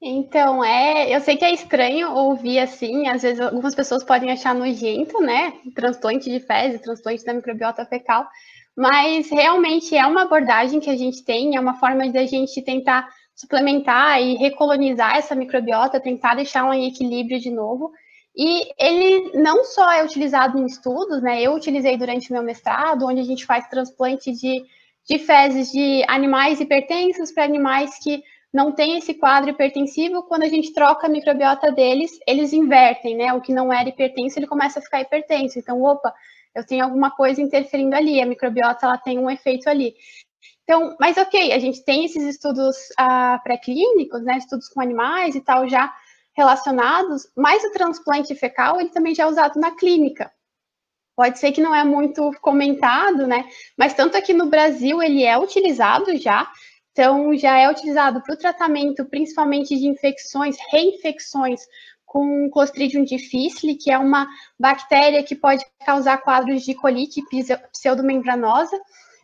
Então, 0.00 0.64
é, 0.64 1.14
eu 1.14 1.20
sei 1.20 1.36
que 1.36 1.44
é 1.44 1.52
estranho 1.52 2.12
ouvir 2.12 2.60
assim, 2.60 3.08
às 3.08 3.22
vezes 3.22 3.40
algumas 3.40 3.74
pessoas 3.74 4.04
podem 4.04 4.30
achar 4.30 4.54
nojento, 4.54 5.20
né? 5.20 5.52
Transplante 5.74 6.30
de 6.30 6.38
fezes, 6.38 6.80
transplante 6.80 7.24
da 7.24 7.34
microbiota 7.34 7.84
fecal, 7.84 8.24
mas 8.76 9.28
realmente 9.28 9.96
é 9.96 10.06
uma 10.06 10.22
abordagem 10.22 10.78
que 10.78 10.88
a 10.88 10.96
gente 10.96 11.24
tem, 11.24 11.56
é 11.56 11.60
uma 11.60 11.74
forma 11.74 12.08
de 12.08 12.16
a 12.16 12.26
gente 12.26 12.62
tentar 12.62 13.08
suplementar 13.34 14.22
e 14.22 14.36
recolonizar 14.36 15.16
essa 15.16 15.34
microbiota, 15.34 15.98
tentar 16.00 16.36
deixar 16.36 16.64
um 16.64 16.74
equilíbrio 16.74 17.40
de 17.40 17.50
novo. 17.50 17.90
E 18.36 18.68
ele 18.78 19.32
não 19.34 19.64
só 19.64 19.90
é 19.90 20.04
utilizado 20.04 20.58
em 20.58 20.66
estudos, 20.66 21.20
né? 21.20 21.42
Eu 21.42 21.54
utilizei 21.54 21.96
durante 21.96 22.32
meu 22.32 22.42
mestrado, 22.42 23.04
onde 23.04 23.20
a 23.20 23.24
gente 23.24 23.44
faz 23.44 23.66
transplante 23.68 24.30
de, 24.30 24.62
de 25.08 25.18
fezes 25.18 25.72
de 25.72 26.04
animais 26.06 26.60
hipertensos 26.60 27.32
para 27.32 27.44
animais 27.44 27.98
que 27.98 28.22
não 28.52 28.72
tem 28.72 28.96
esse 28.96 29.14
quadro 29.14 29.50
hipertensivo, 29.50 30.22
quando 30.22 30.42
a 30.42 30.48
gente 30.48 30.72
troca 30.72 31.06
a 31.06 31.10
microbiota 31.10 31.70
deles, 31.70 32.18
eles 32.26 32.52
invertem, 32.52 33.16
né? 33.16 33.32
O 33.34 33.40
que 33.40 33.52
não 33.52 33.72
era 33.72 33.88
hipertenso, 33.88 34.38
ele 34.38 34.46
começa 34.46 34.78
a 34.78 34.82
ficar 34.82 35.00
hipertenso. 35.00 35.58
Então, 35.58 35.82
opa, 35.82 36.14
eu 36.54 36.64
tenho 36.64 36.84
alguma 36.84 37.10
coisa 37.10 37.42
interferindo 37.42 37.94
ali, 37.94 38.20
a 38.20 38.26
microbiota 38.26 38.86
ela 38.86 38.98
tem 38.98 39.18
um 39.18 39.30
efeito 39.30 39.68
ali. 39.68 39.94
Então, 40.64 40.96
mas 40.98 41.16
ok, 41.16 41.52
a 41.52 41.58
gente 41.58 41.84
tem 41.84 42.04
esses 42.04 42.22
estudos 42.22 42.76
uh, 43.00 43.42
pré-clínicos, 43.42 44.22
né? 44.22 44.38
Estudos 44.38 44.68
com 44.68 44.80
animais 44.80 45.34
e 45.34 45.40
tal 45.40 45.68
já 45.68 45.94
relacionados, 46.36 47.28
mas 47.36 47.64
o 47.64 47.72
transplante 47.72 48.34
fecal 48.34 48.80
ele 48.80 48.90
também 48.90 49.14
já 49.14 49.24
é 49.24 49.26
usado 49.26 49.58
na 49.58 49.72
clínica. 49.72 50.30
Pode 51.16 51.40
ser 51.40 51.50
que 51.50 51.60
não 51.60 51.74
é 51.74 51.82
muito 51.82 52.30
comentado, 52.40 53.26
né? 53.26 53.48
Mas 53.76 53.92
tanto 53.92 54.16
aqui 54.16 54.32
no 54.32 54.46
Brasil 54.46 55.02
ele 55.02 55.24
é 55.24 55.36
utilizado 55.36 56.16
já. 56.16 56.48
Então, 56.98 57.32
já 57.36 57.56
é 57.56 57.70
utilizado 57.70 58.20
para 58.20 58.34
o 58.34 58.36
tratamento 58.36 59.04
principalmente 59.04 59.76
de 59.76 59.86
infecções, 59.86 60.56
reinfecções 60.68 61.60
com 62.04 62.50
Clostridium 62.50 63.04
difficile, 63.04 63.76
que 63.76 63.88
é 63.88 63.96
uma 63.96 64.26
bactéria 64.58 65.22
que 65.22 65.36
pode 65.36 65.64
causar 65.86 66.18
quadros 66.18 66.64
de 66.64 66.74
colite 66.74 67.22
pseudomembranosa. 67.70 68.76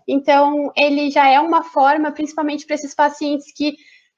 Então, 0.07 0.71
ele 0.77 1.11
já 1.11 1.29
é 1.29 1.41
uma 1.41 1.65
forma, 1.65 2.13
principalmente 2.13 2.65
para 2.65 2.77
esses 2.77 2.95
pacientes 2.95 3.53
que 3.53 3.75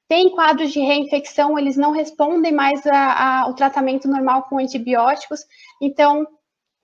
têm 0.07 0.29
quadros 0.29 0.71
de 0.71 0.79
reinfecção, 0.79 1.57
eles 1.57 1.75
não 1.75 1.89
respondem 1.89 2.51
mais 2.51 2.85
ao 2.85 3.55
tratamento 3.55 4.07
normal 4.07 4.43
com 4.43 4.59
antibióticos. 4.59 5.39
Então, 5.81 6.27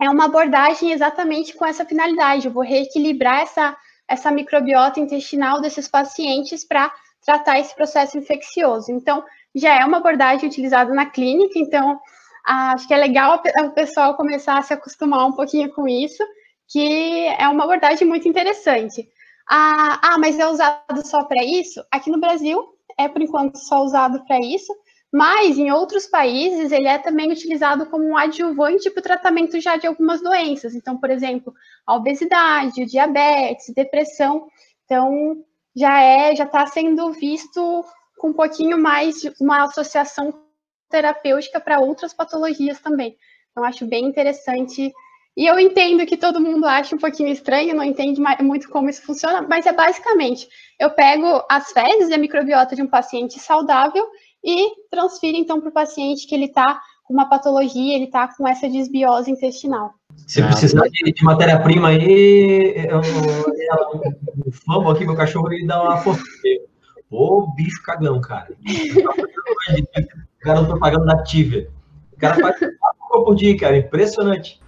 é 0.02 0.10
uma 0.10 0.26
abordagem 0.26 0.92
exatamente 0.92 1.54
com 1.54 1.68
essa 1.68 1.86
finalidade. 1.86 2.48
Eu 2.48 2.52
vou 2.52 2.64
reequilibrar 2.64 3.42
essa, 3.42 3.78
essa 4.08 4.32
microbiota 4.32 5.00
intestinal 5.00 5.62
desses 5.62 5.88
pacientes 5.88 6.66
para 6.66 6.92
tratar 7.26 7.60
esse 7.60 7.74
processo 7.76 8.18
infeccioso. 8.18 8.92
Então, 8.92 9.24
já 9.56 9.80
é 9.80 9.86
uma 9.86 9.98
abordagem 9.98 10.48
utilizada 10.48 10.94
na 10.94 11.06
clínica, 11.06 11.58
então 11.58 12.00
acho 12.46 12.88
que 12.88 12.94
é 12.94 12.98
legal 12.98 13.42
o 13.60 13.72
pessoal 13.72 14.16
começar 14.16 14.58
a 14.58 14.62
se 14.62 14.74
acostumar 14.74 15.26
um 15.26 15.32
pouquinho 15.32 15.72
com 15.74 15.88
isso, 15.88 16.24
que 16.68 17.28
é 17.28 17.48
uma 17.48 17.64
abordagem 17.64 18.08
muito 18.08 18.28
interessante. 18.28 19.08
Ah, 19.50 20.00
ah 20.02 20.18
mas 20.18 20.40
é 20.40 20.48
usado 20.48 21.06
só 21.06 21.24
para 21.26 21.44
isso? 21.44 21.84
Aqui 21.92 22.10
no 22.10 22.20
Brasil 22.20 22.62
é 22.98 23.08
por 23.08 23.22
enquanto 23.22 23.58
só 23.58 23.84
usado 23.84 24.24
para 24.26 24.40
isso, 24.40 24.74
mas 25.14 25.60
em 25.60 25.72
outros 25.72 26.08
países 26.08 26.72
ele 26.72 26.88
é 26.88 26.98
também 26.98 27.32
utilizado 27.32 27.86
como 27.86 28.04
um 28.04 28.18
adjuvante 28.18 28.90
para 28.90 29.00
o 29.00 29.04
tratamento 29.04 29.62
já 29.62 29.78
de 29.78 29.86
algumas 29.86 30.24
doenças. 30.24 30.74
Então, 30.74 30.98
por 30.98 31.12
exemplo, 31.12 31.54
a 31.86 31.96
obesidade, 31.96 32.82
o 32.82 32.88
diabetes, 32.88 33.72
depressão. 33.76 34.48
Então, 34.86 35.38
já 35.76 36.02
é, 36.02 36.36
já 36.36 36.46
está 36.46 36.66
sendo 36.66 37.12
visto 37.12 37.86
com 38.18 38.30
um 38.30 38.34
pouquinho 38.34 38.76
mais 38.76 39.18
uma 39.40 39.66
associação 39.66 40.34
terapêutica 40.90 41.60
para 41.60 41.80
outras 41.80 42.12
patologias 42.12 42.80
também. 42.80 43.16
Então, 43.52 43.64
acho 43.64 43.86
bem 43.86 44.06
interessante. 44.06 44.92
E 45.38 45.46
eu 45.46 45.60
entendo 45.60 46.08
que 46.08 46.18
todo 46.18 46.42
mundo 46.42 46.66
acha 46.66 46.96
um 46.96 47.00
pouquinho 47.00 47.30
estranho, 47.30 47.76
não 47.76 47.84
entende 47.84 48.20
muito 48.42 48.68
como 48.68 48.90
isso 48.90 49.04
funciona, 49.04 49.44
mas 49.44 49.68
é 49.68 49.74
basicamente: 49.74 50.50
eu 50.80 50.90
pego 50.90 51.44
as 51.48 51.72
fezes 51.72 52.10
e 52.10 52.14
a 52.16 52.18
microbiota 52.18 52.76
de 52.76 52.82
um 52.82 52.88
paciente 52.88 53.38
saudável 53.38 54.08
e 54.44 54.72
transfira 54.90 55.38
então 55.38 55.62
para 55.62 55.70
o 55.70 55.74
paciente 55.74 56.28
que 56.28 56.36
ele 56.36 56.46
está 56.46 56.82
com 57.04 57.14
uma 57.14 57.30
patologia, 57.30 57.96
ele 57.96 58.06
está 58.06 58.28
com 58.28 58.48
essa 58.48 58.68
desbiose 58.70 59.32
intestinal. 59.32 59.94
Se 60.28 60.42
ah, 60.42 60.48
precisar 60.48 60.88
de, 60.90 61.12
de 61.12 61.24
matéria-prima 61.24 61.90
aí, 61.90 62.74
eu, 62.90 63.00
o 64.46 64.52
famo 64.52 64.90
aqui, 64.90 65.06
meu 65.06 65.16
cachorro, 65.16 65.52
ele 65.52 65.66
dá 65.66 65.82
uma 65.82 65.98
força. 65.98 66.24
Ô, 67.10 67.54
bicho 67.56 67.82
cagão, 67.84 68.20
cara. 68.20 68.56
Garoto 70.42 70.68
propaganda 70.68 71.06
da 71.06 71.24
Tivia. 71.24 71.70
O 72.12 72.18
cara 72.18 72.36
faz 72.36 72.60
quatro 72.60 73.26
por 73.26 73.36
dia, 73.36 73.58
cara. 73.58 73.78
Impressionante. 73.78 74.62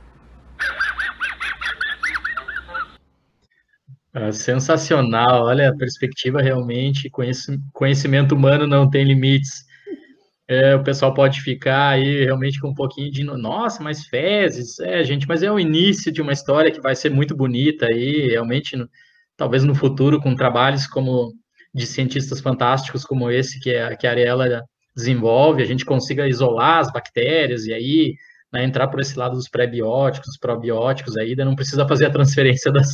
É 4.13 4.31
sensacional, 4.31 5.43
olha 5.43 5.69
a 5.69 5.75
perspectiva 5.75 6.41
realmente, 6.41 7.11
conhecimento 7.73 8.33
humano 8.33 8.65
não 8.65 8.89
tem 8.89 9.03
limites. 9.03 9.64
É, 10.47 10.75
o 10.75 10.83
pessoal 10.83 11.13
pode 11.13 11.41
ficar 11.41 11.89
aí 11.89 12.23
realmente 12.23 12.59
com 12.59 12.69
um 12.69 12.73
pouquinho 12.73 13.11
de 13.11 13.23
nossa, 13.23 13.81
mas 13.83 14.05
fezes, 14.05 14.79
é, 14.79 15.03
gente, 15.03 15.27
mas 15.27 15.41
é 15.41 15.51
o 15.51 15.59
início 15.59 16.11
de 16.11 16.21
uma 16.21 16.33
história 16.33 16.71
que 16.71 16.81
vai 16.81 16.95
ser 16.95 17.09
muito 17.09 17.35
bonita 17.35 17.87
aí, 17.87 18.27
realmente, 18.27 18.75
no, 18.75 18.87
talvez 19.35 19.63
no 19.63 19.73
futuro, 19.73 20.21
com 20.21 20.35
trabalhos 20.35 20.85
como 20.85 21.33
de 21.73 21.85
cientistas 21.85 22.39
fantásticos 22.39 23.03
como 23.03 23.29
esse 23.31 23.59
que, 23.59 23.71
é, 23.71 23.95
que 23.95 24.07
a 24.07 24.11
Ariela 24.11 24.63
desenvolve, 24.95 25.61
a 25.61 25.65
gente 25.65 25.83
consiga 25.83 26.27
isolar 26.27 26.79
as 26.79 26.91
bactérias 26.91 27.65
e 27.65 27.73
aí 27.73 28.15
né, 28.53 28.63
entrar 28.63 28.87
por 28.87 29.01
esse 29.01 29.17
lado 29.17 29.35
dos 29.35 29.49
pré-bióticos, 29.49 30.37
probióticos, 30.37 31.17
aí 31.17 31.35
não 31.35 31.55
precisa 31.55 31.87
fazer 31.87 32.05
a 32.05 32.11
transferência 32.11 32.71
das, 32.71 32.89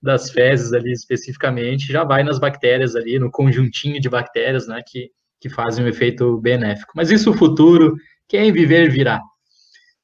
das 0.00 0.30
fezes 0.30 0.72
ali 0.72 0.92
especificamente, 0.92 1.92
já 1.92 2.04
vai 2.04 2.22
nas 2.22 2.38
bactérias 2.38 2.94
ali, 2.94 3.18
no 3.18 3.30
conjuntinho 3.30 4.00
de 4.00 4.08
bactérias, 4.08 4.68
né, 4.68 4.82
que, 4.86 5.10
que 5.40 5.48
fazem 5.48 5.84
um 5.84 5.88
efeito 5.88 6.38
benéfico. 6.38 6.92
Mas 6.94 7.10
isso 7.10 7.30
o 7.30 7.36
futuro, 7.36 7.96
quem 8.28 8.52
viver 8.52 8.90
virá. 8.90 9.20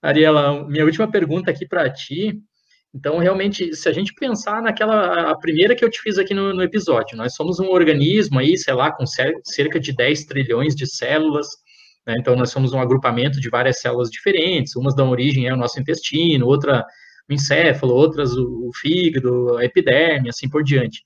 Ariela, 0.03 0.67
minha 0.69 0.85
última 0.85 1.11
pergunta 1.11 1.51
aqui 1.51 1.67
para 1.67 1.91
ti. 1.91 2.41
Então, 2.95 3.19
realmente, 3.19 3.75
se 3.75 3.89
a 3.89 3.93
gente 3.93 4.15
pensar 4.15 4.63
naquela, 4.63 5.31
a 5.31 5.37
primeira 5.37 5.75
que 5.75 5.85
eu 5.85 5.91
te 5.91 6.01
fiz 6.01 6.17
aqui 6.17 6.33
no, 6.33 6.55
no 6.55 6.63
episódio, 6.63 7.17
nós 7.17 7.35
somos 7.35 7.61
um 7.61 7.69
organismo 7.69 8.39
aí, 8.39 8.57
sei 8.57 8.73
lá, 8.73 8.91
com 8.91 9.05
cerca 9.07 9.79
de 9.79 9.95
10 9.95 10.25
trilhões 10.25 10.75
de 10.75 10.87
células, 10.87 11.47
né? 12.07 12.15
então 12.19 12.35
nós 12.35 12.51
somos 12.51 12.73
um 12.73 12.81
agrupamento 12.81 13.39
de 13.39 13.51
várias 13.51 13.81
células 13.81 14.09
diferentes, 14.09 14.77
umas 14.77 14.95
dão 14.95 15.11
origem 15.11 15.47
ao 15.49 15.59
nosso 15.59 15.79
intestino, 15.79 16.47
outra 16.47 16.87
o 17.29 17.35
encéfalo, 17.35 17.93
outras 17.93 18.33
o, 18.37 18.69
o 18.69 18.71
fígado, 18.75 19.59
a 19.59 19.65
epiderme, 19.65 20.29
assim 20.29 20.49
por 20.49 20.63
diante. 20.63 21.03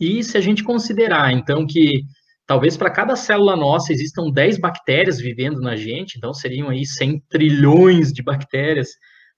E 0.00 0.22
se 0.24 0.36
a 0.36 0.40
gente 0.40 0.64
considerar, 0.64 1.32
então, 1.32 1.66
que 1.66 2.02
talvez 2.46 2.76
para 2.76 2.90
cada 2.90 3.16
célula 3.16 3.56
nossa 3.56 3.92
existam 3.92 4.30
10 4.30 4.58
bactérias 4.58 5.18
vivendo 5.18 5.60
na 5.60 5.76
gente, 5.76 6.16
então 6.16 6.32
seriam 6.32 6.68
aí 6.68 6.84
100 6.86 7.22
trilhões 7.28 8.12
de 8.12 8.22
bactérias, 8.22 8.90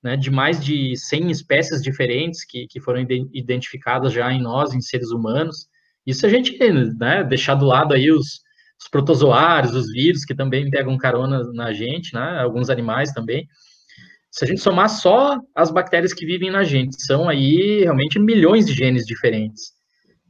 né, 0.02 0.16
de 0.16 0.30
mais 0.30 0.62
de 0.62 0.96
100 0.96 1.30
espécies 1.30 1.82
diferentes 1.82 2.44
que, 2.44 2.66
que 2.66 2.80
foram 2.80 3.06
identificadas 3.32 4.12
já 4.12 4.32
em 4.32 4.40
nós, 4.40 4.74
em 4.74 4.80
seres 4.80 5.10
humanos. 5.10 5.66
Isso 6.06 6.26
a 6.26 6.28
gente 6.28 6.58
né, 6.98 7.24
deixar 7.24 7.54
do 7.54 7.66
lado 7.66 7.94
aí 7.94 8.10
os, 8.10 8.40
os 8.80 8.88
protozoários, 8.90 9.74
os 9.74 9.90
vírus, 9.90 10.24
que 10.24 10.34
também 10.34 10.70
pegam 10.70 10.96
carona 10.96 11.42
na 11.52 11.72
gente, 11.72 12.14
né, 12.14 12.40
alguns 12.40 12.70
animais 12.70 13.12
também 13.12 13.46
se 14.36 14.44
a 14.44 14.48
gente 14.48 14.60
somar 14.60 14.90
só 14.90 15.38
as 15.54 15.70
bactérias 15.70 16.12
que 16.12 16.26
vivem 16.26 16.50
na 16.50 16.62
gente, 16.62 17.02
são 17.02 17.26
aí 17.26 17.80
realmente 17.80 18.18
milhões 18.18 18.66
de 18.66 18.74
genes 18.74 19.06
diferentes. 19.06 19.72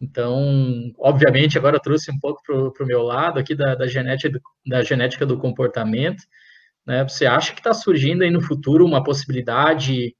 Então, 0.00 0.92
obviamente, 0.98 1.56
agora 1.56 1.76
eu 1.76 1.80
trouxe 1.80 2.10
um 2.10 2.18
pouco 2.18 2.42
para 2.42 2.84
o 2.84 2.86
meu 2.86 3.02
lado 3.02 3.38
aqui 3.38 3.54
da, 3.54 3.74
da, 3.74 3.86
genética 3.86 4.30
do, 4.30 4.40
da 4.66 4.82
genética 4.82 5.24
do 5.24 5.38
comportamento. 5.38 6.22
Né? 6.86 7.02
Você 7.04 7.24
acha 7.26 7.52
que 7.52 7.60
está 7.60 7.72
surgindo 7.72 8.22
aí 8.22 8.30
no 8.30 8.42
futuro 8.42 8.84
uma 8.84 9.02
possibilidade 9.02 10.14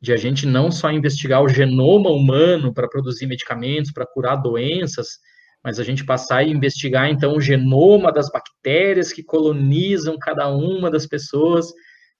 de 0.00 0.12
a 0.12 0.16
gente 0.16 0.46
não 0.46 0.70
só 0.70 0.90
investigar 0.90 1.42
o 1.42 1.48
genoma 1.48 2.10
humano 2.10 2.74
para 2.74 2.88
produzir 2.88 3.26
medicamentos, 3.26 3.92
para 3.92 4.06
curar 4.06 4.36
doenças, 4.36 5.18
mas 5.62 5.80
a 5.80 5.84
gente 5.84 6.04
passar 6.04 6.38
a 6.38 6.44
investigar, 6.44 7.08
então, 7.08 7.36
o 7.36 7.40
genoma 7.40 8.12
das 8.12 8.30
bactérias 8.30 9.12
que 9.12 9.22
colonizam 9.22 10.18
cada 10.18 10.48
uma 10.48 10.90
das 10.90 11.06
pessoas 11.06 11.72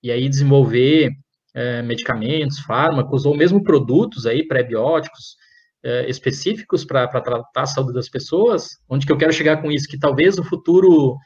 e 0.03 0.11
aí 0.11 0.30
desenvolver 0.30 1.11
é, 1.53 1.82
medicamentos, 1.82 2.61
fármacos 2.61 3.26
ou 3.26 3.36
mesmo 3.36 3.62
produtos 3.62 4.24
aí 4.24 4.47
pré-bióticos 4.47 5.36
é, 5.85 6.09
específicos 6.09 6.85
para 6.85 7.07
tratar 7.07 7.62
a 7.62 7.66
saúde 7.66 7.93
das 7.93 8.09
pessoas, 8.09 8.70
onde 8.89 9.05
que 9.05 9.12
eu 9.12 9.18
quero 9.18 9.32
chegar 9.32 9.61
com 9.61 9.70
isso, 9.70 9.87
que 9.87 9.99
talvez 9.99 10.39
o 10.39 10.45
futuro 10.45 11.16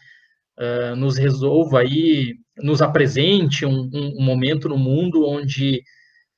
é, 0.59 0.95
nos 0.97 1.17
resolva 1.17 1.81
aí, 1.81 2.35
nos 2.57 2.83
apresente 2.83 3.65
um, 3.65 3.89
um, 3.95 4.15
um 4.19 4.25
momento 4.25 4.69
no 4.69 4.77
mundo 4.77 5.25
onde 5.25 5.81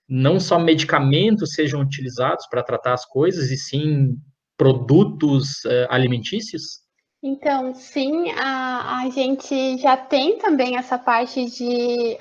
não 0.06 0.38
só 0.38 0.58
medicamentos 0.58 1.54
sejam 1.54 1.80
utilizados 1.80 2.46
para 2.50 2.62
tratar 2.62 2.92
as 2.92 3.06
coisas, 3.06 3.50
e 3.50 3.56
sim 3.56 4.16
produtos 4.56 5.64
é, 5.64 5.86
alimentícios? 5.88 6.80
Então, 7.22 7.74
sim, 7.74 8.30
a, 8.32 9.02
a 9.02 9.10
gente 9.10 9.78
já 9.78 9.96
tem 9.96 10.38
também 10.38 10.76
essa 10.76 10.98
parte 10.98 11.46
de 11.50 12.16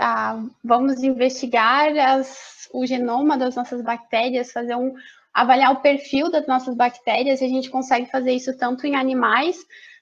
vamos 0.64 1.04
investigar 1.04 1.98
as, 1.98 2.70
o 2.74 2.86
genoma 2.86 3.38
das 3.38 3.56
nossas 3.56 3.82
bactérias, 3.82 4.52
fazer 4.52 4.76
um 4.76 4.94
avaliar 5.42 5.72
o 5.72 5.82
perfil 5.82 6.30
das 6.30 6.46
nossas 6.48 6.76
bactérias, 6.76 7.42
e 7.42 7.46
a 7.46 7.50
gente 7.50 7.70
consegue 7.70 8.10
fazer 8.10 8.32
isso 8.34 8.58
tanto 8.58 8.86
em 8.86 8.96
animais, 8.96 9.58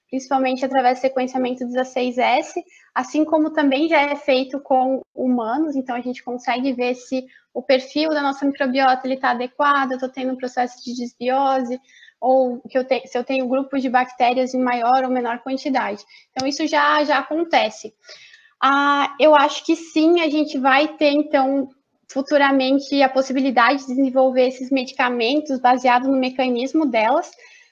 principalmente 0.10 0.66
através 0.66 0.98
do 0.98 1.02
sequenciamento 1.02 1.66
16S, 1.66 2.54
assim 2.96 3.24
como 3.24 3.52
também 3.52 3.88
já 3.88 4.02
é 4.02 4.16
feito 4.16 4.60
com 4.60 5.02
humanos, 5.14 5.76
então 5.76 5.96
a 5.96 6.02
gente 6.02 6.24
consegue 6.24 6.74
ver 6.74 6.96
se 6.96 7.26
o 7.54 7.62
perfil 7.62 8.10
da 8.10 8.22
nossa 8.22 8.46
microbiota 8.46 9.08
está 9.08 9.32
adequado, 9.32 9.92
estou 9.92 10.10
tendo 10.10 10.34
um 10.34 10.38
processo 10.38 10.84
de 10.84 10.96
desbiose, 10.96 11.80
ou 12.20 12.60
que 12.62 12.78
eu 12.78 12.84
te, 12.84 13.06
se 13.06 13.18
eu 13.18 13.24
tenho 13.24 13.48
grupos 13.48 13.82
de 13.82 13.90
bactérias 13.90 14.54
em 14.54 14.62
maior 14.62 15.04
ou 15.04 15.12
menor 15.12 15.40
quantidade. 15.40 16.04
Então, 16.32 16.48
isso 16.48 16.66
já, 16.66 17.04
já 17.04 17.20
acontece. 17.20 17.94
Ah, 18.62 19.16
eu 19.20 19.36
acho 19.36 19.64
que 19.64 19.76
sim, 19.76 20.20
a 20.22 20.30
gente 20.30 20.58
vai 20.58 20.88
ter, 20.98 21.12
então, 21.12 21.70
futuramente 22.10 23.02
a 23.02 23.10
possibilidade 23.10 23.82
de 23.82 23.96
desenvolver 23.96 24.48
esses 24.48 24.72
medicamentos 24.72 25.60
baseados 25.60 26.08
no 26.08 26.18
mecanismo 26.18 26.86
delas, 26.86 27.30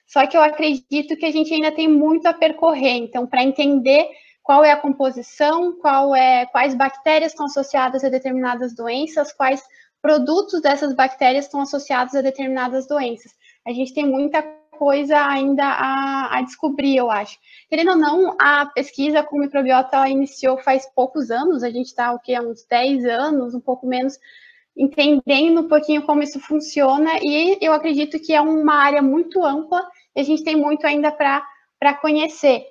só 0.07 0.27
que 0.27 0.37
eu 0.37 0.41
acredito 0.41 1.15
que 1.15 1.25
a 1.25 1.31
gente 1.31 1.53
ainda 1.53 1.71
tem 1.71 1.87
muito 1.87 2.27
a 2.27 2.33
percorrer, 2.33 2.97
então, 2.97 3.25
para 3.25 3.43
entender 3.43 4.07
qual 4.43 4.63
é 4.63 4.71
a 4.71 4.77
composição, 4.77 5.73
qual 5.79 6.15
é, 6.15 6.45
quais 6.45 6.75
bactérias 6.75 7.31
estão 7.31 7.47
associadas 7.47 8.03
a 8.03 8.09
determinadas 8.09 8.75
doenças, 8.75 9.33
quais 9.33 9.63
produtos 10.01 10.61
dessas 10.61 10.93
bactérias 10.93 11.45
estão 11.45 11.61
associados 11.61 12.13
a 12.13 12.21
determinadas 12.21 12.87
doenças. 12.87 13.31
A 13.65 13.71
gente 13.71 13.91
tem 13.91 14.05
muita 14.05 14.43
coisa 14.75 15.17
ainda 15.25 15.63
a, 15.63 16.37
a, 16.37 16.41
descobrir, 16.41 16.95
eu 16.97 17.09
acho. 17.09 17.37
Querendo 17.69 17.91
ou 17.91 17.97
não, 17.97 18.35
a 18.39 18.65
pesquisa 18.67 19.23
com 19.23 19.39
microbiota 19.39 20.07
iniciou 20.07 20.57
faz 20.57 20.85
poucos 20.95 21.31
anos, 21.31 21.63
a 21.63 21.69
gente 21.69 21.87
está 21.87 22.13
o 22.13 22.19
que, 22.19 22.39
uns 22.39 22.65
10 22.69 23.05
anos, 23.05 23.55
um 23.55 23.59
pouco 23.59 23.87
menos, 23.87 24.19
entendendo 24.77 25.61
um 25.61 25.67
pouquinho 25.67 26.03
como 26.03 26.21
isso 26.21 26.39
funciona, 26.39 27.11
e 27.21 27.57
eu 27.61 27.73
acredito 27.73 28.19
que 28.19 28.33
é 28.33 28.41
uma 28.41 28.75
área 28.75 29.01
muito 29.01 29.43
ampla 29.43 29.87
e 30.15 30.19
a 30.21 30.23
gente 30.23 30.43
tem 30.43 30.55
muito 30.55 30.85
ainda 30.85 31.11
para 31.11 31.93
conhecer. 32.01 32.63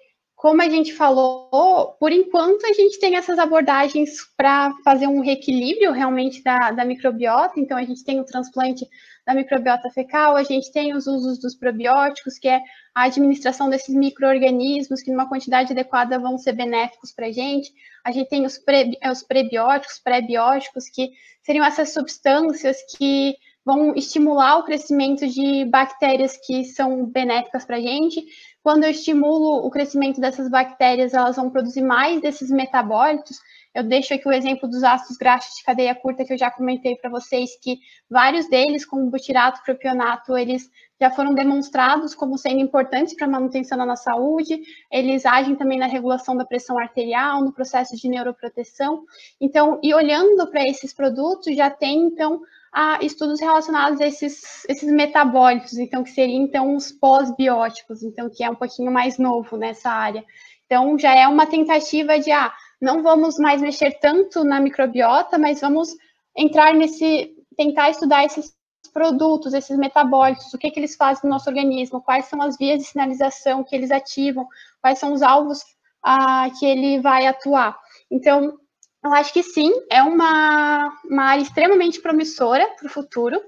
Como 0.44 0.60
a 0.60 0.68
gente 0.68 0.92
falou, 0.92 1.96
por 1.98 2.12
enquanto 2.12 2.66
a 2.66 2.72
gente 2.74 3.00
tem 3.00 3.16
essas 3.16 3.38
abordagens 3.38 4.10
para 4.36 4.74
fazer 4.84 5.06
um 5.06 5.22
reequilíbrio 5.22 5.90
realmente 5.90 6.44
da, 6.44 6.70
da 6.70 6.84
microbiota, 6.84 7.58
então 7.58 7.78
a 7.78 7.82
gente 7.82 8.04
tem 8.04 8.20
o 8.20 8.26
transplante 8.26 8.86
da 9.26 9.32
microbiota 9.34 9.88
fecal, 9.88 10.36
a 10.36 10.42
gente 10.42 10.70
tem 10.70 10.94
os 10.94 11.06
usos 11.06 11.38
dos 11.38 11.54
probióticos, 11.54 12.38
que 12.38 12.46
é 12.46 12.60
a 12.94 13.04
administração 13.04 13.70
desses 13.70 13.94
micro-organismos 13.94 15.00
que, 15.00 15.10
numa 15.10 15.26
quantidade 15.26 15.72
adequada, 15.72 16.18
vão 16.18 16.36
ser 16.36 16.52
benéficos 16.52 17.10
para 17.10 17.28
a 17.28 17.32
gente. 17.32 17.72
A 18.04 18.12
gente 18.12 18.28
tem 18.28 18.44
os, 18.44 18.58
pre, 18.58 18.98
os 19.10 19.22
prebióticos, 19.22 19.98
pré-bióticos, 19.98 20.90
que 20.90 21.10
seriam 21.42 21.64
essas 21.64 21.94
substâncias 21.94 22.76
que 22.98 23.34
vão 23.64 23.94
estimular 23.94 24.58
o 24.58 24.64
crescimento 24.64 25.26
de 25.26 25.64
bactérias 25.64 26.36
que 26.36 26.64
são 26.64 27.06
benéficas 27.06 27.64
para 27.64 27.76
a 27.76 27.80
gente. 27.80 28.24
Quando 28.62 28.84
eu 28.84 28.90
estimulo 28.90 29.66
o 29.66 29.70
crescimento 29.70 30.20
dessas 30.20 30.50
bactérias, 30.50 31.14
elas 31.14 31.36
vão 31.36 31.50
produzir 31.50 31.82
mais 31.82 32.20
desses 32.20 32.50
metabólitos, 32.50 33.38
eu 33.74 33.82
deixo 33.82 34.14
aqui 34.14 34.28
o 34.28 34.32
exemplo 34.32 34.68
dos 34.68 34.84
ácidos 34.84 35.16
graxos 35.16 35.56
de 35.56 35.64
cadeia 35.64 35.94
curta 35.96 36.24
que 36.24 36.32
eu 36.32 36.38
já 36.38 36.48
comentei 36.48 36.94
para 36.94 37.10
vocês, 37.10 37.58
que 37.60 37.80
vários 38.08 38.48
deles, 38.48 38.86
como 38.86 39.10
butirato, 39.10 39.60
propionato, 39.64 40.38
eles 40.38 40.70
já 41.00 41.10
foram 41.10 41.34
demonstrados 41.34 42.14
como 42.14 42.38
sendo 42.38 42.60
importantes 42.60 43.14
para 43.14 43.26
a 43.26 43.30
manutenção 43.30 43.76
da 43.76 43.84
nossa 43.84 44.04
saúde, 44.04 44.62
eles 44.92 45.26
agem 45.26 45.56
também 45.56 45.76
na 45.76 45.88
regulação 45.88 46.36
da 46.36 46.44
pressão 46.44 46.78
arterial, 46.78 47.42
no 47.42 47.52
processo 47.52 47.96
de 47.96 48.08
neuroproteção. 48.08 49.04
Então, 49.40 49.80
e 49.82 49.92
olhando 49.92 50.46
para 50.52 50.62
esses 50.62 50.94
produtos, 50.94 51.56
já 51.56 51.68
tem, 51.68 52.04
então, 52.04 52.42
a 52.74 52.98
estudos 53.00 53.40
relacionados 53.40 54.00
a 54.00 54.06
esses, 54.06 54.64
esses 54.68 54.92
metabólicos, 54.92 55.78
então, 55.78 56.02
que 56.02 56.10
seriam, 56.10 56.42
então, 56.42 56.74
os 56.74 56.90
pós-bióticos, 56.90 58.02
então, 58.02 58.28
que 58.28 58.42
é 58.42 58.50
um 58.50 58.56
pouquinho 58.56 58.90
mais 58.90 59.16
novo 59.16 59.56
nessa 59.56 59.90
área. 59.90 60.24
Então, 60.66 60.98
já 60.98 61.14
é 61.14 61.28
uma 61.28 61.46
tentativa 61.46 62.18
de, 62.18 62.32
ah, 62.32 62.52
não 62.82 63.00
vamos 63.00 63.38
mais 63.38 63.62
mexer 63.62 63.92
tanto 64.00 64.42
na 64.42 64.58
microbiota, 64.58 65.38
mas 65.38 65.60
vamos 65.60 65.90
entrar 66.36 66.74
nesse, 66.74 67.32
tentar 67.56 67.90
estudar 67.90 68.24
esses 68.24 68.52
produtos, 68.92 69.54
esses 69.54 69.78
metabólitos, 69.78 70.52
o 70.52 70.58
que, 70.58 70.70
que 70.70 70.80
eles 70.80 70.96
fazem 70.96 71.22
no 71.24 71.30
nosso 71.30 71.48
organismo, 71.48 72.02
quais 72.02 72.24
são 72.24 72.42
as 72.42 72.58
vias 72.58 72.80
de 72.80 72.86
sinalização 72.86 73.62
que 73.62 73.74
eles 73.76 73.92
ativam, 73.92 74.48
quais 74.80 74.98
são 74.98 75.12
os 75.12 75.22
alvos 75.22 75.60
ah, 76.02 76.48
que 76.58 76.66
ele 76.66 77.00
vai 77.00 77.26
atuar. 77.26 77.78
Então, 78.10 78.58
eu 79.04 79.12
acho 79.12 79.32
que 79.32 79.42
sim, 79.42 79.70
é 79.90 80.02
uma, 80.02 80.90
uma 81.04 81.24
área 81.24 81.42
extremamente 81.42 82.00
promissora 82.00 82.66
para 82.78 82.86
o 82.86 82.90
futuro, 82.90 83.38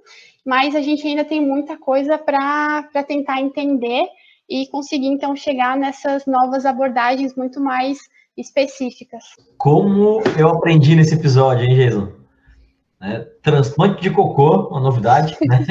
mas 0.45 0.77
a 0.77 0.83
gente 0.83 1.07
ainda 1.07 1.25
tem 1.25 1.41
muita 1.41 1.79
coisa 1.79 2.19
para 2.19 2.85
tentar 3.07 3.41
entender 3.41 4.07
e 4.49 4.67
conseguir, 4.69 5.07
então, 5.07 5.35
chegar 5.35 5.77
nessas 5.77 6.27
novas 6.27 6.67
abordagens 6.67 7.35
muito 7.35 7.61
mais 7.61 7.99
específicas. 8.37 9.25
Como 9.57 10.23
eu 10.39 10.49
aprendi 10.49 10.95
nesse 10.95 11.15
episódio, 11.15 11.65
hein, 11.65 11.75
Jason? 11.75 12.13
Né? 13.01 13.27
Transplante 13.43 14.03
de 14.03 14.11
cocô, 14.11 14.69
uma 14.69 14.81
novidade, 14.81 15.37
né? 15.47 15.65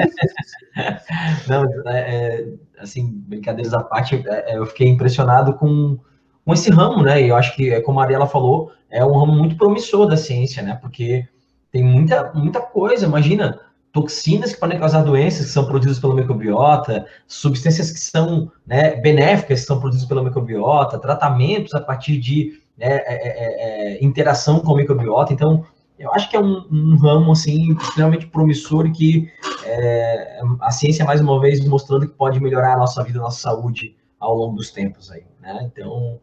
Não, 1.48 1.64
é, 1.92 2.00
é, 2.00 2.48
assim, 2.80 3.08
brincadeiras 3.28 3.74
à 3.74 3.84
parte, 3.84 4.16
é, 4.28 4.54
é, 4.54 4.58
eu 4.58 4.66
fiquei 4.66 4.88
impressionado 4.88 5.54
com, 5.54 5.98
com 6.44 6.54
esse 6.54 6.72
ramo, 6.72 7.04
né? 7.04 7.22
E 7.22 7.30
eu 7.30 7.36
acho 7.36 7.56
que, 7.56 7.80
como 7.82 8.00
a 8.00 8.04
Ariela 8.04 8.28
falou, 8.28 8.72
é 8.90 9.04
um 9.06 9.18
ramo 9.18 9.34
muito 9.34 9.58
promissor 9.58 10.08
da 10.08 10.18
ciência, 10.18 10.62
né? 10.64 10.76
Porque 10.76 11.28
tem 11.72 11.84
muita, 11.84 12.32
muita 12.34 12.62
coisa, 12.62 13.06
imagina, 13.06 13.60
toxinas 13.92 14.54
que 14.54 14.60
podem 14.60 14.78
causar 14.78 15.04
doenças 15.04 15.46
que 15.46 15.52
são 15.52 15.66
produzidas 15.66 16.00
pela 16.00 16.16
microbiota, 16.16 17.06
substâncias 17.28 17.92
que 17.92 18.00
são 18.00 18.52
né, 18.68 18.96
benéficas 18.98 19.62
que 19.62 19.68
são 19.68 19.80
produzidas 19.80 20.08
pela 20.08 20.24
microbiota, 20.24 21.00
tratamentos 21.00 21.74
a 21.74 21.80
partir 21.80 22.18
de 22.18 22.62
né, 22.78 22.88
é, 22.88 23.04
é, 23.06 23.94
é, 23.94 24.04
interação 24.04 24.60
com 24.60 24.74
a 24.74 24.76
microbiota. 24.76 25.32
Então, 25.34 25.66
eu 25.98 26.14
acho 26.14 26.30
que 26.30 26.36
é 26.36 26.40
um, 26.40 26.68
um 26.70 26.98
ramo 26.98 27.32
assim 27.32 27.72
extremamente 27.72 28.28
promissor 28.28 28.86
e 28.86 28.92
que 28.92 29.32
é, 29.64 30.42
a 30.60 30.72
ciência 30.72 31.06
mais 31.06 31.22
uma 31.22 31.40
vez 31.40 31.66
mostrando 31.66 32.08
que 32.08 32.14
pode 32.14 32.40
melhorar 32.40 32.74
a 32.74 32.78
nossa 32.78 33.02
vida, 33.02 33.20
a 33.20 33.24
nossa 33.24 33.40
saúde 33.40 33.96
ao 34.20 34.36
longo 34.36 34.58
dos 34.58 34.72
tempos 34.72 35.10
aí, 35.10 35.24
né? 35.42 35.70
Então, 35.72 36.20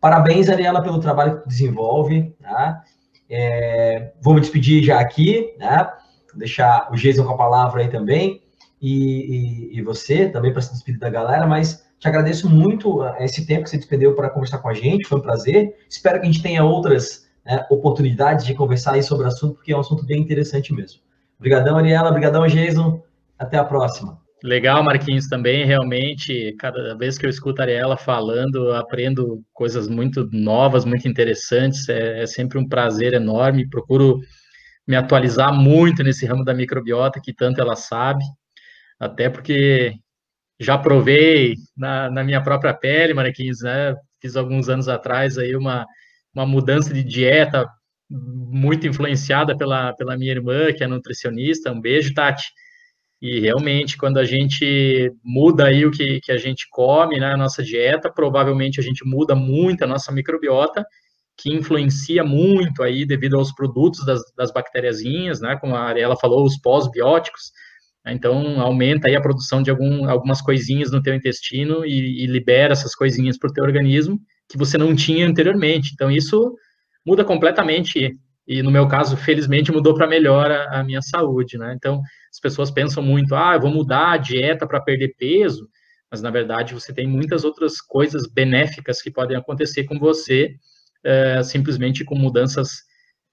parabéns 0.00 0.48
Ariela 0.48 0.82
pelo 0.82 1.00
trabalho 1.00 1.42
que 1.42 1.48
desenvolve, 1.48 2.34
tá? 2.42 2.82
É, 3.28 4.12
vou 4.20 4.34
me 4.34 4.40
despedir 4.40 4.82
já 4.84 5.00
aqui, 5.00 5.54
né? 5.58 5.88
deixar 6.36 6.88
o 6.92 6.96
Jason 6.96 7.24
com 7.24 7.32
a 7.32 7.36
palavra 7.36 7.82
aí 7.82 7.88
também, 7.88 8.42
e, 8.80 9.70
e, 9.72 9.78
e 9.78 9.82
você 9.82 10.28
também 10.28 10.52
para 10.52 10.62
se 10.62 10.72
despedir 10.72 11.00
da 11.00 11.08
galera, 11.08 11.46
mas 11.46 11.86
te 11.98 12.06
agradeço 12.06 12.48
muito 12.48 13.02
eh, 13.04 13.24
esse 13.24 13.46
tempo 13.46 13.64
que 13.64 13.70
você 13.70 13.78
despendeu 13.78 14.14
para 14.14 14.28
conversar 14.28 14.58
com 14.58 14.68
a 14.68 14.74
gente, 14.74 15.06
foi 15.06 15.18
um 15.18 15.22
prazer. 15.22 15.74
Espero 15.88 16.20
que 16.20 16.26
a 16.26 16.30
gente 16.30 16.42
tenha 16.42 16.62
outras 16.62 17.26
né, 17.44 17.64
oportunidades 17.70 18.44
de 18.44 18.54
conversar 18.54 18.92
aí 18.92 19.02
sobre 19.02 19.24
o 19.24 19.28
assunto, 19.28 19.54
porque 19.54 19.72
é 19.72 19.76
um 19.76 19.80
assunto 19.80 20.04
bem 20.04 20.20
interessante 20.20 20.74
mesmo. 20.74 21.00
Obrigadão, 21.38 21.78
Ariela, 21.78 22.10
obrigadão, 22.10 22.46
Jason. 22.46 23.02
Até 23.38 23.56
a 23.56 23.64
próxima. 23.64 24.25
Legal, 24.42 24.84
Marquinhos, 24.84 25.28
também, 25.28 25.64
realmente, 25.64 26.54
cada 26.58 26.94
vez 26.96 27.16
que 27.16 27.24
eu 27.24 27.30
escuto 27.30 27.60
a 27.60 27.64
Ariela 27.64 27.96
falando, 27.96 28.72
aprendo 28.74 29.42
coisas 29.52 29.88
muito 29.88 30.28
novas, 30.30 30.84
muito 30.84 31.08
interessantes, 31.08 31.88
é, 31.88 32.22
é 32.22 32.26
sempre 32.26 32.58
um 32.58 32.68
prazer 32.68 33.14
enorme, 33.14 33.68
procuro 33.68 34.20
me 34.86 34.94
atualizar 34.94 35.52
muito 35.54 36.02
nesse 36.02 36.26
ramo 36.26 36.44
da 36.44 36.54
microbiota, 36.54 37.20
que 37.20 37.32
tanto 37.34 37.60
ela 37.60 37.74
sabe, 37.74 38.24
até 39.00 39.28
porque 39.30 39.94
já 40.60 40.78
provei 40.78 41.54
na, 41.76 42.10
na 42.10 42.24
minha 42.24 42.42
própria 42.42 42.74
pele, 42.74 43.14
Marquinhos, 43.14 43.60
né? 43.62 43.94
Fiz 44.20 44.36
alguns 44.36 44.68
anos 44.68 44.88
atrás 44.88 45.38
aí 45.38 45.54
uma, 45.56 45.86
uma 46.34 46.46
mudança 46.46 46.92
de 46.94 47.02
dieta 47.02 47.66
muito 48.08 48.86
influenciada 48.86 49.56
pela, 49.56 49.92
pela 49.94 50.16
minha 50.16 50.32
irmã, 50.32 50.72
que 50.72 50.84
é 50.84 50.86
nutricionista. 50.86 51.72
Um 51.72 51.80
beijo, 51.80 52.14
Tati. 52.14 52.44
E 53.20 53.40
realmente, 53.40 53.96
quando 53.96 54.18
a 54.18 54.24
gente 54.24 55.10
muda 55.24 55.66
aí 55.66 55.86
o 55.86 55.90
que, 55.90 56.20
que 56.20 56.30
a 56.30 56.36
gente 56.36 56.66
come, 56.70 57.18
né, 57.18 57.34
nossa 57.36 57.62
dieta, 57.62 58.10
provavelmente 58.10 58.78
a 58.78 58.82
gente 58.82 59.06
muda 59.06 59.34
muito 59.34 59.82
a 59.82 59.86
nossa 59.86 60.12
microbiota 60.12 60.84
que 61.38 61.52
influencia 61.52 62.24
muito 62.24 62.82
aí 62.82 63.04
devido 63.04 63.36
aos 63.36 63.52
produtos 63.52 64.04
das, 64.04 64.20
das 64.36 64.52
bactériazinhas, 64.52 65.40
né, 65.40 65.56
como 65.56 65.74
a 65.74 65.82
Ariela 65.82 66.16
falou, 66.16 66.44
os 66.44 66.58
pós-bióticos, 66.58 67.52
né, 68.04 68.12
então 68.12 68.60
aumenta 68.60 69.08
aí 69.08 69.16
a 69.16 69.20
produção 69.20 69.62
de 69.62 69.70
algum, 69.70 70.08
algumas 70.08 70.40
coisinhas 70.40 70.90
no 70.90 71.02
teu 71.02 71.14
intestino 71.14 71.84
e, 71.84 72.24
e 72.24 72.26
libera 72.26 72.72
essas 72.72 72.94
coisinhas 72.94 73.38
para 73.38 73.50
o 73.50 73.52
teu 73.52 73.64
organismo 73.64 74.18
que 74.48 74.58
você 74.58 74.78
não 74.78 74.94
tinha 74.94 75.26
anteriormente, 75.26 75.90
então 75.92 76.10
isso 76.10 76.54
muda 77.04 77.24
completamente 77.24 78.16
e 78.46 78.62
no 78.62 78.70
meu 78.70 78.86
caso, 78.86 79.16
felizmente, 79.16 79.72
mudou 79.72 79.94
para 79.94 80.06
melhor 80.06 80.50
a, 80.50 80.80
a, 80.80 80.84
minha 80.84 81.02
saúde, 81.02 81.58
né? 81.58 81.74
Então, 81.74 82.00
as 82.30 82.38
pessoas 82.38 82.70
pensam 82.70 83.02
muito, 83.02 83.34
ah, 83.34 83.54
eu 83.54 83.60
vou 83.60 83.70
mudar 83.70 84.12
a 84.12 84.16
dieta 84.16 84.66
para 84.66 84.80
perder 84.80 85.14
peso, 85.18 85.68
mas 86.10 86.22
na 86.22 86.30
verdade 86.30 86.72
você 86.72 86.92
tem 86.92 87.06
muitas 87.06 87.44
outras 87.44 87.80
coisas 87.80 88.26
benéficas 88.26 89.02
que 89.02 89.10
podem 89.10 89.36
acontecer 89.36 89.84
com 89.84 89.98
você 89.98 90.54
é, 91.04 91.42
simplesmente 91.42 92.04
com 92.04 92.16
mudanças 92.16 92.84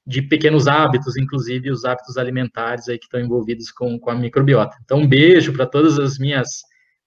de 0.06 0.22
pequenos 0.22 0.68
hábitos, 0.68 1.16
inclusive 1.18 1.72
os 1.72 1.86
hábitos 1.86 2.18
alimentares 2.18 2.90
aí 2.90 3.00
que 3.00 3.06
estão 3.06 3.20
envolvidos 3.20 3.72
com, 3.72 3.98
com 4.00 4.10
a 4.10 4.16
microbiota. 4.16 4.76
Então, 4.84 5.00
um 5.00 5.08
beijo 5.08 5.54
para 5.54 5.66
todas 5.66 5.98
as 5.98 6.18
minhas 6.18 6.48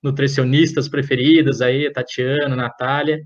nutricionistas 0.03 0.89
preferidas 0.89 1.61
aí, 1.61 1.91
Tatiana, 1.93 2.57
Natália, 2.57 3.21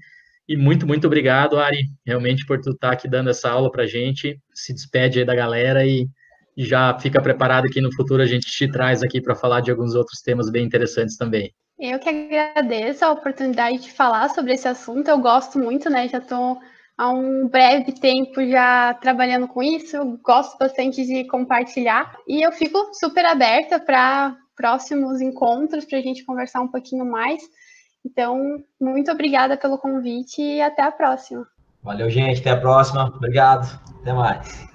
e 0.51 0.57
muito, 0.57 0.85
muito 0.85 1.07
obrigado, 1.07 1.61
Ari, 1.61 1.79
realmente 2.05 2.45
por 2.45 2.61
tu 2.61 2.71
estar 2.71 2.89
tá 2.89 2.93
aqui 2.93 3.09
dando 3.09 3.31
essa 3.31 3.49
aula 3.49 3.71
para 3.71 3.85
a 3.85 3.87
gente, 3.87 4.37
se 4.53 4.75
despede 4.75 5.21
aí 5.21 5.25
da 5.25 5.33
galera 5.33 5.87
e, 5.87 6.09
e 6.57 6.65
já 6.65 6.99
fica 6.99 7.23
preparado 7.23 7.69
que 7.69 7.81
no 7.81 7.95
futuro 7.95 8.21
a 8.21 8.27
gente 8.27 8.51
te 8.51 8.69
traz 8.69 9.01
aqui 9.01 9.21
para 9.21 9.37
falar 9.37 9.61
de 9.61 9.71
alguns 9.71 9.95
outros 9.95 10.21
temas 10.21 10.51
bem 10.51 10.67
interessantes 10.67 11.17
também. 11.17 11.55
Eu 11.79 12.01
que 12.01 12.09
agradeço 12.09 13.05
a 13.05 13.13
oportunidade 13.13 13.79
de 13.79 13.93
falar 13.93 14.29
sobre 14.31 14.53
esse 14.53 14.67
assunto, 14.67 15.07
eu 15.07 15.21
gosto 15.21 15.57
muito, 15.57 15.89
né, 15.89 16.09
já 16.09 16.19
estou 16.19 16.59
há 16.99 17.11
um 17.11 17.47
breve 17.47 17.93
tempo 17.93 18.45
já 18.45 18.93
trabalhando 18.95 19.47
com 19.47 19.63
isso, 19.63 19.97
eu 19.97 20.19
gosto 20.21 20.59
bastante 20.59 21.07
de 21.07 21.29
compartilhar. 21.29 22.13
E 22.27 22.45
eu 22.45 22.51
fico 22.51 22.91
super 22.93 23.25
aberta 23.25 23.79
para 23.79 24.37
próximos 24.57 25.21
encontros 25.21 25.85
para 25.85 25.99
a 25.99 26.03
gente 26.03 26.25
conversar 26.25 26.61
um 26.61 26.69
pouquinho 26.69 27.07
mais. 27.07 27.41
Então, 28.05 28.63
muito 28.81 29.11
obrigada 29.11 29.57
pelo 29.57 29.79
convite 29.79 30.41
e 30.41 30.61
até 30.61 30.83
a 30.83 30.91
próxima. 30.91 31.47
Valeu, 31.83 32.11
gente. 32.11 32.41
Até 32.41 32.51
a 32.51 32.61
próxima. 32.61 33.13
Obrigado. 33.15 33.81
Até 34.01 34.13
mais. 34.13 34.69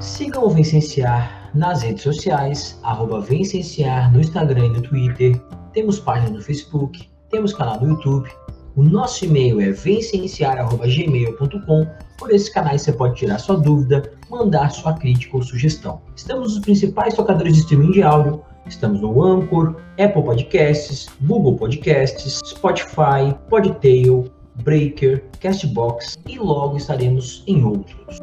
Sigam 0.00 0.44
o 0.44 0.50
Vencenciar 0.50 1.50
nas 1.54 1.82
redes 1.82 2.02
sociais, 2.02 2.78
arroba 2.82 3.20
Vencenciar 3.20 4.12
no 4.12 4.20
Instagram 4.20 4.66
e 4.66 4.70
no 4.70 4.82
Twitter. 4.82 5.40
Temos 5.72 6.00
página 6.00 6.30
no 6.30 6.42
Facebook, 6.42 7.08
temos 7.30 7.52
canal 7.52 7.80
no 7.80 7.90
YouTube 7.90 8.28
O 8.74 8.82
nosso 8.82 9.24
e-mail 9.24 9.60
é 9.60 9.70
vencenciar.gmail.com. 9.70 11.86
Por 12.16 12.32
esses 12.32 12.48
canais 12.48 12.82
você 12.82 12.92
pode 12.92 13.14
tirar 13.16 13.38
sua 13.38 13.56
dúvida, 13.56 14.12
mandar 14.30 14.70
sua 14.70 14.94
crítica 14.94 15.36
ou 15.36 15.42
sugestão. 15.42 16.00
Estamos 16.14 16.54
nos 16.54 16.64
principais 16.64 17.14
tocadores 17.14 17.54
de 17.54 17.60
streaming 17.60 17.92
de 17.92 18.02
áudio. 18.02 18.44
Estamos 18.68 19.00
no 19.00 19.22
Anchor, 19.22 19.76
Apple 19.98 20.22
Podcasts, 20.22 21.08
Google 21.22 21.56
Podcasts, 21.56 22.40
Spotify, 22.44 23.34
Podtail, 23.48 24.30
Breaker, 24.62 25.24
Castbox 25.40 26.18
e 26.26 26.38
logo 26.38 26.76
estaremos 26.76 27.42
em 27.46 27.64
outros. 27.64 28.18